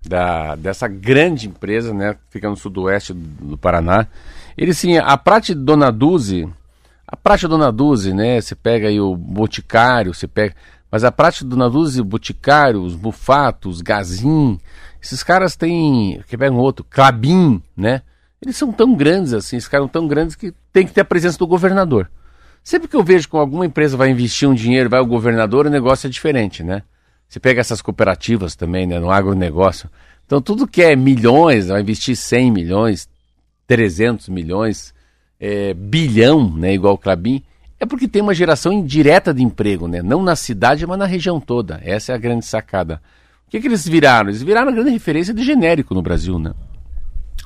da, 0.06 0.54
dessa 0.54 0.86
grande 0.86 1.48
empresa, 1.48 1.92
né, 1.92 2.16
fica 2.30 2.48
no 2.48 2.56
sudoeste 2.56 3.12
do, 3.12 3.50
do 3.50 3.58
Paraná. 3.58 4.06
Ele 4.56 4.72
sim, 4.74 4.98
a 4.98 5.16
Prate 5.16 5.54
Dona 5.54 5.90
Duzi, 5.90 6.48
a 7.06 7.16
Prate 7.16 7.48
Dona 7.48 7.72
Duzi, 7.72 8.12
né, 8.12 8.40
você 8.40 8.54
pega 8.54 8.88
aí 8.88 9.00
o 9.00 9.16
Boticário, 9.16 10.14
você 10.14 10.28
pega, 10.28 10.54
mas 10.90 11.02
a 11.04 11.10
Prate 11.10 11.44
Dona 11.44 11.68
Duzi, 11.68 12.00
o 12.00 12.04
Boticário, 12.04 12.82
os 12.82 12.94
Bufatos, 12.94 13.80
Gazin, 13.80 14.60
esses 15.02 15.22
caras 15.22 15.56
têm, 15.56 16.22
que 16.28 16.36
pega 16.36 16.54
um 16.54 16.58
outro, 16.58 16.84
Clabin, 16.88 17.60
né, 17.76 18.02
eles 18.40 18.56
são 18.56 18.70
tão 18.70 18.94
grandes 18.94 19.32
assim, 19.32 19.56
esses 19.56 19.68
caras 19.68 19.84
são 19.86 19.88
tão 20.02 20.06
grandes 20.06 20.36
que 20.36 20.52
tem 20.72 20.86
que 20.86 20.92
ter 20.92 21.00
a 21.00 21.04
presença 21.04 21.38
do 21.38 21.46
governador. 21.46 22.10
Sempre 22.64 22.88
que 22.88 22.96
eu 22.96 23.04
vejo 23.04 23.28
que 23.28 23.36
alguma 23.36 23.66
empresa 23.66 23.94
vai 23.94 24.10
investir 24.10 24.48
um 24.48 24.54
dinheiro, 24.54 24.88
vai 24.88 24.98
o 24.98 25.06
governador, 25.06 25.66
o 25.66 25.70
negócio 25.70 26.06
é 26.06 26.10
diferente, 26.10 26.62
né? 26.64 26.82
Você 27.28 27.38
pega 27.38 27.60
essas 27.60 27.82
cooperativas 27.82 28.56
também, 28.56 28.86
né, 28.86 28.98
no 28.98 29.10
agronegócio. 29.10 29.90
Então, 30.24 30.40
tudo 30.40 30.66
que 30.66 30.82
é 30.82 30.96
milhões, 30.96 31.66
vai 31.66 31.82
investir 31.82 32.16
100 32.16 32.50
milhões, 32.50 33.06
300 33.66 34.30
milhões, 34.30 34.94
é, 35.38 35.74
bilhão, 35.74 36.50
né, 36.56 36.72
igual 36.72 36.94
o 36.94 36.98
Clabin, 36.98 37.44
é 37.78 37.84
porque 37.84 38.08
tem 38.08 38.22
uma 38.22 38.32
geração 38.32 38.72
indireta 38.72 39.34
de 39.34 39.42
emprego, 39.42 39.86
né? 39.86 40.00
Não 40.00 40.22
na 40.22 40.34
cidade, 40.34 40.86
mas 40.86 40.98
na 40.98 41.04
região 41.04 41.38
toda. 41.38 41.80
Essa 41.84 42.12
é 42.12 42.14
a 42.14 42.18
grande 42.18 42.46
sacada. 42.46 43.02
O 43.46 43.50
que, 43.50 43.60
que 43.60 43.66
eles 43.66 43.86
viraram? 43.86 44.30
Eles 44.30 44.42
viraram 44.42 44.70
a 44.70 44.74
grande 44.74 44.90
referência 44.90 45.34
de 45.34 45.44
genérico 45.44 45.94
no 45.94 46.00
Brasil, 46.00 46.38
né? 46.38 46.54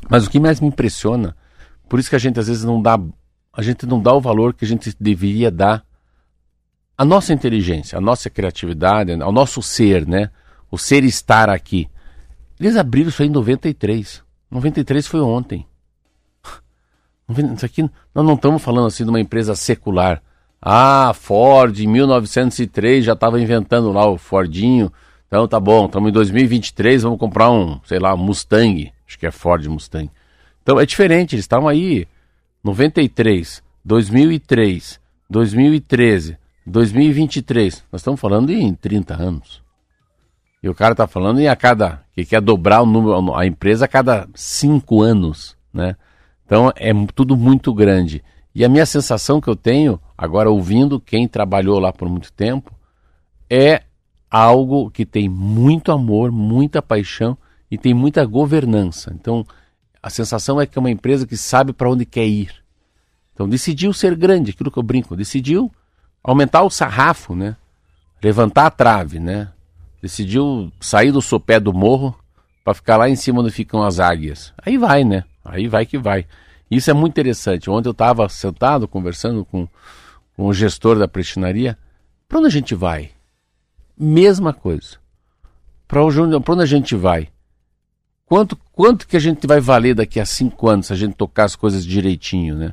Mas 0.09 0.27
o 0.27 0.31
que 0.31 0.39
mais 0.39 0.61
me 0.61 0.69
impressiona, 0.69 1.35
por 1.89 1.99
isso 1.99 2.09
que 2.09 2.15
a 2.15 2.21
gente 2.21 2.39
às 2.39 2.47
vezes 2.47 2.63
não 2.63 2.81
dá, 2.81 3.01
a 3.59 3.63
gente 3.63 3.85
não 3.87 4.01
dá 4.01 4.15
o 4.15 4.21
valor 4.21 4.55
que 4.55 4.65
a 4.65 4.69
gente 4.69 4.95
deveria 5.01 5.51
dar 5.51 5.85
à 6.97 7.05
nossa 7.05 7.33
inteligência, 7.33 7.99
à 7.99 8.01
nossa 8.01 8.31
criatividade, 8.31 9.11
ao 9.21 9.33
nosso 9.33 9.61
ser, 9.61 10.07
né? 10.07 10.31
O 10.71 10.79
ser 10.79 11.03
estar 11.03 11.51
aqui. 11.51 11.91
Eles 12.61 12.77
abriram 12.77 13.09
isso 13.09 13.21
aí 13.21 13.27
em 13.27 13.33
93. 13.33 14.23
93 14.49 15.09
foi 15.09 15.21
ontem. 15.21 15.67
Isso 17.57 17.67
aqui, 17.67 17.83
nós 18.15 18.25
não 18.25 18.35
estamos 18.35 18.63
falando 18.63 18.87
assim 18.87 19.03
de 19.03 19.11
uma 19.11 19.21
empresa 19.21 19.57
secular. 19.57 20.23
Ah, 20.63 21.13
Ford 21.13 21.77
em 21.81 21.89
1903 21.89 23.05
já 23.05 23.15
estava 23.15 23.41
inventando 23.41 23.91
lá 23.91 24.07
o 24.07 24.17
Fordinho. 24.17 24.93
Então 25.27 25.49
tá 25.49 25.59
bom, 25.59 25.87
estamos 25.87 26.11
em 26.11 26.13
2023, 26.13 27.03
vamos 27.03 27.19
comprar 27.19 27.51
um, 27.51 27.81
sei 27.85 27.99
lá, 27.99 28.17
Mustang. 28.17 28.93
Acho 29.05 29.19
que 29.19 29.27
é 29.27 29.33
Ford 29.33 29.67
Mustang. 29.67 30.09
Então 30.63 30.79
é 30.79 30.87
diferente, 30.87 31.35
eles 31.35 31.43
estavam 31.43 31.67
aí 31.67 32.07
93, 32.63 33.63
2003, 33.85 35.01
2013, 35.31 36.39
2023. 36.67 37.85
Nós 37.91 38.01
estamos 38.01 38.21
falando 38.21 38.51
em 38.51 38.75
30 38.75 39.15
anos. 39.15 39.63
E 40.63 40.69
o 40.69 40.75
cara 40.75 40.93
está 40.93 41.07
falando 41.07 41.41
em 41.41 41.49
a 41.49 41.55
cada. 41.55 42.03
que 42.15 42.25
quer 42.25 42.41
dobrar 42.41 42.83
o 42.83 42.87
número, 42.87 43.35
a 43.35 43.47
empresa 43.47 43.85
a 43.85 43.89
cada 43.89 44.29
5 44.35 45.03
anos, 45.03 45.57
né? 45.73 45.97
Então 46.45 46.73
é 46.77 46.93
tudo 47.15 47.37
muito 47.37 47.73
grande. 47.73 48.25
E 48.55 48.65
a 48.65 48.69
minha 48.69 48.87
sensação 48.87 49.41
que 49.41 49.49
eu 49.49 49.55
tenho, 49.55 50.01
agora 50.17 50.51
ouvindo 50.51 50.99
quem 50.99 51.29
trabalhou 51.29 51.79
lá 51.79 51.93
por 51.93 52.09
muito 52.09 52.33
tempo, 52.33 52.75
é 53.49 53.83
algo 54.31 54.91
que 54.91 55.07
tem 55.07 55.29
muito 55.29 55.93
amor, 55.93 56.33
muita 56.33 56.83
paixão 56.83 57.39
e 57.71 57.79
tem 57.79 57.95
muita 57.95 58.25
governança. 58.25 59.15
Então 59.15 59.47
a 60.09 60.11
sensação 60.11 60.59
é 60.59 60.67
que 60.67 60.79
é 60.79 60.81
uma 60.81 60.91
empresa 60.91 61.27
que 61.27 61.37
sabe 61.37 61.71
para 61.71 61.91
onde 61.91 62.07
quer 62.07 62.27
ir. 62.27 62.51
Então 63.35 63.47
decidiu 63.47 63.93
ser 63.93 64.17
grande, 64.17 64.53
aquilo 64.53 64.71
que 64.71 64.79
eu 64.79 64.83
brinco, 64.83 65.15
decidiu 65.15 65.71
aumentar 66.25 66.63
o 66.63 66.71
sarrafo, 66.71 67.37
né? 67.37 67.55
Levantar 68.23 68.65
a 68.67 68.71
trave, 68.71 69.21
né? 69.21 69.51
Decidiu 70.01 70.73
sair 70.81 71.13
do 71.13 71.21
sopé 71.21 71.61
do 71.61 71.75
morro 71.75 72.19
para 72.65 72.73
ficar 72.73 72.97
lá 72.97 73.07
em 73.07 73.17
cima 73.17 73.43
onde 73.43 73.51
ficam 73.51 73.83
as 73.83 74.01
águias. 74.01 74.55
Aí 74.65 74.79
vai, 74.79 75.05
né? 75.05 75.25
Aí 75.45 75.69
vai 75.69 75.85
que 75.85 75.99
vai. 75.99 76.25
Isso 76.71 76.91
é 76.91 76.95
muito 76.95 77.13
interessante. 77.13 77.69
Ontem 77.69 77.89
eu 77.89 77.93
estava 77.93 78.27
sentado 78.31 78.89
conversando 78.89 79.45
com, 79.45 79.69
com 80.35 80.47
o 80.47 80.55
gestor 80.55 80.99
da 80.99 81.07
prestinaria. 81.07 81.77
Para 82.27 82.39
onde 82.39 82.47
a 82.47 82.51
gente 82.51 82.75
vai? 82.75 83.11
Mesma 83.95 84.55
coisa. 84.55 84.97
Para 85.87 86.03
onde, 86.03 86.63
a 86.63 86.67
gente 86.67 86.97
vai? 86.97 87.29
Quanto, 88.25 88.59
quanto 88.79 89.09
que 89.09 89.17
a 89.17 89.21
gente 89.21 89.45
vai 89.45 89.59
valer 89.59 89.93
daqui 89.93 90.21
a 90.21 90.25
cinco 90.25 90.69
anos 90.69 90.87
se 90.87 90.93
a 90.93 90.97
gente 90.97 91.17
tocar 91.17 91.47
as 91.47 91.57
coisas 91.57 91.85
direitinho, 91.85 92.55
né? 92.55 92.69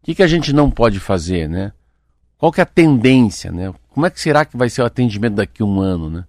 O 0.00 0.04
que, 0.04 0.14
que 0.14 0.22
a 0.22 0.26
gente 0.28 0.52
não 0.52 0.70
pode 0.70 1.00
fazer, 1.00 1.48
né? 1.48 1.72
Qual 2.38 2.52
que 2.52 2.60
é 2.60 2.62
a 2.62 2.66
tendência, 2.66 3.50
né? 3.50 3.74
Como 3.88 4.06
é 4.06 4.10
que 4.10 4.20
será 4.20 4.44
que 4.44 4.56
vai 4.56 4.70
ser 4.70 4.82
o 4.82 4.84
atendimento 4.84 5.34
daqui 5.34 5.60
a 5.60 5.66
um 5.66 5.80
ano, 5.80 6.08
né? 6.08 6.24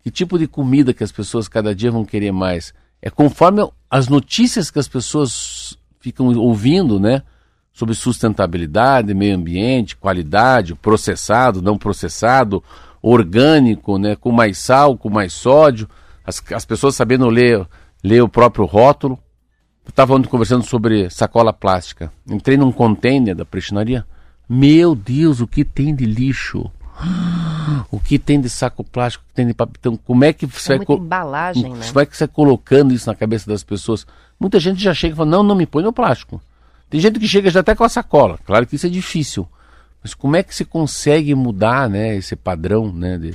Que 0.00 0.12
tipo 0.12 0.38
de 0.38 0.46
comida 0.46 0.94
que 0.94 1.02
as 1.02 1.10
pessoas 1.10 1.48
cada 1.48 1.74
dia 1.74 1.90
vão 1.90 2.04
querer 2.04 2.30
mais? 2.30 2.72
É 3.02 3.10
conforme 3.10 3.68
as 3.90 4.06
notícias 4.06 4.70
que 4.70 4.78
as 4.78 4.86
pessoas 4.86 5.76
ficam 5.98 6.28
ouvindo, 6.38 7.00
né? 7.00 7.24
Sobre 7.72 7.96
sustentabilidade, 7.96 9.12
meio 9.12 9.34
ambiente, 9.34 9.96
qualidade, 9.96 10.76
processado, 10.76 11.60
não 11.60 11.76
processado, 11.76 12.62
orgânico, 13.02 13.98
né? 13.98 14.14
Com 14.14 14.30
mais 14.30 14.56
sal, 14.56 14.96
com 14.96 15.10
mais 15.10 15.32
sódio. 15.32 15.90
As, 16.24 16.40
as 16.52 16.64
pessoas 16.64 16.94
sabendo 16.94 17.28
ler, 17.28 17.66
ler 18.02 18.22
o 18.22 18.28
próprio 18.28 18.64
rótulo. 18.64 19.18
Eu 19.84 19.90
estava 19.90 20.20
conversando 20.24 20.64
sobre 20.64 21.10
sacola 21.10 21.52
plástica. 21.52 22.12
Entrei 22.28 22.56
num 22.56 22.72
container 22.72 23.34
da 23.34 23.44
prestinaria. 23.44 24.06
Meu 24.48 24.94
Deus, 24.94 25.40
o 25.40 25.46
que 25.46 25.64
tem 25.64 25.94
de 25.94 26.04
lixo? 26.04 26.70
O 27.90 27.98
que 27.98 28.18
tem 28.18 28.40
de 28.40 28.50
saco 28.50 28.84
plástico, 28.84 29.24
o 29.24 29.28
que 29.28 29.34
tem 29.34 29.46
de 29.46 29.54
papel? 29.54 29.74
Então, 29.78 29.96
como 29.96 30.24
é 30.24 30.32
que 30.32 30.46
você 30.46 30.74
É 30.74 30.78
vai 30.78 30.96
embalagem, 30.96 31.72
né? 31.72 31.86
Como 31.88 32.00
é 32.00 32.06
que 32.06 32.16
você 32.16 32.26
vai 32.26 32.34
colocando 32.34 32.92
isso 32.92 33.08
na 33.08 33.14
cabeça 33.14 33.48
das 33.48 33.64
pessoas? 33.64 34.06
Muita 34.38 34.60
gente 34.60 34.82
já 34.82 34.92
chega 34.92 35.14
e 35.14 35.16
fala, 35.16 35.30
não, 35.30 35.42
não 35.42 35.54
me 35.54 35.66
põe 35.66 35.82
no 35.82 35.92
plástico. 35.92 36.40
Tem 36.90 37.00
gente 37.00 37.18
que 37.18 37.26
chega 37.26 37.50
já 37.50 37.60
até 37.60 37.74
com 37.74 37.84
a 37.84 37.88
sacola. 37.88 38.38
Claro 38.44 38.66
que 38.66 38.76
isso 38.76 38.86
é 38.86 38.90
difícil. 38.90 39.48
Mas 40.02 40.14
como 40.14 40.36
é 40.36 40.42
que 40.42 40.54
você 40.54 40.64
consegue 40.64 41.34
mudar 41.34 41.88
né, 41.88 42.16
esse 42.16 42.36
padrão, 42.36 42.92
né? 42.92 43.16
De, 43.16 43.34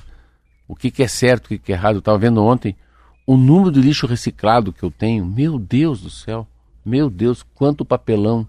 o 0.68 0.76
que, 0.76 0.92
que 0.92 1.02
é 1.02 1.08
certo, 1.08 1.46
o 1.46 1.50
que, 1.50 1.58
que 1.58 1.72
é 1.72 1.76
errado? 1.76 1.96
Eu 1.96 2.00
estava 2.00 2.18
vendo 2.18 2.44
ontem 2.44 2.76
o 3.28 3.36
número 3.36 3.70
de 3.70 3.82
lixo 3.82 4.08
reciclado 4.08 4.72
que 4.72 4.82
eu 4.82 4.90
tenho. 4.90 5.26
Meu 5.26 5.60
Deus 5.60 6.02
do 6.02 6.10
céu. 6.10 6.48
Meu 6.86 7.10
Deus, 7.10 7.44
quanto 7.44 7.84
papelão. 7.84 8.48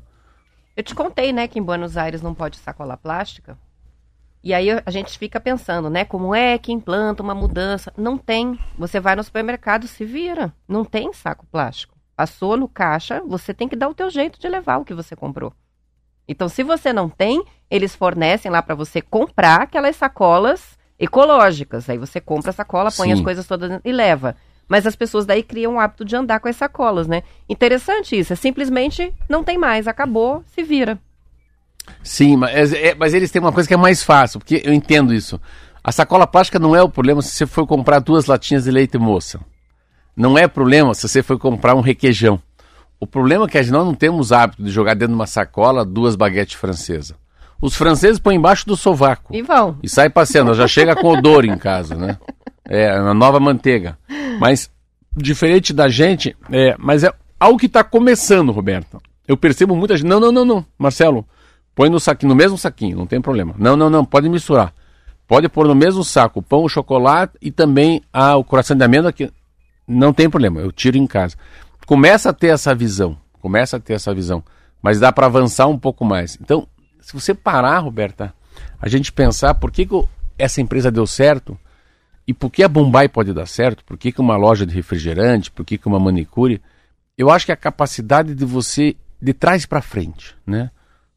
Eu 0.76 0.84
te 0.84 0.94
contei, 0.94 1.32
né, 1.32 1.48
que 1.48 1.58
em 1.58 1.62
Buenos 1.62 1.96
Aires 1.96 2.22
não 2.22 2.32
pode 2.32 2.56
sacola 2.56 2.96
plástica. 2.96 3.58
E 4.42 4.54
aí 4.54 4.68
a 4.70 4.90
gente 4.92 5.18
fica 5.18 5.40
pensando, 5.40 5.90
né, 5.90 6.04
como 6.04 6.32
é 6.32 6.56
que 6.56 6.70
implanta 6.70 7.24
uma 7.24 7.34
mudança? 7.34 7.92
Não 7.96 8.16
tem. 8.16 8.56
Você 8.78 9.00
vai 9.00 9.16
no 9.16 9.24
supermercado, 9.24 9.88
se 9.88 10.04
vira. 10.04 10.54
Não 10.68 10.84
tem 10.84 11.12
saco 11.12 11.44
plástico. 11.50 11.98
Passou 12.14 12.56
no 12.56 12.68
caixa, 12.68 13.20
você 13.26 13.52
tem 13.52 13.68
que 13.68 13.74
dar 13.74 13.88
o 13.88 13.94
teu 13.94 14.08
jeito 14.08 14.38
de 14.38 14.48
levar 14.48 14.78
o 14.78 14.84
que 14.84 14.94
você 14.94 15.16
comprou. 15.16 15.52
Então, 16.28 16.48
se 16.48 16.62
você 16.62 16.92
não 16.92 17.08
tem, 17.08 17.42
eles 17.68 17.96
fornecem 17.96 18.48
lá 18.48 18.62
para 18.62 18.76
você 18.76 19.02
comprar 19.02 19.62
aquelas 19.62 19.96
sacolas 19.96 20.78
ecológicas. 20.98 21.90
Aí 21.90 21.98
você 21.98 22.20
compra 22.20 22.50
a 22.50 22.54
sacola, 22.54 22.92
põe 22.92 23.08
Sim. 23.08 23.14
as 23.14 23.20
coisas 23.20 23.46
todas 23.46 23.80
e 23.84 23.90
leva. 23.90 24.36
Mas 24.68 24.86
as 24.86 24.94
pessoas 24.94 25.24
daí 25.24 25.42
criam 25.42 25.76
o 25.76 25.80
hábito 25.80 26.04
de 26.04 26.14
andar 26.14 26.40
com 26.40 26.48
as 26.48 26.56
sacolas, 26.56 27.06
né? 27.08 27.22
Interessante 27.48 28.18
isso. 28.18 28.32
É 28.32 28.36
simplesmente 28.36 29.12
não 29.28 29.42
tem 29.42 29.56
mais, 29.56 29.88
acabou, 29.88 30.44
se 30.54 30.62
vira. 30.62 30.98
Sim, 32.02 32.36
mas, 32.36 32.72
é- 32.72 32.94
mas 32.94 33.14
eles 33.14 33.30
têm 33.30 33.40
uma 33.40 33.52
coisa 33.52 33.66
que 33.66 33.74
é 33.74 33.78
mais 33.78 34.02
fácil, 34.02 34.38
porque 34.38 34.60
eu 34.64 34.72
entendo 34.74 35.14
isso. 35.14 35.40
A 35.82 35.90
sacola 35.90 36.26
plástica 36.26 36.58
não 36.58 36.76
é 36.76 36.82
o 36.82 36.88
problema 36.88 37.22
se 37.22 37.30
você 37.30 37.46
for 37.46 37.66
comprar 37.66 37.98
duas 38.00 38.26
latinhas 38.26 38.64
de 38.64 38.70
leite 38.70 38.98
moça. 38.98 39.40
Não 40.14 40.36
é 40.36 40.46
problema 40.46 40.94
se 40.94 41.08
você 41.08 41.22
for 41.22 41.38
comprar 41.38 41.74
um 41.74 41.80
requeijão. 41.80 42.38
O 43.00 43.06
problema 43.06 43.46
é 43.46 43.48
que 43.48 43.58
nós 43.70 43.86
não 43.86 43.94
temos 43.94 44.32
hábito 44.32 44.62
de 44.62 44.70
jogar 44.70 44.94
dentro 44.94 45.08
de 45.08 45.14
uma 45.14 45.26
sacola 45.26 45.84
duas 45.84 46.16
baguetes 46.16 46.54
francesas. 46.58 47.16
Os 47.60 47.74
franceses 47.74 48.18
põem 48.18 48.36
embaixo 48.36 48.66
do 48.66 48.76
sovaco. 48.76 49.34
E 49.34 49.40
vão. 49.42 49.78
E 49.82 49.88
sai 49.88 50.10
passeando, 50.10 50.54
já 50.54 50.66
chega 50.68 50.94
com 50.94 51.08
odor 51.08 51.44
em 51.44 51.56
casa, 51.56 51.94
né? 51.94 52.18
É, 52.68 52.90
a 52.90 53.14
nova 53.14 53.40
manteiga. 53.40 53.98
Mas, 54.38 54.70
diferente 55.16 55.72
da 55.72 55.88
gente, 55.88 56.36
é, 56.52 56.76
mas 56.78 57.02
é 57.02 57.12
algo 57.40 57.58
que 57.58 57.66
está 57.66 57.82
começando, 57.82 58.52
Roberto. 58.52 59.00
Eu 59.26 59.36
percebo 59.36 59.74
muita 59.74 59.96
gente. 59.96 60.06
Não, 60.06 60.20
não, 60.20 60.30
não, 60.30 60.44
não. 60.44 60.66
Marcelo, 60.78 61.26
põe 61.74 61.88
no 61.88 61.98
saquinho, 61.98 62.30
no 62.30 62.36
mesmo 62.36 62.58
saquinho, 62.58 62.96
não 62.96 63.06
tem 63.06 63.20
problema. 63.20 63.54
Não, 63.58 63.76
não, 63.76 63.88
não, 63.88 64.04
pode 64.04 64.28
misturar. 64.28 64.72
Pode 65.26 65.48
pôr 65.48 65.66
no 65.66 65.74
mesmo 65.74 66.02
saco 66.02 66.40
o 66.40 66.42
pão, 66.42 66.64
o 66.64 66.68
chocolate 66.68 67.34
e 67.40 67.50
também 67.50 68.02
ah, 68.12 68.36
o 68.36 68.44
coração 68.44 68.76
de 68.76 68.82
amêndoa, 68.82 69.12
que 69.12 69.30
não 69.86 70.12
tem 70.12 70.28
problema, 70.28 70.60
eu 70.60 70.72
tiro 70.72 70.96
em 70.96 71.06
casa. 71.06 71.36
Começa 71.86 72.30
a 72.30 72.32
ter 72.32 72.48
essa 72.48 72.74
visão, 72.74 73.16
começa 73.40 73.76
a 73.76 73.80
ter 73.80 73.94
essa 73.94 74.14
visão, 74.14 74.42
mas 74.82 74.98
dá 74.98 75.12
para 75.12 75.26
avançar 75.26 75.66
um 75.66 75.78
pouco 75.78 76.04
mais. 76.04 76.38
Então, 76.40 76.66
se 77.00 77.12
você 77.12 77.34
parar, 77.34 77.78
Roberta, 77.78 78.34
a 78.80 78.88
gente 78.88 79.12
pensar 79.12 79.54
por 79.54 79.70
que, 79.70 79.86
que 79.86 80.04
essa 80.38 80.60
empresa 80.60 80.90
deu 80.90 81.06
certo 81.06 81.58
e 82.28 82.34
por 82.34 82.50
que 82.50 82.62
a 82.62 82.68
Bombay 82.68 83.08
pode 83.08 83.32
dar 83.32 83.46
certo, 83.46 83.82
por 83.82 83.96
que, 83.96 84.12
que 84.12 84.20
uma 84.20 84.36
loja 84.36 84.66
de 84.66 84.74
refrigerante, 84.74 85.50
por 85.50 85.64
que, 85.64 85.78
que 85.78 85.88
uma 85.88 85.98
manicure, 85.98 86.60
eu 87.16 87.30
acho 87.30 87.46
que 87.46 87.52
a 87.52 87.56
capacidade 87.56 88.34
de 88.34 88.44
você, 88.44 88.94
de 89.20 89.32
trás 89.32 89.64
para 89.64 89.80
frente, 89.80 90.36
né? 90.46 90.70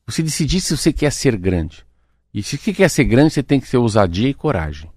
Você 0.07 0.23
decidir 0.23 0.61
se 0.61 0.75
você 0.75 0.93
quer 0.93 1.11
ser 1.11 1.35
grande. 1.35 1.85
E 2.33 2.41
se 2.41 2.57
quer 2.57 2.89
ser 2.89 3.03
grande, 3.03 3.33
você 3.33 3.43
tem 3.43 3.59
que 3.59 3.69
ter 3.69 3.75
ousadia 3.75 4.29
e 4.29 4.33
coragem. 4.33 4.89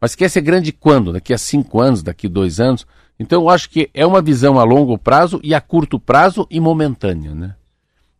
Mas 0.00 0.16
quer 0.16 0.28
ser 0.28 0.40
grande 0.40 0.72
quando? 0.72 1.12
Daqui 1.12 1.32
a 1.32 1.38
cinco 1.38 1.80
anos, 1.80 2.02
daqui 2.02 2.26
a 2.26 2.30
dois 2.30 2.58
anos? 2.58 2.84
Então 3.16 3.42
eu 3.42 3.48
acho 3.48 3.70
que 3.70 3.88
é 3.94 4.04
uma 4.04 4.20
visão 4.20 4.58
a 4.58 4.64
longo 4.64 4.98
prazo 4.98 5.38
e 5.40 5.54
a 5.54 5.60
curto 5.60 6.00
prazo 6.00 6.48
e 6.50 6.58
momentânea, 6.58 7.32
né? 7.32 7.54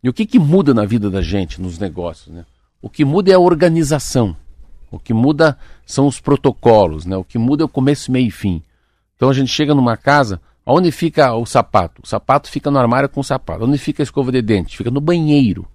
E 0.00 0.08
o 0.08 0.12
que, 0.12 0.24
que 0.24 0.38
muda 0.38 0.72
na 0.72 0.84
vida 0.84 1.10
da 1.10 1.20
gente, 1.20 1.60
nos 1.60 1.80
negócios, 1.80 2.32
né? 2.32 2.46
O 2.80 2.88
que 2.88 3.04
muda 3.04 3.32
é 3.32 3.34
a 3.34 3.40
organização. 3.40 4.36
O 4.94 4.98
que 4.98 5.12
muda 5.14 5.56
são 5.86 6.06
os 6.06 6.20
protocolos, 6.20 7.04
né? 7.06 7.16
O 7.16 7.24
que 7.24 7.38
muda 7.38 7.62
é 7.62 7.66
o 7.66 7.68
começo, 7.68 8.10
meio 8.12 8.28
e 8.28 8.30
fim. 8.30 8.62
Então 9.16 9.28
a 9.28 9.32
gente 9.34 9.48
chega 9.50 9.74
numa 9.74 9.96
casa, 9.96 10.40
onde 10.66 10.90
fica 10.90 11.32
o 11.34 11.44
sapato? 11.46 12.02
O 12.02 12.06
sapato 12.06 12.48
fica 12.50 12.70
no 12.70 12.78
armário 12.78 13.08
com 13.08 13.20
o 13.20 13.24
sapato. 13.24 13.64
Onde 13.64 13.78
fica 13.78 14.02
a 14.02 14.04
escova 14.04 14.32
de 14.32 14.42
dente? 14.42 14.76
Fica 14.76 14.90
no 14.90 15.00
banheiro. 15.00 15.66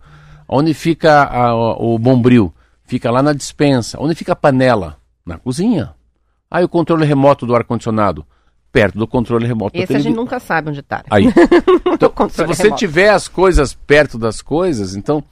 Onde 0.47 0.74
fica 0.74 1.24
a- 1.24 1.53
o 1.78 1.97
bombril? 1.99 2.53
Fica 2.86 3.11
lá 3.11 3.22
na 3.22 3.34
dispensa. 3.34 3.97
Onde 4.01 4.15
fica 4.15 4.34
a 4.34 4.36
panela? 4.36 4.97
Na 5.26 5.38
cozinha. 5.38 5.93
Aí 6.49 6.63
o 6.63 6.70
controle 6.70 7.05
remoto 7.05 7.45
do 7.45 7.55
ar-condicionado? 7.55 8.26
Perto 8.72 8.97
do 8.97 9.07
controle 9.07 9.45
remoto 9.47 9.76
Esse 9.78 9.95
a 9.95 9.99
gente 9.99 10.15
nunca 10.15 10.39
sabe 10.39 10.70
onde 10.70 10.82
tá. 10.82 11.03
Aí. 11.09 11.26
Então, 11.91 12.11
se 12.30 12.43
você 12.45 12.63
remoto. 12.63 12.80
tiver 12.80 13.09
as 13.09 13.28
coisas 13.28 13.74
perto 13.74 14.17
das 14.17 14.41
coisas, 14.41 14.95
então, 14.95 15.24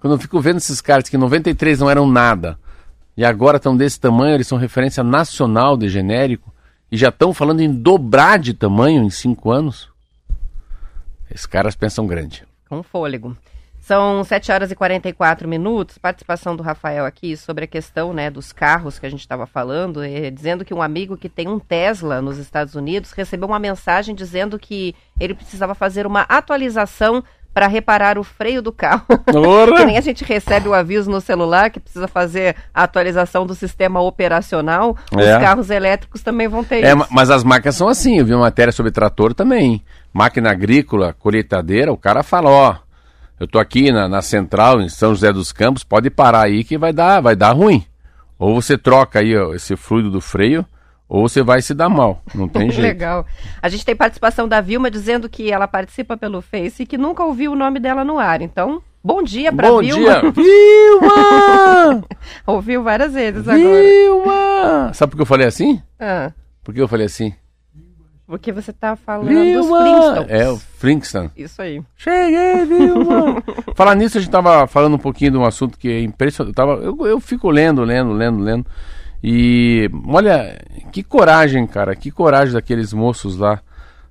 quando 0.00 0.14
eu 0.14 0.18
fico 0.18 0.40
vendo 0.40 0.56
esses 0.58 0.80
caras 0.80 1.08
que 1.08 1.16
em 1.16 1.20
93 1.20 1.78
não 1.80 1.88
eram 1.90 2.06
nada, 2.06 2.58
e 3.20 3.24
agora 3.26 3.58
estão 3.58 3.76
desse 3.76 4.00
tamanho, 4.00 4.36
eles 4.36 4.46
são 4.46 4.56
referência 4.56 5.04
nacional 5.04 5.76
de 5.76 5.90
genérico, 5.90 6.50
e 6.90 6.96
já 6.96 7.10
estão 7.10 7.34
falando 7.34 7.60
em 7.60 7.70
dobrar 7.70 8.38
de 8.38 8.54
tamanho 8.54 9.02
em 9.02 9.10
cinco 9.10 9.50
anos, 9.50 9.90
esses 11.30 11.44
caras 11.44 11.76
pensam 11.76 12.06
grande. 12.06 12.46
Com 12.66 12.82
fôlego. 12.82 13.36
São 13.78 14.24
7 14.24 14.50
horas 14.50 14.70
e 14.70 14.74
44 14.74 15.46
minutos. 15.46 15.98
Participação 15.98 16.56
do 16.56 16.62
Rafael 16.62 17.04
aqui 17.04 17.36
sobre 17.36 17.64
a 17.64 17.68
questão 17.68 18.14
né, 18.14 18.30
dos 18.30 18.52
carros 18.52 18.98
que 18.98 19.04
a 19.04 19.10
gente 19.10 19.20
estava 19.20 19.46
falando, 19.46 20.02
eh, 20.02 20.30
dizendo 20.30 20.64
que 20.64 20.72
um 20.72 20.80
amigo 20.80 21.16
que 21.16 21.28
tem 21.28 21.46
um 21.46 21.58
Tesla 21.58 22.22
nos 22.22 22.38
Estados 22.38 22.74
Unidos 22.74 23.12
recebeu 23.12 23.48
uma 23.48 23.58
mensagem 23.58 24.14
dizendo 24.14 24.58
que 24.58 24.94
ele 25.18 25.34
precisava 25.34 25.74
fazer 25.74 26.06
uma 26.06 26.22
atualização 26.22 27.22
para 27.52 27.66
reparar 27.66 28.18
o 28.18 28.22
freio 28.22 28.62
do 28.62 28.70
carro. 28.72 29.04
que 29.76 29.84
nem 29.84 29.98
a 29.98 30.00
gente 30.00 30.24
recebe 30.24 30.68
o 30.68 30.74
aviso 30.74 31.10
no 31.10 31.20
celular 31.20 31.70
que 31.70 31.80
precisa 31.80 32.06
fazer 32.06 32.54
a 32.72 32.84
atualização 32.84 33.44
do 33.44 33.54
sistema 33.54 34.00
operacional, 34.00 34.96
os 35.12 35.24
É. 35.26 35.38
carros 35.40 35.70
elétricos 35.70 36.22
também 36.22 36.46
vão 36.48 36.62
ter 36.62 36.84
É, 36.84 36.88
isso. 36.88 36.96
ma- 36.96 37.08
mas 37.10 37.30
as 37.30 37.42
marcas 37.44 37.74
são 37.76 37.88
assim, 37.88 38.18
eu 38.18 38.24
vi 38.24 38.32
uma 38.34 38.42
matéria 38.42 38.72
sobre 38.72 38.92
trator 38.92 39.34
também. 39.34 39.82
Máquina 40.12 40.50
agrícola, 40.50 41.12
colheitadeira, 41.18 41.92
o 41.92 41.96
cara 41.96 42.22
fala, 42.22 42.50
ó, 42.50 42.76
eu 43.38 43.46
tô 43.48 43.58
aqui 43.58 43.90
na, 43.90 44.08
na 44.08 44.22
central, 44.22 44.80
em 44.80 44.88
São 44.88 45.10
José 45.14 45.32
dos 45.32 45.50
Campos, 45.52 45.82
pode 45.84 46.10
parar 46.10 46.42
aí 46.42 46.62
que 46.64 46.76
vai 46.78 46.92
dar, 46.92 47.20
vai 47.20 47.34
dar 47.34 47.52
ruim. 47.52 47.84
Ou 48.38 48.60
você 48.60 48.76
troca 48.78 49.18
aí 49.20 49.36
ó, 49.36 49.52
esse 49.54 49.76
fluido 49.76 50.10
do 50.10 50.20
freio, 50.20 50.64
ou 51.10 51.28
você 51.28 51.42
vai 51.42 51.60
se 51.60 51.74
dar 51.74 51.88
mal. 51.88 52.22
Não 52.32 52.46
tem 52.46 52.70
jeito. 52.70 52.80
Legal. 52.86 53.26
A 53.60 53.68
gente 53.68 53.84
tem 53.84 53.96
participação 53.96 54.46
da 54.46 54.60
Vilma 54.60 54.88
dizendo 54.90 55.28
que 55.28 55.50
ela 55.50 55.66
participa 55.66 56.16
pelo 56.16 56.40
Face 56.40 56.84
e 56.84 56.86
que 56.86 56.96
nunca 56.96 57.24
ouviu 57.24 57.50
o 57.52 57.56
nome 57.56 57.80
dela 57.80 58.04
no 58.04 58.16
ar. 58.20 58.40
Então, 58.40 58.80
bom 59.02 59.20
dia 59.20 59.52
pra 59.52 59.68
Bom 59.68 59.80
Vilma. 59.80 60.20
dia! 60.20 60.30
Vilma! 60.32 62.04
Ouviu 62.46 62.82
várias 62.84 63.12
vezes 63.12 63.46
agora. 63.48 63.82
Vilma! 63.82 64.90
Sabe 64.94 65.10
por 65.10 65.16
que 65.16 65.22
eu 65.22 65.26
falei 65.26 65.46
assim? 65.48 65.82
Ah, 65.98 66.30
Por 66.62 66.72
que 66.72 66.80
eu 66.80 66.88
falei 66.88 67.06
assim? 67.06 67.34
porque 68.26 68.52
você 68.52 68.72
tá 68.72 68.94
falando 68.94 69.26
dos 69.26 69.34
Vilma! 69.66 69.80
Flintstones. 69.82 70.30
É, 70.30 70.48
o 70.48 70.56
Flintstone. 70.56 71.30
Isso 71.36 71.60
aí. 71.60 71.82
Cheguei, 71.96 72.64
Vilma! 72.64 73.42
Falar 73.74 73.96
nisso, 73.96 74.18
a 74.18 74.20
gente 74.20 74.30
tava 74.30 74.68
falando 74.68 74.94
um 74.94 74.98
pouquinho 75.00 75.32
de 75.32 75.36
um 75.36 75.44
assunto 75.44 75.76
que 75.76 75.88
é 75.90 76.00
impressionante. 76.00 76.52
Eu, 76.52 76.54
tava, 76.54 76.74
eu, 76.80 76.96
eu 77.04 77.18
fico 77.18 77.50
lendo, 77.50 77.82
lendo, 77.82 78.12
lendo, 78.12 78.38
lendo. 78.40 78.64
E 79.22 79.90
olha, 80.06 80.58
que 80.90 81.02
coragem, 81.02 81.66
cara, 81.66 81.94
que 81.94 82.10
coragem 82.10 82.54
daqueles 82.54 82.92
moços 82.92 83.36
lá, 83.36 83.60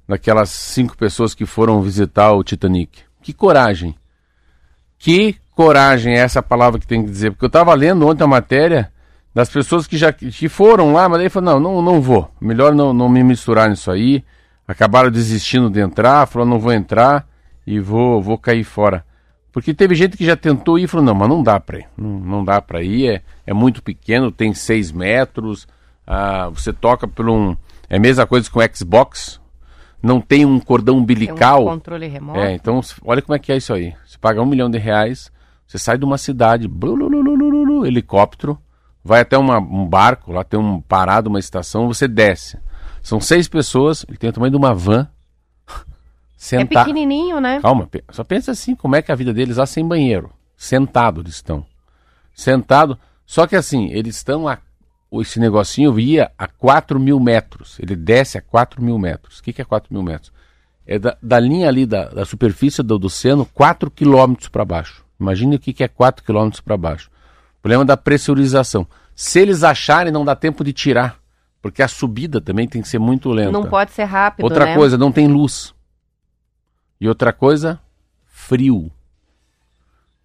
daquelas 0.07 0.49
cinco 0.49 0.95
pessoas 0.95 1.33
que 1.33 1.45
foram 1.45 1.81
visitar 1.81 2.31
o 2.33 2.43
Titanic. 2.43 3.01
Que 3.21 3.33
coragem. 3.33 3.95
Que 4.97 5.35
coragem 5.55 6.13
é 6.13 6.19
essa 6.19 6.41
palavra 6.43 6.79
que 6.79 6.87
tem 6.87 7.03
que 7.03 7.09
dizer. 7.09 7.31
Porque 7.31 7.45
eu 7.45 7.49
tava 7.49 7.73
lendo 7.73 8.07
ontem 8.07 8.23
a 8.23 8.27
matéria 8.27 8.91
das 9.33 9.49
pessoas 9.49 9.87
que 9.87 9.97
já 9.97 10.11
que 10.11 10.49
foram 10.49 10.93
lá, 10.93 11.07
mas 11.07 11.19
daí 11.19 11.29
falou, 11.29 11.59
não, 11.59 11.73
não, 11.73 11.81
não 11.81 12.01
vou. 12.01 12.31
Melhor 12.39 12.73
não, 12.73 12.93
não 12.93 13.09
me 13.09 13.23
misturar 13.23 13.69
nisso 13.69 13.91
aí. 13.91 14.23
Acabaram 14.67 15.09
desistindo 15.09 15.69
de 15.69 15.79
entrar, 15.79 16.27
falou, 16.27 16.47
não 16.47 16.59
vou 16.59 16.71
entrar 16.71 17.27
e 17.65 17.79
vou, 17.79 18.21
vou 18.21 18.37
cair 18.37 18.63
fora. 18.63 19.03
Porque 19.51 19.73
teve 19.73 19.95
gente 19.95 20.15
que 20.15 20.25
já 20.25 20.35
tentou 20.35 20.77
ir 20.77 20.83
e 20.83 20.87
falou, 20.87 21.05
não, 21.05 21.15
mas 21.15 21.27
não 21.29 21.41
dá 21.41 21.59
pra 21.59 21.79
ir. 21.79 21.87
Não, 21.97 22.19
não 22.19 22.45
dá 22.45 22.61
pra 22.61 22.83
ir, 22.83 23.07
é, 23.09 23.21
é 23.47 23.53
muito 23.53 23.81
pequeno, 23.81 24.31
tem 24.31 24.53
seis 24.53 24.91
metros, 24.91 25.67
ah, 26.05 26.49
você 26.49 26.71
toca 26.71 27.07
por 27.07 27.27
um... 27.29 27.55
É 27.89 27.97
a 27.97 27.99
mesma 27.99 28.27
coisa 28.27 28.49
com 28.49 28.59
o 28.59 28.75
Xbox, 28.75 29.41
não 30.01 30.21
tem 30.21 30.45
um 30.45 30.59
cordão 30.59 30.95
Tem 30.95 31.01
umbilical. 31.03 31.63
um 31.63 31.65
controle 31.65 32.07
remoto. 32.07 32.39
É, 32.39 32.53
então 32.53 32.79
olha 33.03 33.21
como 33.21 33.35
é 33.35 33.39
que 33.39 33.51
é 33.51 33.57
isso 33.57 33.73
aí. 33.73 33.93
Você 34.05 34.17
paga 34.19 34.39
um 34.41 34.45
milhão 34.45 34.69
de 34.69 34.77
reais, 34.77 35.31
você 35.67 35.79
sai 35.79 35.97
de 35.97 36.05
uma 36.05 36.17
cidade, 36.19 36.67
blulululululu, 36.67 37.85
helicóptero, 37.85 38.57
vai 39.03 39.21
até 39.21 39.37
uma- 39.37 39.57
um 39.59 39.87
barco, 39.87 40.31
lá 40.31 40.43
tem 40.43 40.59
um 40.59 40.79
parado, 40.81 41.29
uma 41.29 41.39
estação, 41.39 41.87
você 41.87 42.07
desce. 42.07 42.59
São 43.01 43.19
seis 43.19 43.47
pessoas, 43.47 44.05
ele 44.07 44.17
tem 44.17 44.29
o 44.29 44.33
tamanho 44.33 44.51
de 44.51 44.57
uma 44.57 44.73
van. 44.75 45.07
É 46.39 46.57
Sentar. 46.57 46.85
pequenininho, 46.85 47.41
né? 47.41 47.59
Calma, 47.59 47.89
só 48.11 48.23
pensa 48.23 48.51
assim, 48.51 48.73
como 48.73 48.95
é 48.95 49.01
que 49.01 49.11
é 49.11 49.13
a 49.13 49.17
vida 49.17 49.33
deles 49.33 49.57
lá 49.57 49.65
sem 49.65 49.85
banheiro? 49.85 50.31
Sentado 50.55 51.19
eles 51.19 51.35
estão. 51.35 51.65
Sentado, 52.33 52.97
só 53.25 53.45
que 53.45 53.57
assim, 53.57 53.89
eles 53.91 54.15
estão 54.15 54.47
a. 54.47 54.57
Esse 55.11 55.39
negocinho 55.39 55.99
ia 55.99 56.31
a 56.37 56.47
4 56.47 56.99
mil 56.99 57.19
metros. 57.19 57.77
Ele 57.79 57.95
desce 57.95 58.37
a 58.37 58.41
4 58.41 58.81
mil 58.81 58.97
metros. 58.97 59.39
O 59.39 59.43
que, 59.43 59.51
que 59.51 59.61
é 59.61 59.65
4 59.65 59.91
mil 59.91 60.03
metros? 60.03 60.31
É 60.85 60.97
da, 60.97 61.17
da 61.21 61.39
linha 61.39 61.67
ali 61.67 61.85
da, 61.85 62.09
da 62.09 62.25
superfície 62.25 62.81
do, 62.83 62.97
do 62.97 63.07
oceano 63.07 63.45
4 63.53 63.91
quilômetros 63.91 64.49
para 64.49 64.63
baixo. 64.63 65.03
Imagine 65.19 65.55
o 65.55 65.59
que, 65.59 65.73
que 65.73 65.83
é 65.83 65.87
4 65.87 66.23
quilômetros 66.23 66.61
para 66.61 66.77
baixo. 66.77 67.09
O 67.57 67.61
problema 67.61 67.83
da 67.83 67.97
pressurização. 67.97 68.87
Se 69.15 69.39
eles 69.39 69.63
acharem, 69.63 70.13
não 70.13 70.23
dá 70.23 70.35
tempo 70.35 70.63
de 70.63 70.71
tirar. 70.71 71.17
Porque 71.61 71.81
a 71.81 71.87
subida 71.87 72.39
também 72.39 72.67
tem 72.67 72.81
que 72.81 72.87
ser 72.87 72.99
muito 72.99 73.29
lenta. 73.29 73.51
Não 73.51 73.65
pode 73.65 73.91
ser 73.91 74.05
rápido, 74.05 74.45
Outra 74.45 74.65
né? 74.65 74.75
coisa, 74.75 74.97
não 74.97 75.11
tem 75.11 75.27
luz. 75.27 75.73
E 76.99 77.07
outra 77.07 77.31
coisa, 77.31 77.79
frio. 78.25 78.91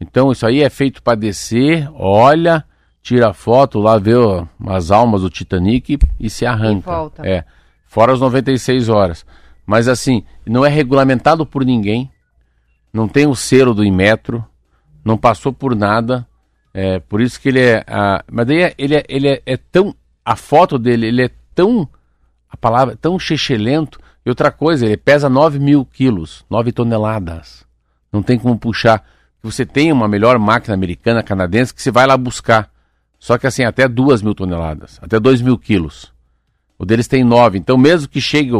Então 0.01 0.33
isso 0.33 0.47
aí 0.47 0.62
é 0.62 0.68
feito 0.68 1.03
para 1.03 1.16
descer, 1.16 1.89
olha, 1.95 2.64
tira 3.03 3.33
foto, 3.33 3.79
lá 3.79 3.99
vê 3.99 4.14
ó, 4.14 4.47
as 4.66 4.91
almas 4.91 5.22
do 5.22 5.31
Titanic 5.31 5.99
e 6.18 6.29
se 6.29 6.45
arranca. 6.45 6.91
E 6.91 6.95
volta. 6.95 7.27
É, 7.27 7.45
fora 7.87 8.12
as 8.12 8.20
96 8.20 8.89
horas. 8.89 9.25
Mas 9.66 9.89
assim, 9.89 10.25
não 10.45 10.64
é 10.64 10.68
regulamentado 10.68 11.47
por 11.47 11.64
ninguém, 11.64 12.11
não 12.93 13.09
tem 13.09 13.27
o 13.27 13.35
selo 13.35 13.72
do 13.75 13.85
Inmetro, 13.85 14.45
não 15.05 15.16
passou 15.16 15.53
por 15.53 15.75
nada. 15.75 16.27
É, 16.72 16.99
por 16.99 17.20
isso 17.20 17.41
que 17.41 17.49
ele 17.49 17.61
é. 17.61 17.85
ah, 17.87 18.25
mas 18.31 18.47
daí 18.47 18.62
é- 18.62 18.75
ele, 18.77 18.97
é, 18.97 19.05
ele 19.09 19.29
é, 19.29 19.43
é 19.47 19.57
tão. 19.57 19.95
A 20.25 20.35
foto 20.35 20.79
dele, 20.79 21.07
ele 21.07 21.25
é 21.25 21.31
tão. 21.55 21.89
A 22.51 22.57
palavra, 22.57 22.97
tão 22.97 23.18
chechelento. 23.18 24.01
E 24.25 24.29
outra 24.29 24.51
coisa, 24.51 24.87
ele 24.87 24.97
pesa 24.97 25.29
9 25.29 25.59
mil 25.59 25.85
quilos, 25.85 26.45
9 26.49 26.72
toneladas. 26.72 27.64
Não 28.12 28.22
tem 28.22 28.39
como 28.39 28.59
puxar. 28.59 29.05
Você 29.43 29.66
tem 29.66 29.93
uma 29.93 30.09
melhor 30.09 30.39
máquina 30.39 30.75
americana, 30.75 31.22
canadense, 31.22 31.75
que 31.75 31.83
você 31.83 31.91
vai 31.91 32.07
lá 32.07 32.16
buscar. 32.16 32.70
Só 33.18 33.37
que 33.37 33.47
assim, 33.47 33.64
até 33.64 33.87
2 33.87 34.22
mil 34.22 34.35
toneladas, 34.35 34.99
até 35.03 35.20
2 35.20 35.43
mil 35.43 35.59
quilos. 35.59 36.12
O 36.79 36.85
deles 36.85 37.07
tem 37.07 37.22
9. 37.22 37.59
Então, 37.59 37.77
mesmo 37.77 38.09
que 38.09 38.20
chegue, 38.20 38.53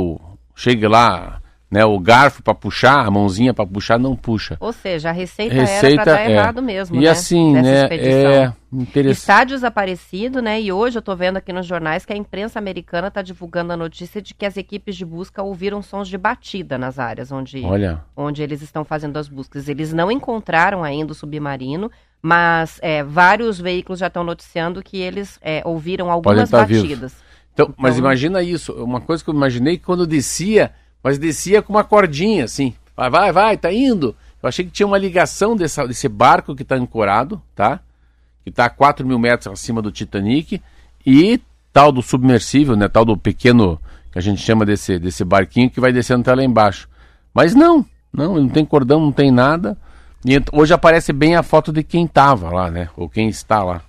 chegue 0.55 0.87
lá 0.87 1.41
né, 1.75 1.85
o 1.85 1.99
garfo 1.99 2.41
para 2.41 2.55
puxar, 2.55 3.05
a 3.05 3.11
mãozinha 3.11 3.53
para 3.53 3.67
puxar, 3.67 3.99
não 3.99 4.15
puxa. 4.15 4.57
Ou 4.61 4.73
seja, 4.73 5.09
a 5.09 5.13
receita, 5.13 5.53
Receita, 5.55 5.87
era 5.87 6.05
para 6.05 6.13
dar 6.13 6.21
é. 6.21 6.31
errado 6.33 6.63
mesmo, 6.63 6.97
E 6.97 7.01
né? 7.01 7.09
assim, 7.11 7.53
Dessa 7.55 7.63
né? 7.69 7.83
expedição. 7.83 8.31
É 8.33 8.53
interessante. 8.73 9.19
Estádios 9.19 9.65
aparecido, 9.65 10.41
né? 10.41 10.61
E 10.61 10.71
hoje 10.73 10.99
eu 10.99 11.03
tô 11.03 11.17
vendo 11.17 11.37
aqui 11.37 11.53
nos 11.53 11.67
jornais 11.67 12.05
que 12.07 12.13
a 12.13 12.17
imprensa 12.17 12.61
americana 12.61 13.09
está 13.09 13.23
divulgando 13.23 13.73
a 13.73 13.77
notícia 13.77 14.23
de 14.23 14.35
que 14.35 14.47
as 14.47 14.57
equipes 14.57 14.95
de 14.95 15.05
busca 15.05 15.43
ouviram 15.43 15.83
sons 15.83 16.07
de 16.07 16.17
batida 16.17 16.79
nas 16.79 16.99
áreas 17.01 17.33
onde, 17.33 17.61
Olha, 17.65 18.01
onde 18.17 18.41
eles 18.43 18.63
estão 18.63 18.85
fazendo 18.85 19.17
as 19.17 19.29
buscas. 19.29 19.69
Eles 19.69 19.93
não 19.93 20.13
encontraram 20.13 20.85
ainda 20.85 21.11
o 21.11 21.15
submarino, 21.15 21.91
mas 22.23 22.79
é, 22.83 23.03
vários 23.03 23.61
veículos 23.61 23.99
já 23.99 24.07
estão 24.07 24.23
noticiando 24.23 24.81
que 24.83 24.97
eles 24.99 25.39
é, 25.43 25.61
ouviram 25.65 26.11
algumas 26.11 26.51
vivos. 26.51 26.83
batidas. 26.83 27.17
então, 27.53 27.75
mas 27.77 27.95
Então- 27.97 28.07
imagina 28.07 28.43
isso. 28.43 28.73
Uma 28.75 29.01
coisa 29.01 29.23
que 29.25 29.29
eu 29.31 29.35
imaginei 29.35 29.77
que 29.77 29.85
quando 29.85 30.07
descia, 30.07 30.73
mas 31.05 31.19
descia 31.19 31.61
com 31.61 31.75
uma 31.75 31.85
cordinha 31.85 32.47
assim. 32.47 32.73
Vai, 32.97 33.11
vai, 33.11 33.31
vai, 33.31 33.57
tá 33.59 33.71
indo. 33.71 34.17
Eu 34.43 34.49
achei 34.49 34.65
que 34.65 34.71
tinha 34.71 34.87
uma 34.87 34.97
ligação 34.97 35.55
dessa, 35.55 35.87
desse 35.87 36.09
barco 36.09 36.57
que 36.57 36.63
está 36.63 36.77
ancorado, 36.77 37.43
tá? 37.55 37.81
Que 38.43 38.49
está 38.49 38.65
a 38.65 38.71
4 38.71 39.07
mil 39.07 39.19
metros 39.19 39.53
acima 39.53 39.83
do 39.83 39.93
Titanic. 39.93 40.63
E 41.07 41.41
tal 41.75 41.93
do 41.93 42.01
submersível, 42.01 42.75
né? 42.75 42.89
Tal 42.89 43.05
do 43.05 43.19
pequeno, 43.19 43.79
que 44.11 44.19
a 44.19 44.23
gente 44.23 44.41
chama 44.41 44.65
desse, 44.65 44.99
desse 44.99 45.25
barquinho 45.25 45.69
que 45.69 45.81
vai 45.81 45.93
descendo 45.93 46.23
até 46.23 46.35
lá 46.35 46.43
embaixo. 46.43 46.89
Mas 47.35 47.55
não, 47.55 47.85
não, 48.13 48.37
não 48.37 48.49
tem 48.49 48.65
cordão, 48.65 49.01
não 49.01 49.13
tem 49.13 49.31
nada. 49.31 49.77
E 50.25 50.43
hoje 50.53 50.73
aparece 50.73 51.13
bem 51.13 51.37
a 51.37 51.43
foto 51.43 51.71
de 51.71 51.83
quem 51.83 52.07
tava 52.07 52.49
lá, 52.49 52.71
né? 52.71 52.89
Ou 52.97 53.11
quem 53.11 53.29
está 53.29 53.63
lá. 53.63 53.83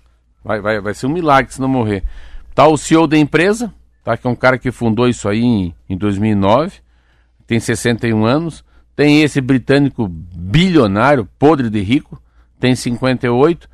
Vai, 0.44 0.60
vai, 0.60 0.82
vai 0.82 0.94
ser 0.94 1.06
um 1.08 1.12
milagre 1.12 1.54
se 1.54 1.62
não 1.62 1.70
morrer. 1.70 2.04
Tá 2.54 2.68
o 2.68 2.78
CEO 2.78 3.08
da 3.08 3.18
empresa, 3.18 3.74
tá? 4.04 4.18
Que 4.18 4.28
é 4.28 4.30
um 4.30 4.36
cara 4.36 4.58
que 4.58 4.72
fundou 4.72 5.08
isso 5.08 5.30
aí 5.30 5.42
em, 5.42 5.76
em 5.90 5.98
2009. 5.98 6.85
Tem 7.48 7.60
61 7.60 8.26
anos. 8.26 8.64
Tem 8.96 9.24
esse 9.24 9.42
britânico 9.42 10.08
bilionário, 10.08 11.28
podre 11.38 11.70
de 11.70 11.82
rico, 11.82 12.22
tem 12.60 12.76
58. 12.76 13.70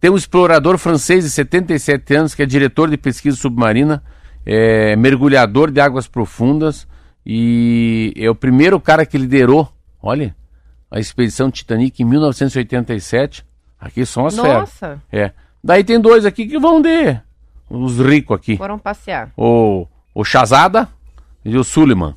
Tem 0.00 0.10
um 0.10 0.16
explorador 0.16 0.76
francês 0.78 1.24
de 1.24 1.30
77 1.30 2.14
anos, 2.14 2.34
que 2.34 2.42
é 2.42 2.46
diretor 2.46 2.90
de 2.90 2.96
pesquisa 2.96 3.36
submarina, 3.36 4.02
é 4.44 4.96
mergulhador 4.96 5.70
de 5.70 5.80
águas 5.80 6.08
profundas 6.08 6.88
e 7.24 8.12
é 8.16 8.28
o 8.28 8.34
primeiro 8.34 8.78
cara 8.80 9.06
que 9.06 9.16
liderou, 9.16 9.72
olha, 10.02 10.34
a 10.90 10.98
expedição 10.98 11.50
Titanic 11.50 12.02
em 12.02 12.06
1987. 12.06 13.44
Aqui 13.80 14.04
são 14.04 14.26
as 14.26 14.34
feras. 14.34 14.52
Nossa, 14.52 15.02
É. 15.10 15.32
Daí 15.62 15.82
tem 15.82 15.98
dois 15.98 16.26
aqui 16.26 16.46
que 16.46 16.58
vão 16.58 16.82
de 16.82 17.18
os 17.70 17.98
ricos 17.98 18.36
aqui. 18.36 18.56
foram 18.56 18.78
passear. 18.78 19.32
O, 19.36 19.86
o 20.14 20.24
Chazada 20.24 20.88
e 21.44 21.56
o 21.56 21.64
Suleiman, 21.64 22.14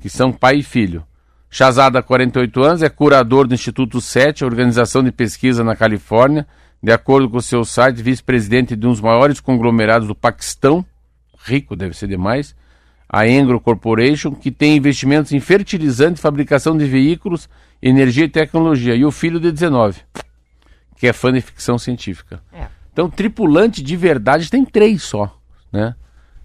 que 0.00 0.08
são 0.08 0.32
pai 0.32 0.58
e 0.58 0.62
filho. 0.62 1.04
Chazada, 1.50 2.02
48 2.02 2.62
anos, 2.62 2.82
é 2.82 2.88
curador 2.88 3.46
do 3.46 3.54
Instituto 3.54 4.00
7, 4.00 4.44
organização 4.44 5.02
de 5.02 5.10
pesquisa 5.10 5.64
na 5.64 5.74
Califórnia. 5.74 6.46
De 6.82 6.92
acordo 6.92 7.28
com 7.28 7.38
o 7.38 7.42
seu 7.42 7.64
site, 7.64 8.02
vice-presidente 8.02 8.76
de 8.76 8.86
um 8.86 8.90
dos 8.90 9.00
maiores 9.00 9.40
conglomerados 9.40 10.06
do 10.06 10.14
Paquistão, 10.14 10.84
rico 11.44 11.74
deve 11.74 11.96
ser 11.96 12.06
demais, 12.06 12.54
a 13.08 13.26
Engro 13.26 13.58
Corporation, 13.58 14.32
que 14.34 14.50
tem 14.50 14.76
investimentos 14.76 15.32
em 15.32 15.40
fertilizante, 15.40 16.20
fabricação 16.20 16.76
de 16.76 16.84
veículos, 16.84 17.48
energia 17.82 18.26
e 18.26 18.28
tecnologia. 18.28 18.94
E 18.94 19.04
o 19.04 19.10
filho 19.10 19.40
de 19.40 19.50
19, 19.50 20.02
que 20.96 21.06
é 21.06 21.12
fã 21.12 21.32
de 21.32 21.40
ficção 21.40 21.78
científica. 21.78 22.40
É. 22.52 22.66
Então, 22.92 23.08
tripulante 23.08 23.82
de 23.82 23.96
verdade 23.96 24.50
tem 24.50 24.64
três 24.64 25.02
só, 25.02 25.36
né? 25.72 25.94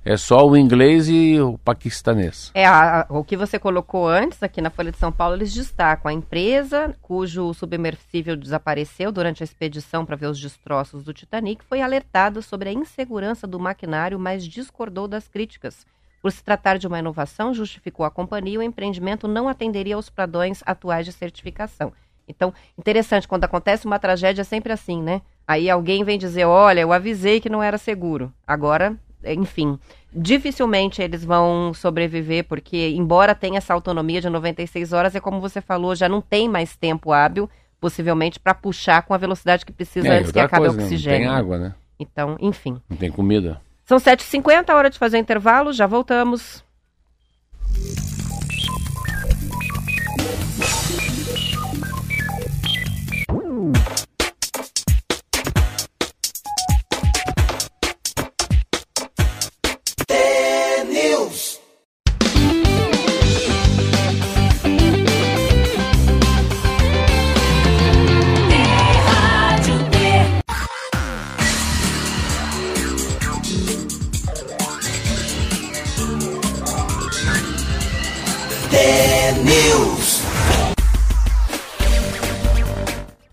É 0.06 0.18
só 0.18 0.46
o 0.46 0.58
inglês 0.58 1.08
e 1.08 1.40
o 1.40 1.58
paquistanês. 1.60 2.52
É, 2.54 2.66
a- 2.66 3.06
o 3.10 3.24
que 3.24 3.38
você 3.38 3.58
colocou 3.58 4.08
antes 4.08 4.44
aqui 4.44 4.62
na 4.62 4.70
Folha 4.70 4.92
de 4.92 4.98
São 4.98 5.14
Paulo, 5.14 5.36
eles 5.36 5.54
destacam 5.54 6.10
a 6.10 6.14
empresa 6.14 6.94
cujo 7.02 7.54
submersível 7.54 8.36
desapareceu 8.36 9.14
durante 9.14 9.42
a 9.42 9.46
expedição 9.46 10.06
para 10.06 10.18
ver 10.18 10.28
os 10.28 10.40
destroços 10.40 11.04
do 11.06 11.14
Titanic 11.14 11.64
foi 11.64 11.82
alertada 11.82 12.42
sobre 12.42 12.68
a 12.68 12.74
insegurança 12.74 13.48
do 13.48 13.58
maquinário, 13.60 14.20
mas 14.20 14.44
discordou 14.46 15.08
das 15.08 15.30
críticas. 15.30 15.86
Por 16.22 16.32
se 16.32 16.44
tratar 16.44 16.78
de 16.78 16.88
uma 16.88 17.00
inovação, 17.00 17.54
justificou 17.54 18.06
a 18.06 18.12
companhia, 18.12 18.60
o 18.60 18.64
empreendimento 18.64 19.28
não 19.28 19.48
atenderia 19.48 19.96
aos 19.96 20.10
padrões 20.10 20.62
atuais 20.66 21.06
de 21.06 21.14
certificação. 21.14 21.94
Então, 22.28 22.54
interessante, 22.78 23.28
quando 23.28 23.44
acontece 23.46 23.86
uma 23.86 24.00
tragédia 24.00 24.42
é 24.42 24.46
sempre 24.46 24.72
assim, 24.74 25.02
né? 25.02 25.22
Aí 25.48 25.70
alguém 25.70 26.04
vem 26.06 26.18
dizer, 26.18 26.46
olha, 26.46 26.80
eu 26.82 26.92
avisei 26.94 27.40
que 27.42 27.50
não 27.50 27.62
era 27.62 27.78
seguro. 27.78 28.32
Agora, 28.48 28.96
enfim, 29.26 29.78
dificilmente 30.12 31.02
eles 31.02 31.24
vão 31.24 31.74
sobreviver, 31.74 32.46
porque 32.46 32.90
embora 32.90 33.34
tenha 33.34 33.58
essa 33.58 33.74
autonomia 33.74 34.22
de 34.22 34.30
96 34.30 34.94
horas, 34.94 35.16
é 35.16 35.20
como 35.20 35.40
você 35.40 35.62
falou, 35.62 35.96
já 35.96 36.10
não 36.10 36.22
tem 36.22 36.50
mais 36.50 36.76
tempo 36.76 37.12
hábil, 37.12 37.50
possivelmente, 37.80 38.40
para 38.40 38.54
puxar 38.54 39.02
com 39.04 39.14
a 39.14 39.18
velocidade 39.18 39.66
que 39.66 39.72
precisa 39.72 40.08
É, 40.08 40.20
antes 40.20 40.32
que 40.32 40.40
acabe 40.40 40.66
coisa, 40.66 40.80
o 40.80 40.84
oxigênio. 40.84 41.28
Não 41.28 41.28
tem 41.28 41.40
água, 41.40 41.58
né? 41.58 41.76
Então, 42.00 42.38
enfim. 42.40 42.80
Não 42.90 42.98
tem 42.98 43.12
comida. 43.12 43.62
São 43.86 43.98
7h50, 43.98 44.74
hora 44.74 44.90
de 44.90 44.98
fazer 44.98 45.18
o 45.18 45.20
intervalo, 45.20 45.74
já 45.74 45.86
voltamos. 45.86 46.64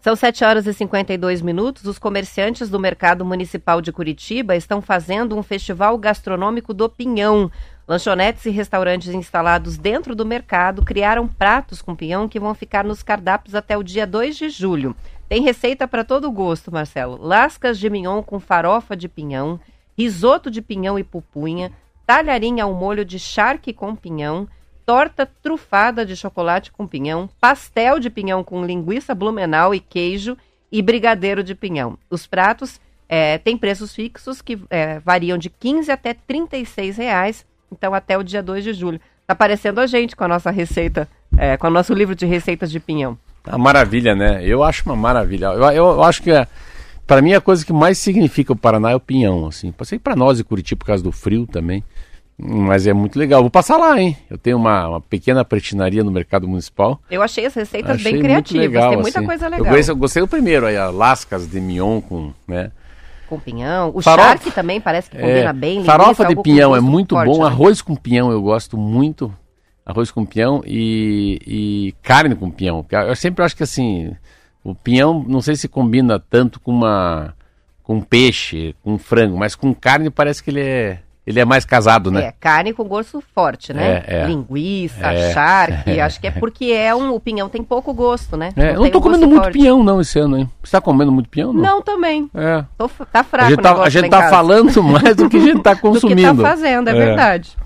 São 0.01 0.17
7 0.17 0.45
horas 0.45 0.67
e 0.67 0.73
52 0.73 1.43
minutos. 1.43 1.85
Os 1.85 1.99
comerciantes 1.99 2.71
do 2.71 2.81
Mercado 2.81 3.23
Municipal 3.23 3.83
de 3.83 3.93
Curitiba 3.93 4.57
estão 4.57 4.81
fazendo 4.81 5.37
um 5.37 5.43
festival 5.43 5.99
gastronômico 5.99 6.73
do 6.73 6.89
Pinhão. 6.89 7.53
Lanchonetes 7.87 8.47
e 8.47 8.51
restaurantes 8.51 9.09
instalados 9.09 9.77
dentro 9.77 10.15
do 10.15 10.25
mercado 10.25 10.83
criaram 10.83 11.29
pratos 11.29 11.83
com 11.83 11.95
pinhão 11.95 12.29
que 12.29 12.41
vão 12.41 12.55
ficar 12.55 12.83
nos 12.83 13.03
cardápios 13.03 13.55
até 13.55 13.77
o 13.77 13.83
dia 13.83 14.07
2 14.07 14.39
de 14.39 14.49
julho. 14.49 14.97
Tem 15.29 15.43
receita 15.43 15.87
para 15.87 16.03
todo 16.03 16.33
gosto, 16.33 16.73
Marcelo. 16.73 17.19
Lascas 17.21 17.79
de 17.79 17.91
mignon 17.91 18.23
com 18.23 18.41
farofa 18.41 18.97
de 18.97 19.07
pinhão, 19.07 19.61
risoto 19.99 20.51
de 20.51 20.63
pinhão 20.63 20.99
e 20.99 21.05
pupunha, 21.05 21.73
talharim 22.07 22.59
ao 22.59 22.73
molho 22.73 23.05
de 23.05 23.19
charque 23.19 23.71
com 23.75 23.95
pinhão, 23.95 24.49
torta 24.91 25.25
trufada 25.41 26.05
de 26.05 26.17
chocolate 26.17 26.73
com 26.73 26.85
pinhão, 26.85 27.31
pastel 27.41 28.01
de 28.01 28.11
pinhão 28.11 28.43
com 28.43 28.67
linguiça 28.67 29.15
blumenau 29.15 29.73
e 29.73 29.79
queijo 29.79 30.37
e 30.73 30.83
brigadeiro 30.83 31.45
de 31.45 31.55
pinhão. 31.55 31.97
Os 32.11 32.27
pratos 32.27 32.81
eh, 33.09 33.39
têm 33.39 33.57
preços 33.57 33.95
fixos 33.95 34.43
que 34.43 34.59
eh, 34.69 34.99
variam 34.99 35.39
de 35.39 35.49
15 35.49 35.93
até 35.93 36.13
36 36.13 36.97
reais, 36.97 37.47
então 37.71 37.95
até 37.95 38.19
o 38.19 38.25
dia 38.25 38.43
2 38.43 38.65
de 38.65 38.73
julho. 38.73 38.99
Tá 39.29 39.33
aparecendo 39.35 39.79
a 39.79 39.87
gente 39.87 40.17
com 40.17 40.25
a 40.25 40.29
nossa 40.29 40.51
receita, 40.51 41.07
eh, 41.39 41.57
com 41.57 41.69
o 41.69 41.71
nosso 41.71 41.95
livro 41.95 42.17
de 42.17 42.27
receitas 42.27 42.69
de 42.69 42.81
pinhão. 42.81 43.17
Uma 43.47 43.59
maravilha, 43.59 44.17
né? 44.17 44.45
Eu 44.45 44.65
acho 44.65 44.83
uma 44.87 44.97
maravilha. 44.97 45.47
Eu, 45.47 45.63
eu, 45.63 45.85
eu 45.85 46.03
acho 46.03 46.21
que, 46.21 46.33
é, 46.33 46.49
para 47.07 47.23
mim, 47.23 47.33
a 47.33 47.41
coisa 47.41 47.65
que 47.65 47.73
mais 47.73 47.97
significa 47.97 48.53
o 48.53 48.57
Paraná 48.57 48.91
é 48.91 48.97
o 48.97 49.01
pinhão, 49.01 49.47
assim. 49.47 49.71
Passei 49.71 50.01
para 50.01 50.17
nós 50.17 50.41
e 50.41 50.45
Curitiba 50.45 50.81
por 50.81 50.87
causa 50.87 51.05
do 51.05 51.13
frio 51.13 51.47
também. 51.47 51.85
Mas 52.43 52.87
é 52.87 52.93
muito 52.93 53.19
legal. 53.19 53.43
Vou 53.43 53.51
passar 53.51 53.77
lá, 53.77 54.01
hein? 54.01 54.17
Eu 54.31 54.39
tenho 54.39 54.57
uma, 54.57 54.89
uma 54.89 55.01
pequena 55.01 55.45
pretinaria 55.45 56.03
no 56.03 56.11
mercado 56.11 56.49
municipal. 56.49 57.01
Eu 57.11 57.23
achei 57.23 57.45
as 57.45 57.55
receitas 57.55 57.97
Achei 57.97 58.13
bem 58.13 58.23
criativas, 58.23 58.63
legal, 58.67 58.91
tem 58.91 58.99
muita 58.99 59.19
assim. 59.19 59.27
coisa 59.27 59.47
Eu 59.47 59.51
legal. 59.51 59.75
gostei, 59.75 59.93
eu 59.93 59.97
gostei 59.97 60.23
do 60.23 60.29
primeiro 60.29 60.67
aí, 60.67 60.77
a 60.77 60.89
lascas 60.91 61.47
de 61.51 61.61
mignon 61.61 62.01
com, 62.01 62.33
né? 62.49 62.71
Com 63.29 63.39
pinhão. 63.39 63.93
O 63.95 64.01
Farofa- 64.01 64.29
charque 64.29 64.51
também 64.53 64.81
parece 64.81 65.11
que 65.11 65.17
combina 65.19 65.51
É, 65.51 65.53
bem. 65.53 65.85
farofa 65.85 66.25
de 66.25 66.37
pinhão 66.43 66.75
é 66.75 66.81
muito 66.81 67.15
forte, 67.15 67.29
bom. 67.31 67.41
né? 67.43 67.47
Arroz 67.47 67.83
com 67.83 67.95
pinhão 67.95 68.31
eu 68.33 68.41
gosto 68.41 68.77
muito. 68.77 69.33
Arroz 69.85 70.11
com 70.11 70.25
pinhão 70.25 70.63
e, 70.67 71.39
e 71.47 71.95
carne 72.03 72.35
com 72.35 72.51
pinhão. 72.51 72.85
Eu 73.07 73.15
sempre 73.17 73.45
acho 73.45 73.57
que 73.57 73.63
assim, 73.63 74.13
o 74.65 74.75
pinhão 74.75 75.25
não 75.29 75.41
sei 75.41 75.57
se 75.57 75.69
combina 75.69 76.19
tanto 76.19 76.59
com 76.61 76.71
uma 76.73 77.35
com 77.83 78.01
peixe, 78.01 78.75
com 78.83 78.97
frango, 78.99 79.37
mas 79.37 79.55
com 79.57 79.75
carne 79.75 80.11
parece 80.11 80.43
que 80.43 80.51
ele 80.51 80.61
é 80.61 80.99
ele 81.31 81.41
é 81.41 81.45
mais 81.45 81.65
casado, 81.65 82.11
né? 82.11 82.25
É, 82.27 82.35
carne 82.39 82.73
com 82.73 82.85
gosto 82.85 83.23
forte, 83.35 83.73
né? 83.73 84.03
É, 84.07 84.17
é. 84.23 84.27
Linguiça, 84.27 85.07
É. 85.13 85.33
charque, 85.33 85.99
acho 86.01 86.21
que 86.21 86.27
é 86.27 86.31
porque 86.31 86.67
é 86.67 86.95
um, 86.95 87.15
o 87.15 87.21
pinhão 87.21 87.49
tem 87.49 87.63
pouco 87.63 87.93
gosto, 87.95 88.37
né? 88.37 88.51
É, 88.57 88.71
eu 88.75 88.81
não 88.81 88.91
tô 88.91 89.01
comendo 89.01 89.27
muito 89.27 89.43
forte. 89.45 89.59
pinhão 89.59 89.83
não 89.83 90.01
esse 90.01 90.19
ano, 90.19 90.37
hein? 90.39 90.51
Você 90.63 90.73
tá 90.73 90.81
comendo 90.81 91.11
muito 91.11 91.29
pinhão 91.29 91.53
não? 91.53 91.63
Não, 91.63 91.83
também. 91.83 92.31
É. 92.35 92.65
Tô, 92.77 92.89
tá 92.89 93.25
fraco 93.25 93.47
A 93.47 93.51
gente 93.51 93.63
tá, 93.63 93.83
a 93.83 93.89
gente 93.89 94.11
tá 94.11 94.29
falando 94.29 94.83
mais 94.85 95.17
do 95.17 95.29
que 95.29 95.37
a 95.37 95.41
gente 95.41 95.63
tá 95.63 95.73
do 95.75 95.77
que 95.77 95.83
consumindo. 95.83 96.43
tá 96.43 96.49
fazendo, 96.51 96.89
é, 96.89 96.91
É. 96.93 96.95
verdade. 96.95 97.57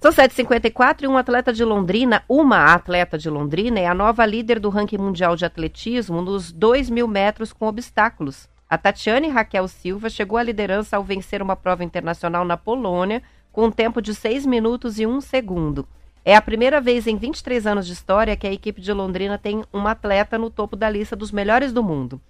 São 0.00 0.12
7h54 0.12 1.04
e 1.04 1.08
um 1.08 1.16
atleta 1.16 1.50
de 1.50 1.64
Londrina, 1.64 2.22
uma 2.28 2.74
atleta 2.74 3.16
de 3.16 3.30
Londrina, 3.30 3.80
é 3.80 3.86
a 3.86 3.94
nova 3.94 4.26
líder 4.26 4.60
do 4.60 4.68
ranking 4.68 4.98
mundial 4.98 5.34
de 5.34 5.46
atletismo 5.46 6.20
nos 6.20 6.52
2 6.52 6.90
mil 6.90 7.08
metros 7.08 7.54
com 7.54 7.66
obstáculos. 7.66 8.46
A 8.74 8.76
Tatiane 8.76 9.28
Raquel 9.28 9.68
Silva 9.68 10.10
chegou 10.10 10.36
à 10.36 10.42
liderança 10.42 10.96
ao 10.96 11.04
vencer 11.04 11.40
uma 11.40 11.54
prova 11.54 11.84
internacional 11.84 12.44
na 12.44 12.56
Polônia 12.56 13.22
com 13.52 13.66
um 13.66 13.70
tempo 13.70 14.02
de 14.02 14.12
6 14.12 14.44
minutos 14.46 14.98
e 14.98 15.06
1 15.06 15.20
segundo. 15.20 15.86
É 16.24 16.34
a 16.34 16.42
primeira 16.42 16.80
vez 16.80 17.06
em 17.06 17.16
23 17.16 17.68
anos 17.68 17.86
de 17.86 17.92
história 17.92 18.36
que 18.36 18.48
a 18.48 18.52
equipe 18.52 18.80
de 18.80 18.92
Londrina 18.92 19.38
tem 19.38 19.62
uma 19.72 19.92
atleta 19.92 20.36
no 20.36 20.50
topo 20.50 20.74
da 20.74 20.90
lista 20.90 21.14
dos 21.14 21.30
melhores 21.30 21.72
do 21.72 21.84
mundo. 21.84 22.20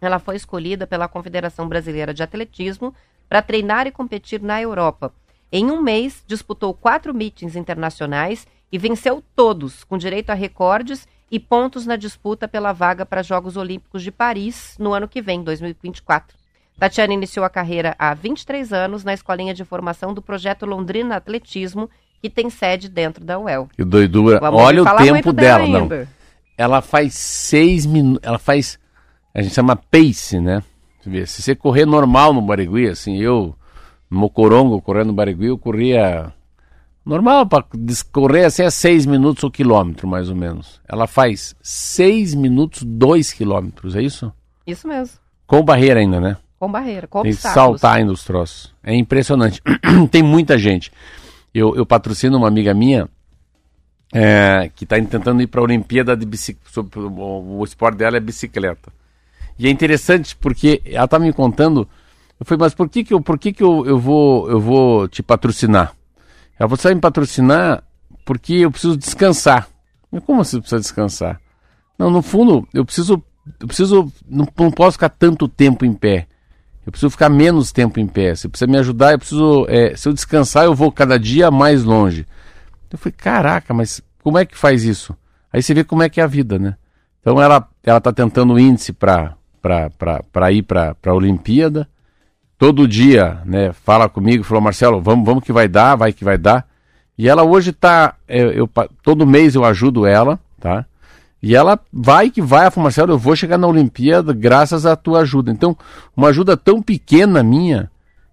Ela 0.00 0.18
foi 0.18 0.34
escolhida 0.34 0.88
pela 0.88 1.06
Confederação 1.06 1.68
Brasileira 1.68 2.12
de 2.12 2.20
Atletismo 2.20 2.92
para 3.28 3.40
treinar 3.40 3.86
e 3.86 3.92
competir 3.92 4.42
na 4.42 4.60
Europa. 4.60 5.14
Em 5.52 5.70
um 5.70 5.80
mês, 5.80 6.24
disputou 6.26 6.74
quatro 6.74 7.14
meetings 7.14 7.54
internacionais 7.54 8.44
e 8.72 8.76
venceu 8.76 9.22
todos, 9.36 9.84
com 9.84 9.96
direito 9.96 10.30
a 10.30 10.34
recordes 10.34 11.06
e 11.30 11.40
pontos 11.40 11.86
na 11.86 11.96
disputa 11.96 12.46
pela 12.46 12.72
vaga 12.72 13.04
para 13.04 13.22
Jogos 13.22 13.56
Olímpicos 13.56 14.02
de 14.02 14.10
Paris 14.10 14.76
no 14.78 14.92
ano 14.92 15.08
que 15.08 15.20
vem, 15.20 15.42
2024. 15.42 16.36
Tatiana 16.78 17.14
iniciou 17.14 17.44
a 17.44 17.50
carreira 17.50 17.94
há 17.98 18.12
23 18.12 18.72
anos 18.72 19.02
na 19.02 19.14
escolinha 19.14 19.54
de 19.54 19.64
formação 19.64 20.12
do 20.12 20.20
projeto 20.20 20.66
Londrina 20.66 21.16
Atletismo, 21.16 21.88
que 22.20 22.28
tem 22.28 22.50
sede 22.50 22.88
dentro 22.88 23.24
da 23.24 23.38
UEL. 23.38 23.68
Que 23.74 23.84
doidura. 23.84 24.38
Vamos 24.40 24.60
Olha 24.60 24.82
o 24.82 24.96
tempo 24.96 25.12
muito 25.12 25.32
dela, 25.32 25.66
não. 25.66 25.88
Ela 26.56 26.80
faz 26.82 27.14
seis 27.14 27.86
minutos. 27.86 28.20
Ela 28.26 28.38
faz. 28.38 28.78
A 29.34 29.42
gente 29.42 29.54
chama 29.54 29.76
pace, 29.76 30.40
né? 30.40 30.62
Você 31.00 31.10
vê, 31.10 31.26
Se 31.26 31.42
você 31.42 31.54
correr 31.54 31.86
normal 31.86 32.32
no 32.32 32.42
Barigui, 32.42 32.88
assim, 32.88 33.18
eu, 33.18 33.54
no 34.10 34.18
Mocorongo, 34.18 34.80
correndo 34.80 35.08
no 35.08 35.12
Barigui, 35.12 35.46
eu 35.46 35.58
corria. 35.58 36.32
Normal, 37.06 37.46
para 37.46 37.64
correr 38.12 38.44
assim 38.44 38.64
é 38.64 38.70
seis 38.70 39.06
minutos 39.06 39.44
o 39.44 39.50
quilômetro, 39.50 40.08
mais 40.08 40.28
ou 40.28 40.34
menos. 40.34 40.80
Ela 40.88 41.06
faz 41.06 41.54
seis 41.62 42.34
minutos, 42.34 42.82
dois 42.82 43.32
quilômetros, 43.32 43.94
é 43.94 44.02
isso? 44.02 44.32
Isso 44.66 44.88
mesmo, 44.88 45.16
Com 45.46 45.62
barreira 45.62 46.00
ainda, 46.00 46.20
né? 46.20 46.36
com 46.58 46.70
barreira, 46.70 47.06
com 47.06 47.22
Tem 47.22 47.32
que 47.32 47.40
saltar 47.40 47.96
ainda 47.96 48.12
os 48.12 48.24
troços. 48.24 48.74
É 48.82 48.94
impressionante. 48.94 49.62
Tem 50.10 50.22
muita 50.22 50.58
gente. 50.58 50.90
Eu, 51.54 51.74
eu 51.76 51.86
patrocino 51.86 52.36
uma 52.36 52.48
amiga 52.48 52.74
minha 52.74 53.08
é, 54.12 54.70
que 54.74 54.84
está 54.84 54.96
tentando 54.96 55.42
ir 55.42 55.46
para 55.46 55.60
a 55.60 55.64
Olimpíada 55.64 56.16
de 56.16 56.26
bicicleta. 56.26 56.98
O, 56.98 57.58
o 57.58 57.64
esporte 57.64 57.98
dela 57.98 58.16
é 58.16 58.20
bicicleta. 58.20 58.92
E 59.58 59.66
é 59.66 59.70
interessante 59.70 60.36
porque 60.36 60.82
ela 60.84 61.04
está 61.04 61.18
me 61.18 61.32
contando. 61.32 61.88
Eu 62.38 62.44
falei, 62.44 62.60
mas 62.60 62.74
por 62.74 62.88
que, 62.88 63.04
que, 63.04 63.14
eu, 63.14 63.20
por 63.20 63.38
que, 63.38 63.52
que 63.52 63.62
eu, 63.62 63.86
eu, 63.86 63.98
vou, 63.98 64.50
eu 64.50 64.60
vou 64.60 65.08
te 65.08 65.22
patrocinar? 65.22 65.94
Ela 66.58 66.68
falou, 66.68 66.76
você 66.76 66.88
vai 66.88 66.94
me 66.94 67.00
patrocinar 67.00 67.82
porque 68.24 68.54
eu 68.54 68.70
preciso 68.70 68.96
descansar. 68.96 69.68
Mas 70.10 70.22
como 70.24 70.44
você 70.44 70.58
precisa 70.58 70.80
descansar? 70.80 71.40
Não, 71.98 72.10
no 72.10 72.22
fundo, 72.22 72.66
eu 72.72 72.84
preciso. 72.84 73.22
Eu 73.60 73.66
preciso. 73.66 74.12
Não, 74.28 74.46
não 74.58 74.70
posso 74.70 74.92
ficar 74.92 75.08
tanto 75.08 75.48
tempo 75.48 75.84
em 75.84 75.92
pé. 75.92 76.26
Eu 76.84 76.92
preciso 76.92 77.10
ficar 77.10 77.28
menos 77.28 77.72
tempo 77.72 77.98
em 77.98 78.06
pé. 78.06 78.34
Você 78.34 78.48
precisa 78.48 78.70
me 78.70 78.78
ajudar, 78.78 79.12
eu 79.12 79.18
preciso. 79.18 79.66
é, 79.68 79.96
se 79.96 80.08
eu 80.08 80.12
descansar, 80.12 80.64
eu 80.64 80.74
vou 80.74 80.90
cada 80.92 81.18
dia 81.18 81.50
mais 81.50 81.84
longe. 81.84 82.26
Eu 82.90 82.98
falei, 82.98 83.14
caraca, 83.16 83.74
mas 83.74 84.00
como 84.22 84.38
é 84.38 84.44
que 84.44 84.56
faz 84.56 84.84
isso? 84.84 85.16
Aí 85.52 85.62
você 85.62 85.74
vê 85.74 85.84
como 85.84 86.02
é 86.02 86.08
que 86.08 86.20
é 86.20 86.24
a 86.24 86.28
vida, 86.28 86.58
né? 86.58 86.76
Então 87.20 87.42
ela, 87.42 87.68
ela 87.82 88.00
tá 88.00 88.12
tentando 88.12 88.54
o 88.54 88.58
índice 88.58 88.92
para 88.92 89.36
ir 90.52 90.62
para 90.62 90.96
a 91.04 91.14
Olimpíada. 91.14 91.88
Todo 92.58 92.88
dia, 92.88 93.40
né, 93.44 93.72
fala 93.72 94.08
comigo, 94.08 94.42
falou, 94.42 94.62
Marcelo, 94.62 95.00
vamos, 95.00 95.26
vamos 95.26 95.44
que 95.44 95.52
vai 95.52 95.68
dar, 95.68 95.94
vai 95.94 96.12
que 96.12 96.24
vai 96.24 96.38
dar. 96.38 96.66
E 97.18 97.28
ela 97.28 97.42
hoje 97.42 97.72
tá. 97.72 98.14
Eu, 98.26 98.50
eu 98.52 98.68
pa- 98.68 98.88
todo 99.02 99.26
mês 99.26 99.54
eu 99.54 99.64
ajudo 99.64 100.06
ela, 100.06 100.38
tá? 100.58 100.86
E 101.42 101.54
ela 101.54 101.78
vai 101.92 102.30
que 102.30 102.40
vai, 102.40 102.62
ela 102.62 102.70
falou, 102.70 102.84
Marcelo, 102.84 103.12
eu 103.12 103.18
vou 103.18 103.36
chegar 103.36 103.58
na 103.58 103.66
Olimpíada 103.66 104.32
graças 104.32 104.86
à 104.86 104.96
tua 104.96 105.20
ajuda. 105.20 105.50
Então, 105.52 105.76
uma 106.16 106.28
ajuda 106.28 106.56
tão 106.56 106.80
pequena 106.82 107.42
minha, 107.42 107.90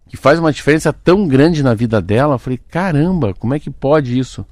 que 0.10 0.16
faz 0.16 0.40
uma 0.40 0.54
diferença 0.54 0.94
tão 0.94 1.28
grande 1.28 1.62
na 1.62 1.74
vida 1.74 2.02
dela, 2.02 2.36
eu 2.36 2.40
falei, 2.40 2.60
caramba, 2.70 3.34
como 3.34 3.54
é 3.54 3.60
que 3.60 3.70
pode 3.70 4.18
isso? 4.18 4.46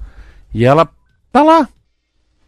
E 0.52 0.64
ela 0.64 0.86
tá 1.32 1.42
lá. 1.42 1.68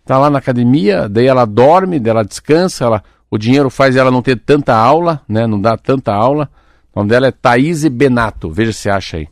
Tá 0.04 0.18
lá 0.18 0.28
na 0.28 0.38
academia, 0.38 1.08
daí 1.08 1.26
ela 1.26 1.46
dorme, 1.46 1.98
daí 1.98 2.10
ela 2.10 2.24
descansa, 2.24 2.84
ela, 2.84 3.02
o 3.30 3.38
dinheiro 3.38 3.70
faz 3.70 3.96
ela 3.96 4.10
não 4.10 4.20
ter 4.20 4.38
tanta 4.38 4.74
aula, 4.74 5.22
né? 5.26 5.46
Não 5.46 5.58
dá 5.58 5.76
tanta 5.78 6.12
aula. 6.12 6.50
O 6.94 7.00
nome 7.00 7.10
dela 7.10 7.26
é 7.26 7.32
Thaís 7.32 7.84
Benato, 7.88 8.50
veja 8.50 8.72
se 8.72 8.88
acha 8.88 9.16
aí. 9.16 9.28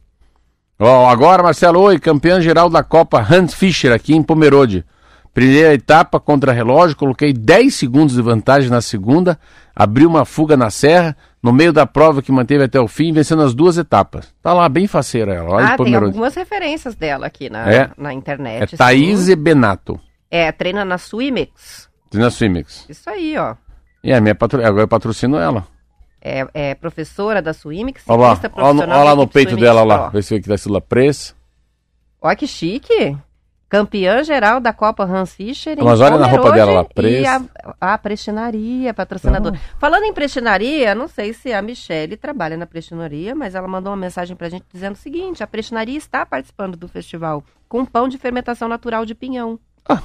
Ó, 0.78 1.08
agora, 1.08 1.42
Marcelo, 1.42 1.80
oi, 1.80 1.98
campeã 1.98 2.40
geral 2.40 2.68
da 2.68 2.82
Copa 2.82 3.20
Hans 3.20 3.54
Fischer 3.54 3.92
aqui 3.92 4.14
em 4.14 4.22
Pomerode. 4.22 4.84
Primeira 5.32 5.72
etapa 5.72 6.20
contra 6.20 6.52
relógio, 6.52 6.96
coloquei 6.96 7.32
10 7.32 7.74
segundos 7.74 8.14
de 8.16 8.20
vantagem 8.20 8.68
na 8.68 8.80
segunda, 8.82 9.38
abri 9.74 10.04
uma 10.04 10.24
fuga 10.26 10.56
na 10.58 10.68
serra, 10.70 11.16
no 11.42 11.52
meio 11.52 11.72
da 11.72 11.86
prova 11.86 12.20
que 12.20 12.30
manteve 12.30 12.64
até 12.64 12.78
o 12.78 12.86
fim, 12.88 13.12
vencendo 13.12 13.42
as 13.42 13.54
duas 13.54 13.78
etapas. 13.78 14.34
Tá 14.42 14.52
lá, 14.52 14.68
bem 14.68 14.86
faceira 14.86 15.32
ela, 15.32 15.50
olha 15.50 15.66
Ah, 15.68 15.76
tem 15.78 15.94
algumas 15.94 16.34
referêncies 16.34 16.94
dela 16.94 17.26
aqui 17.26 17.48
na, 17.48 17.70
É. 17.72 17.90
na 17.96 18.10
É 18.10 18.14
internet. 18.14 18.70
sim. 18.70 18.76
Thaís 18.76 19.32
Benato, 19.36 19.98
É, 20.30 20.50
treina 20.52 20.84
na 20.84 20.98
Swimix. 20.98 21.88
na 22.12 22.28
Swimix. 22.30 22.84
Isso 22.88 23.08
aí, 23.08 23.36
ó. 23.38 23.54
E 24.04 24.12
a 24.12 24.20
minha 24.20 24.34
patro... 24.34 24.64
agora 24.66 24.82
eu 24.82 24.88
patrocino 24.88 25.38
ela. 25.38 25.64
É, 26.24 26.46
é 26.54 26.74
professora 26.76 27.42
da 27.42 27.52
Swimix, 27.52 28.04
Olha 28.06 28.20
lá, 28.20 28.36
profissional 28.36 28.76
olha 28.78 29.04
lá 29.04 29.10
da 29.10 29.16
no 29.16 29.26
peito 29.26 29.56
dela 29.56 29.82
lá, 29.82 30.08
vê 30.08 30.22
se 30.22 30.40
que 30.40 30.48
dá 30.48 30.56
Sila 30.56 30.80
Press. 30.80 31.34
Olha 32.20 32.36
que 32.36 32.46
chique. 32.46 33.16
Campeã 33.68 34.22
geral 34.22 34.60
da 34.60 34.70
Copa 34.70 35.02
Hans 35.02 35.34
Fischer 35.34 35.82
Mas 35.82 35.98
olha 35.98 36.18
na 36.18 36.26
roupa 36.26 36.52
dela 36.52 36.82
lá, 36.82 36.86
E 37.02 37.26
a, 37.26 37.40
a 37.80 37.96
prestinaria, 37.96 38.92
patrocinadora. 38.92 39.58
Falando 39.78 40.04
em 40.04 40.12
prestinaria, 40.12 40.94
não 40.94 41.08
sei 41.08 41.32
se 41.32 41.54
a 41.54 41.62
Michelle 41.62 42.18
trabalha 42.18 42.54
na 42.54 42.66
prestinaria, 42.66 43.34
mas 43.34 43.54
ela 43.54 43.66
mandou 43.66 43.90
uma 43.90 43.96
mensagem 43.96 44.36
pra 44.36 44.50
gente 44.50 44.66
dizendo 44.70 44.92
o 44.92 44.98
seguinte, 44.98 45.42
a 45.42 45.46
prestinaria 45.46 45.96
está 45.96 46.26
participando 46.26 46.76
do 46.76 46.86
festival 46.86 47.42
com 47.66 47.82
pão 47.86 48.08
de 48.08 48.18
fermentação 48.18 48.68
natural 48.68 49.06
de 49.06 49.14
pinhão. 49.14 49.58
Ah. 49.88 50.02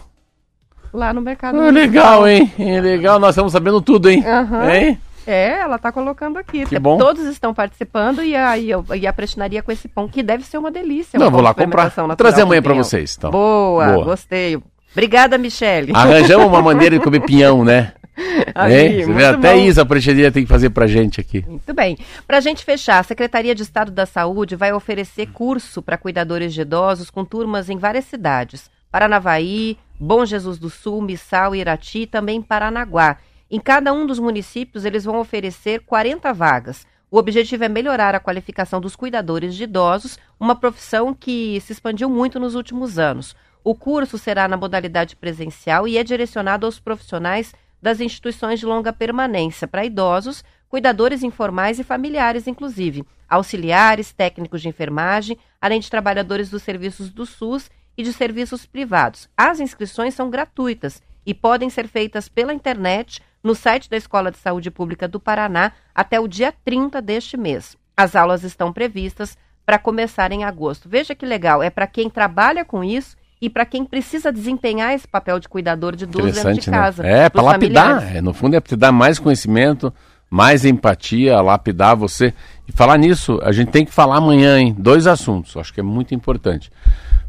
Lá 0.94 1.12
no 1.12 1.22
mercado. 1.22 1.60
Ah, 1.60 1.70
legal, 1.70 2.26
hein? 2.26 2.50
É 2.58 2.80
legal, 2.80 3.20
nós 3.20 3.32
estamos 3.32 3.52
sabendo 3.52 3.82
tudo, 3.82 4.10
hein? 4.10 4.26
Aham. 4.26 4.70
Hein? 4.72 5.02
É, 5.28 5.60
ela 5.60 5.78
tá 5.78 5.92
colocando 5.92 6.38
aqui. 6.38 6.66
Que 6.66 6.80
bom. 6.80 6.98
Todos 6.98 7.26
estão 7.26 7.54
participando 7.54 8.24
e 8.24 8.34
a, 8.34 8.58
e 8.58 8.72
a, 8.74 8.82
e 8.96 9.06
a 9.06 9.12
prestinaria 9.12 9.62
com 9.62 9.72
esse 9.74 9.90
pão, 9.90 10.08
que 10.08 10.24
deve 10.24 10.46
ser 10.46 10.58
uma 10.58 10.72
delícia. 10.72 11.20
Não, 11.20 11.28
um 11.28 11.32
vou 11.32 11.42
lá 11.42 11.54
comprar. 11.54 11.92
Trazer 12.16 12.44
amanhã 12.44 12.62
pinhão. 12.62 12.78
vocês, 12.78 13.16
então. 13.18 13.30
Boa, 13.30 13.88
Boa. 13.88 14.06
gostei. 14.06 14.58
Obrigada, 14.94 15.38
Michele. 15.38 15.92
Arranjamos 15.94 16.48
uma 16.48 16.62
maneira 16.64 16.98
de 16.98 17.04
comer 17.04 17.20
pinhão, 17.20 17.66
né? 17.66 17.92
Aí, 18.56 19.04
até 19.04 19.54
bom. 19.54 19.60
isso 19.60 19.80
a 19.80 19.86
preencheria 19.86 20.32
tem 20.32 20.44
que 20.44 20.50
fazer 20.50 20.70
pra 20.70 20.88
gente 20.88 21.20
aqui. 21.20 21.46
Muito 21.48 21.74
bem. 21.74 21.98
Para 22.26 22.38
a 22.38 22.42
gente 22.42 22.64
fechar, 22.64 23.00
a 23.00 23.04
Secretaria 23.04 23.54
de 23.54 23.62
Estado 23.62 23.92
da 23.92 24.06
Saúde 24.06 24.56
vai 24.56 24.74
oferecer 24.74 25.28
curso 25.28 25.82
para 25.82 25.98
cuidadores 25.98 26.54
de 26.54 26.62
idosos 26.62 27.12
com 27.12 27.24
turmas 27.24 27.70
em 27.70 27.78
várias 27.78 28.06
cidades. 28.06 28.72
Paranavaí, 28.90 29.78
Bom 30.00 30.26
Jesus 30.26 30.58
do 30.58 30.70
Sul, 30.70 31.02
Missal, 31.02 31.56
Irati 31.56 32.00
e 32.00 32.08
também 32.08 32.42
Paranaguá. 32.42 33.18
Em 33.50 33.62
cada 33.62 33.94
um 33.94 34.06
dos 34.06 34.20
municípios, 34.20 34.84
eles 34.84 35.06
vão 35.06 35.20
oferecer 35.20 35.80
40 35.86 36.34
vagas. 36.34 36.86
O 37.10 37.18
objetivo 37.18 37.64
é 37.64 37.70
melhorar 37.70 38.14
a 38.14 38.20
qualificação 38.20 38.82
dos 38.82 38.94
cuidadores 38.94 39.56
de 39.56 39.64
idosos, 39.64 40.20
uma 40.38 40.54
profissão 40.54 41.14
que 41.14 41.62
se 41.62 41.72
expandiu 41.72 42.10
muito 42.10 42.42
nos 42.42 42.56
últimos 42.56 43.00
anos. 43.00 43.34
O 43.64 43.74
curso 43.74 44.18
será 44.18 44.50
na 44.50 44.58
modalidade 44.58 45.16
presencial 45.16 45.88
e 45.88 45.98
é 45.98 46.04
direcionado 46.04 46.66
aos 46.66 46.78
profissionais 46.78 47.54
das 47.82 48.02
instituições 48.02 48.60
de 48.60 48.66
longa 48.66 48.92
permanência 48.92 49.66
para 49.66 49.86
idosos, 49.86 50.44
cuidadores 50.68 51.24
informais 51.24 51.80
e 51.80 51.86
familiares, 51.86 52.48
inclusive, 52.48 53.06
auxiliares, 53.30 54.12
técnicos 54.12 54.62
de 54.62 54.68
enfermagem, 54.68 55.38
além 55.62 55.80
de 55.80 55.90
trabalhadores 55.90 56.50
dos 56.50 56.64
serviços 56.64 57.10
do 57.10 57.26
SUS 57.26 57.70
e 57.98 58.04
de 58.04 58.12
serviços 58.12 58.66
privados. 58.66 59.30
As 59.38 59.62
inscrições 59.62 60.14
são 60.14 60.30
gratuitas 60.30 61.02
e 61.26 61.34
podem 61.34 61.70
ser 61.70 61.88
feitas 61.88 62.28
pela 62.28 62.54
internet 62.54 63.22
no 63.48 63.56
site 63.56 63.90
da 63.90 63.96
Escola 63.96 64.30
de 64.30 64.38
Saúde 64.38 64.70
Pública 64.70 65.08
do 65.08 65.22
Paraná 65.22 65.72
até 65.96 66.20
o 66.20 66.28
dia 66.28 66.54
30 66.66 67.02
deste 67.02 67.38
mês. 67.38 67.78
As 67.96 68.14
aulas 68.14 68.44
estão 68.44 68.74
previstas 68.74 69.38
para 69.66 69.80
começar 69.80 70.34
em 70.34 70.44
agosto. 70.44 70.90
Veja 70.90 71.16
que 71.16 71.26
legal, 71.26 71.64
é 71.64 71.70
para 71.70 71.88
quem 71.88 72.10
trabalha 72.10 72.66
com 72.66 72.84
isso 72.84 73.16
e 73.42 73.50
para 73.50 73.66
quem 73.66 73.86
precisa 73.86 74.34
desempenhar 74.34 74.94
esse 74.94 75.08
papel 75.08 75.40
de 75.40 75.48
cuidador 75.48 75.96
de 75.96 76.04
idoso 76.04 76.34
dentro 76.34 76.54
de 76.62 76.70
né? 76.70 76.78
casa. 76.78 77.08
É, 77.08 77.24
dos 77.24 77.30
para 77.30 77.42
lapidar. 77.42 78.16
É, 78.18 78.22
no 78.22 78.34
fundo 78.34 78.54
é 78.58 78.60
para 78.60 78.68
te 78.68 78.76
dar 78.76 78.92
mais 78.92 79.18
conhecimento 79.18 79.94
mais 80.30 80.66
empatia, 80.66 81.40
lapidar 81.40 81.96
você. 81.96 82.34
E 82.68 82.72
falar 82.74 82.98
nisso, 82.98 83.40
a 83.42 83.54
gente 83.54 83.72
tem 83.72 83.86
que 83.86 83.94
falar 83.94 84.18
amanhã, 84.18 84.60
hein? 84.60 84.76
Dois 84.78 85.08
assuntos, 85.08 85.56
acho 85.56 85.74
que 85.74 85.80
é 85.80 85.84
muito 85.84 86.14
importante. 86.14 86.70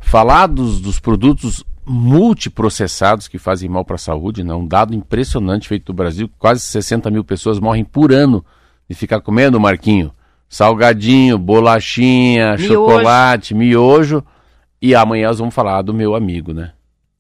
Falar 0.01 0.49
dos, 0.49 0.81
dos 0.81 0.99
produtos 0.99 1.63
multiprocessados 1.89 3.27
que 3.29 3.39
fazem 3.39 3.69
mal 3.69 3.85
para 3.85 3.97
a 3.97 3.99
saúde, 3.99 4.45
né? 4.45 4.55
um 4.55 4.67
dado 4.67 4.95
impressionante 4.95 5.69
feito 5.69 5.89
no 5.89 5.95
Brasil, 5.97 6.31
quase 6.39 6.61
60 6.61 7.11
mil 7.11 7.25
pessoas 7.25 7.59
morrem 7.59 7.85
por 7.85 8.13
ano 8.13 8.45
de 8.89 8.95
ficar 8.95 9.21
comendo, 9.21 9.59
Marquinho, 9.59 10.13
salgadinho, 10.49 11.39
bolachinha, 11.39 12.57
Miojo. 12.57 12.69
chocolate, 12.75 13.55
miojo, 13.55 14.25
e 14.81 14.95
amanhã 14.95 15.29
nós 15.29 15.39
vamos 15.39 15.55
falar 15.55 15.83
do 15.83 15.93
meu 15.93 16.15
amigo, 16.15 16.53
né? 16.53 16.73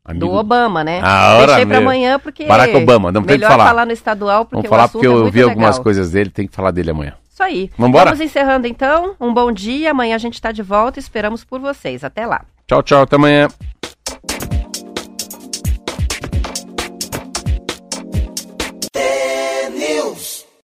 Amigo 0.04 0.26
Do 0.26 0.32
Obama, 0.32 0.82
né? 0.82 1.00
Ah, 1.02 1.34
ora, 1.36 1.46
Deixei 1.48 1.64
meu. 1.66 1.78
amanhã 1.80 2.18
porque. 2.18 2.46
Barack 2.46 2.74
Obama, 2.74 3.12
não 3.12 3.22
tem 3.22 3.36
que 3.36 3.44
melhor 3.44 3.50
falar. 3.50 3.66
falar 3.66 3.84
no 3.84 3.92
estadual 3.92 4.46
porque 4.46 4.66
Vamos 4.66 4.70
falar 4.70 4.88
porque 4.88 5.06
eu 5.06 5.26
é 5.26 5.30
vi 5.30 5.42
algumas 5.42 5.72
legal. 5.72 5.82
coisas 5.82 6.12
dele, 6.12 6.30
tem 6.30 6.46
que 6.46 6.54
falar 6.56 6.70
dele 6.70 6.90
amanhã. 6.92 7.12
Isso 7.30 7.42
aí. 7.42 7.70
Vambora? 7.76 8.06
Vamos 8.06 8.20
encerrando 8.20 8.66
então. 8.66 9.14
Um 9.20 9.34
bom 9.34 9.52
dia. 9.52 9.90
Amanhã 9.90 10.14
a 10.14 10.18
gente 10.18 10.40
tá 10.40 10.50
de 10.50 10.62
volta. 10.62 10.98
Esperamos 10.98 11.44
por 11.44 11.60
vocês. 11.60 12.02
Até 12.02 12.24
lá. 12.26 12.40
Tchau, 12.66 12.82
tchau, 12.82 13.02
até 13.02 13.16
amanhã. 13.16 13.48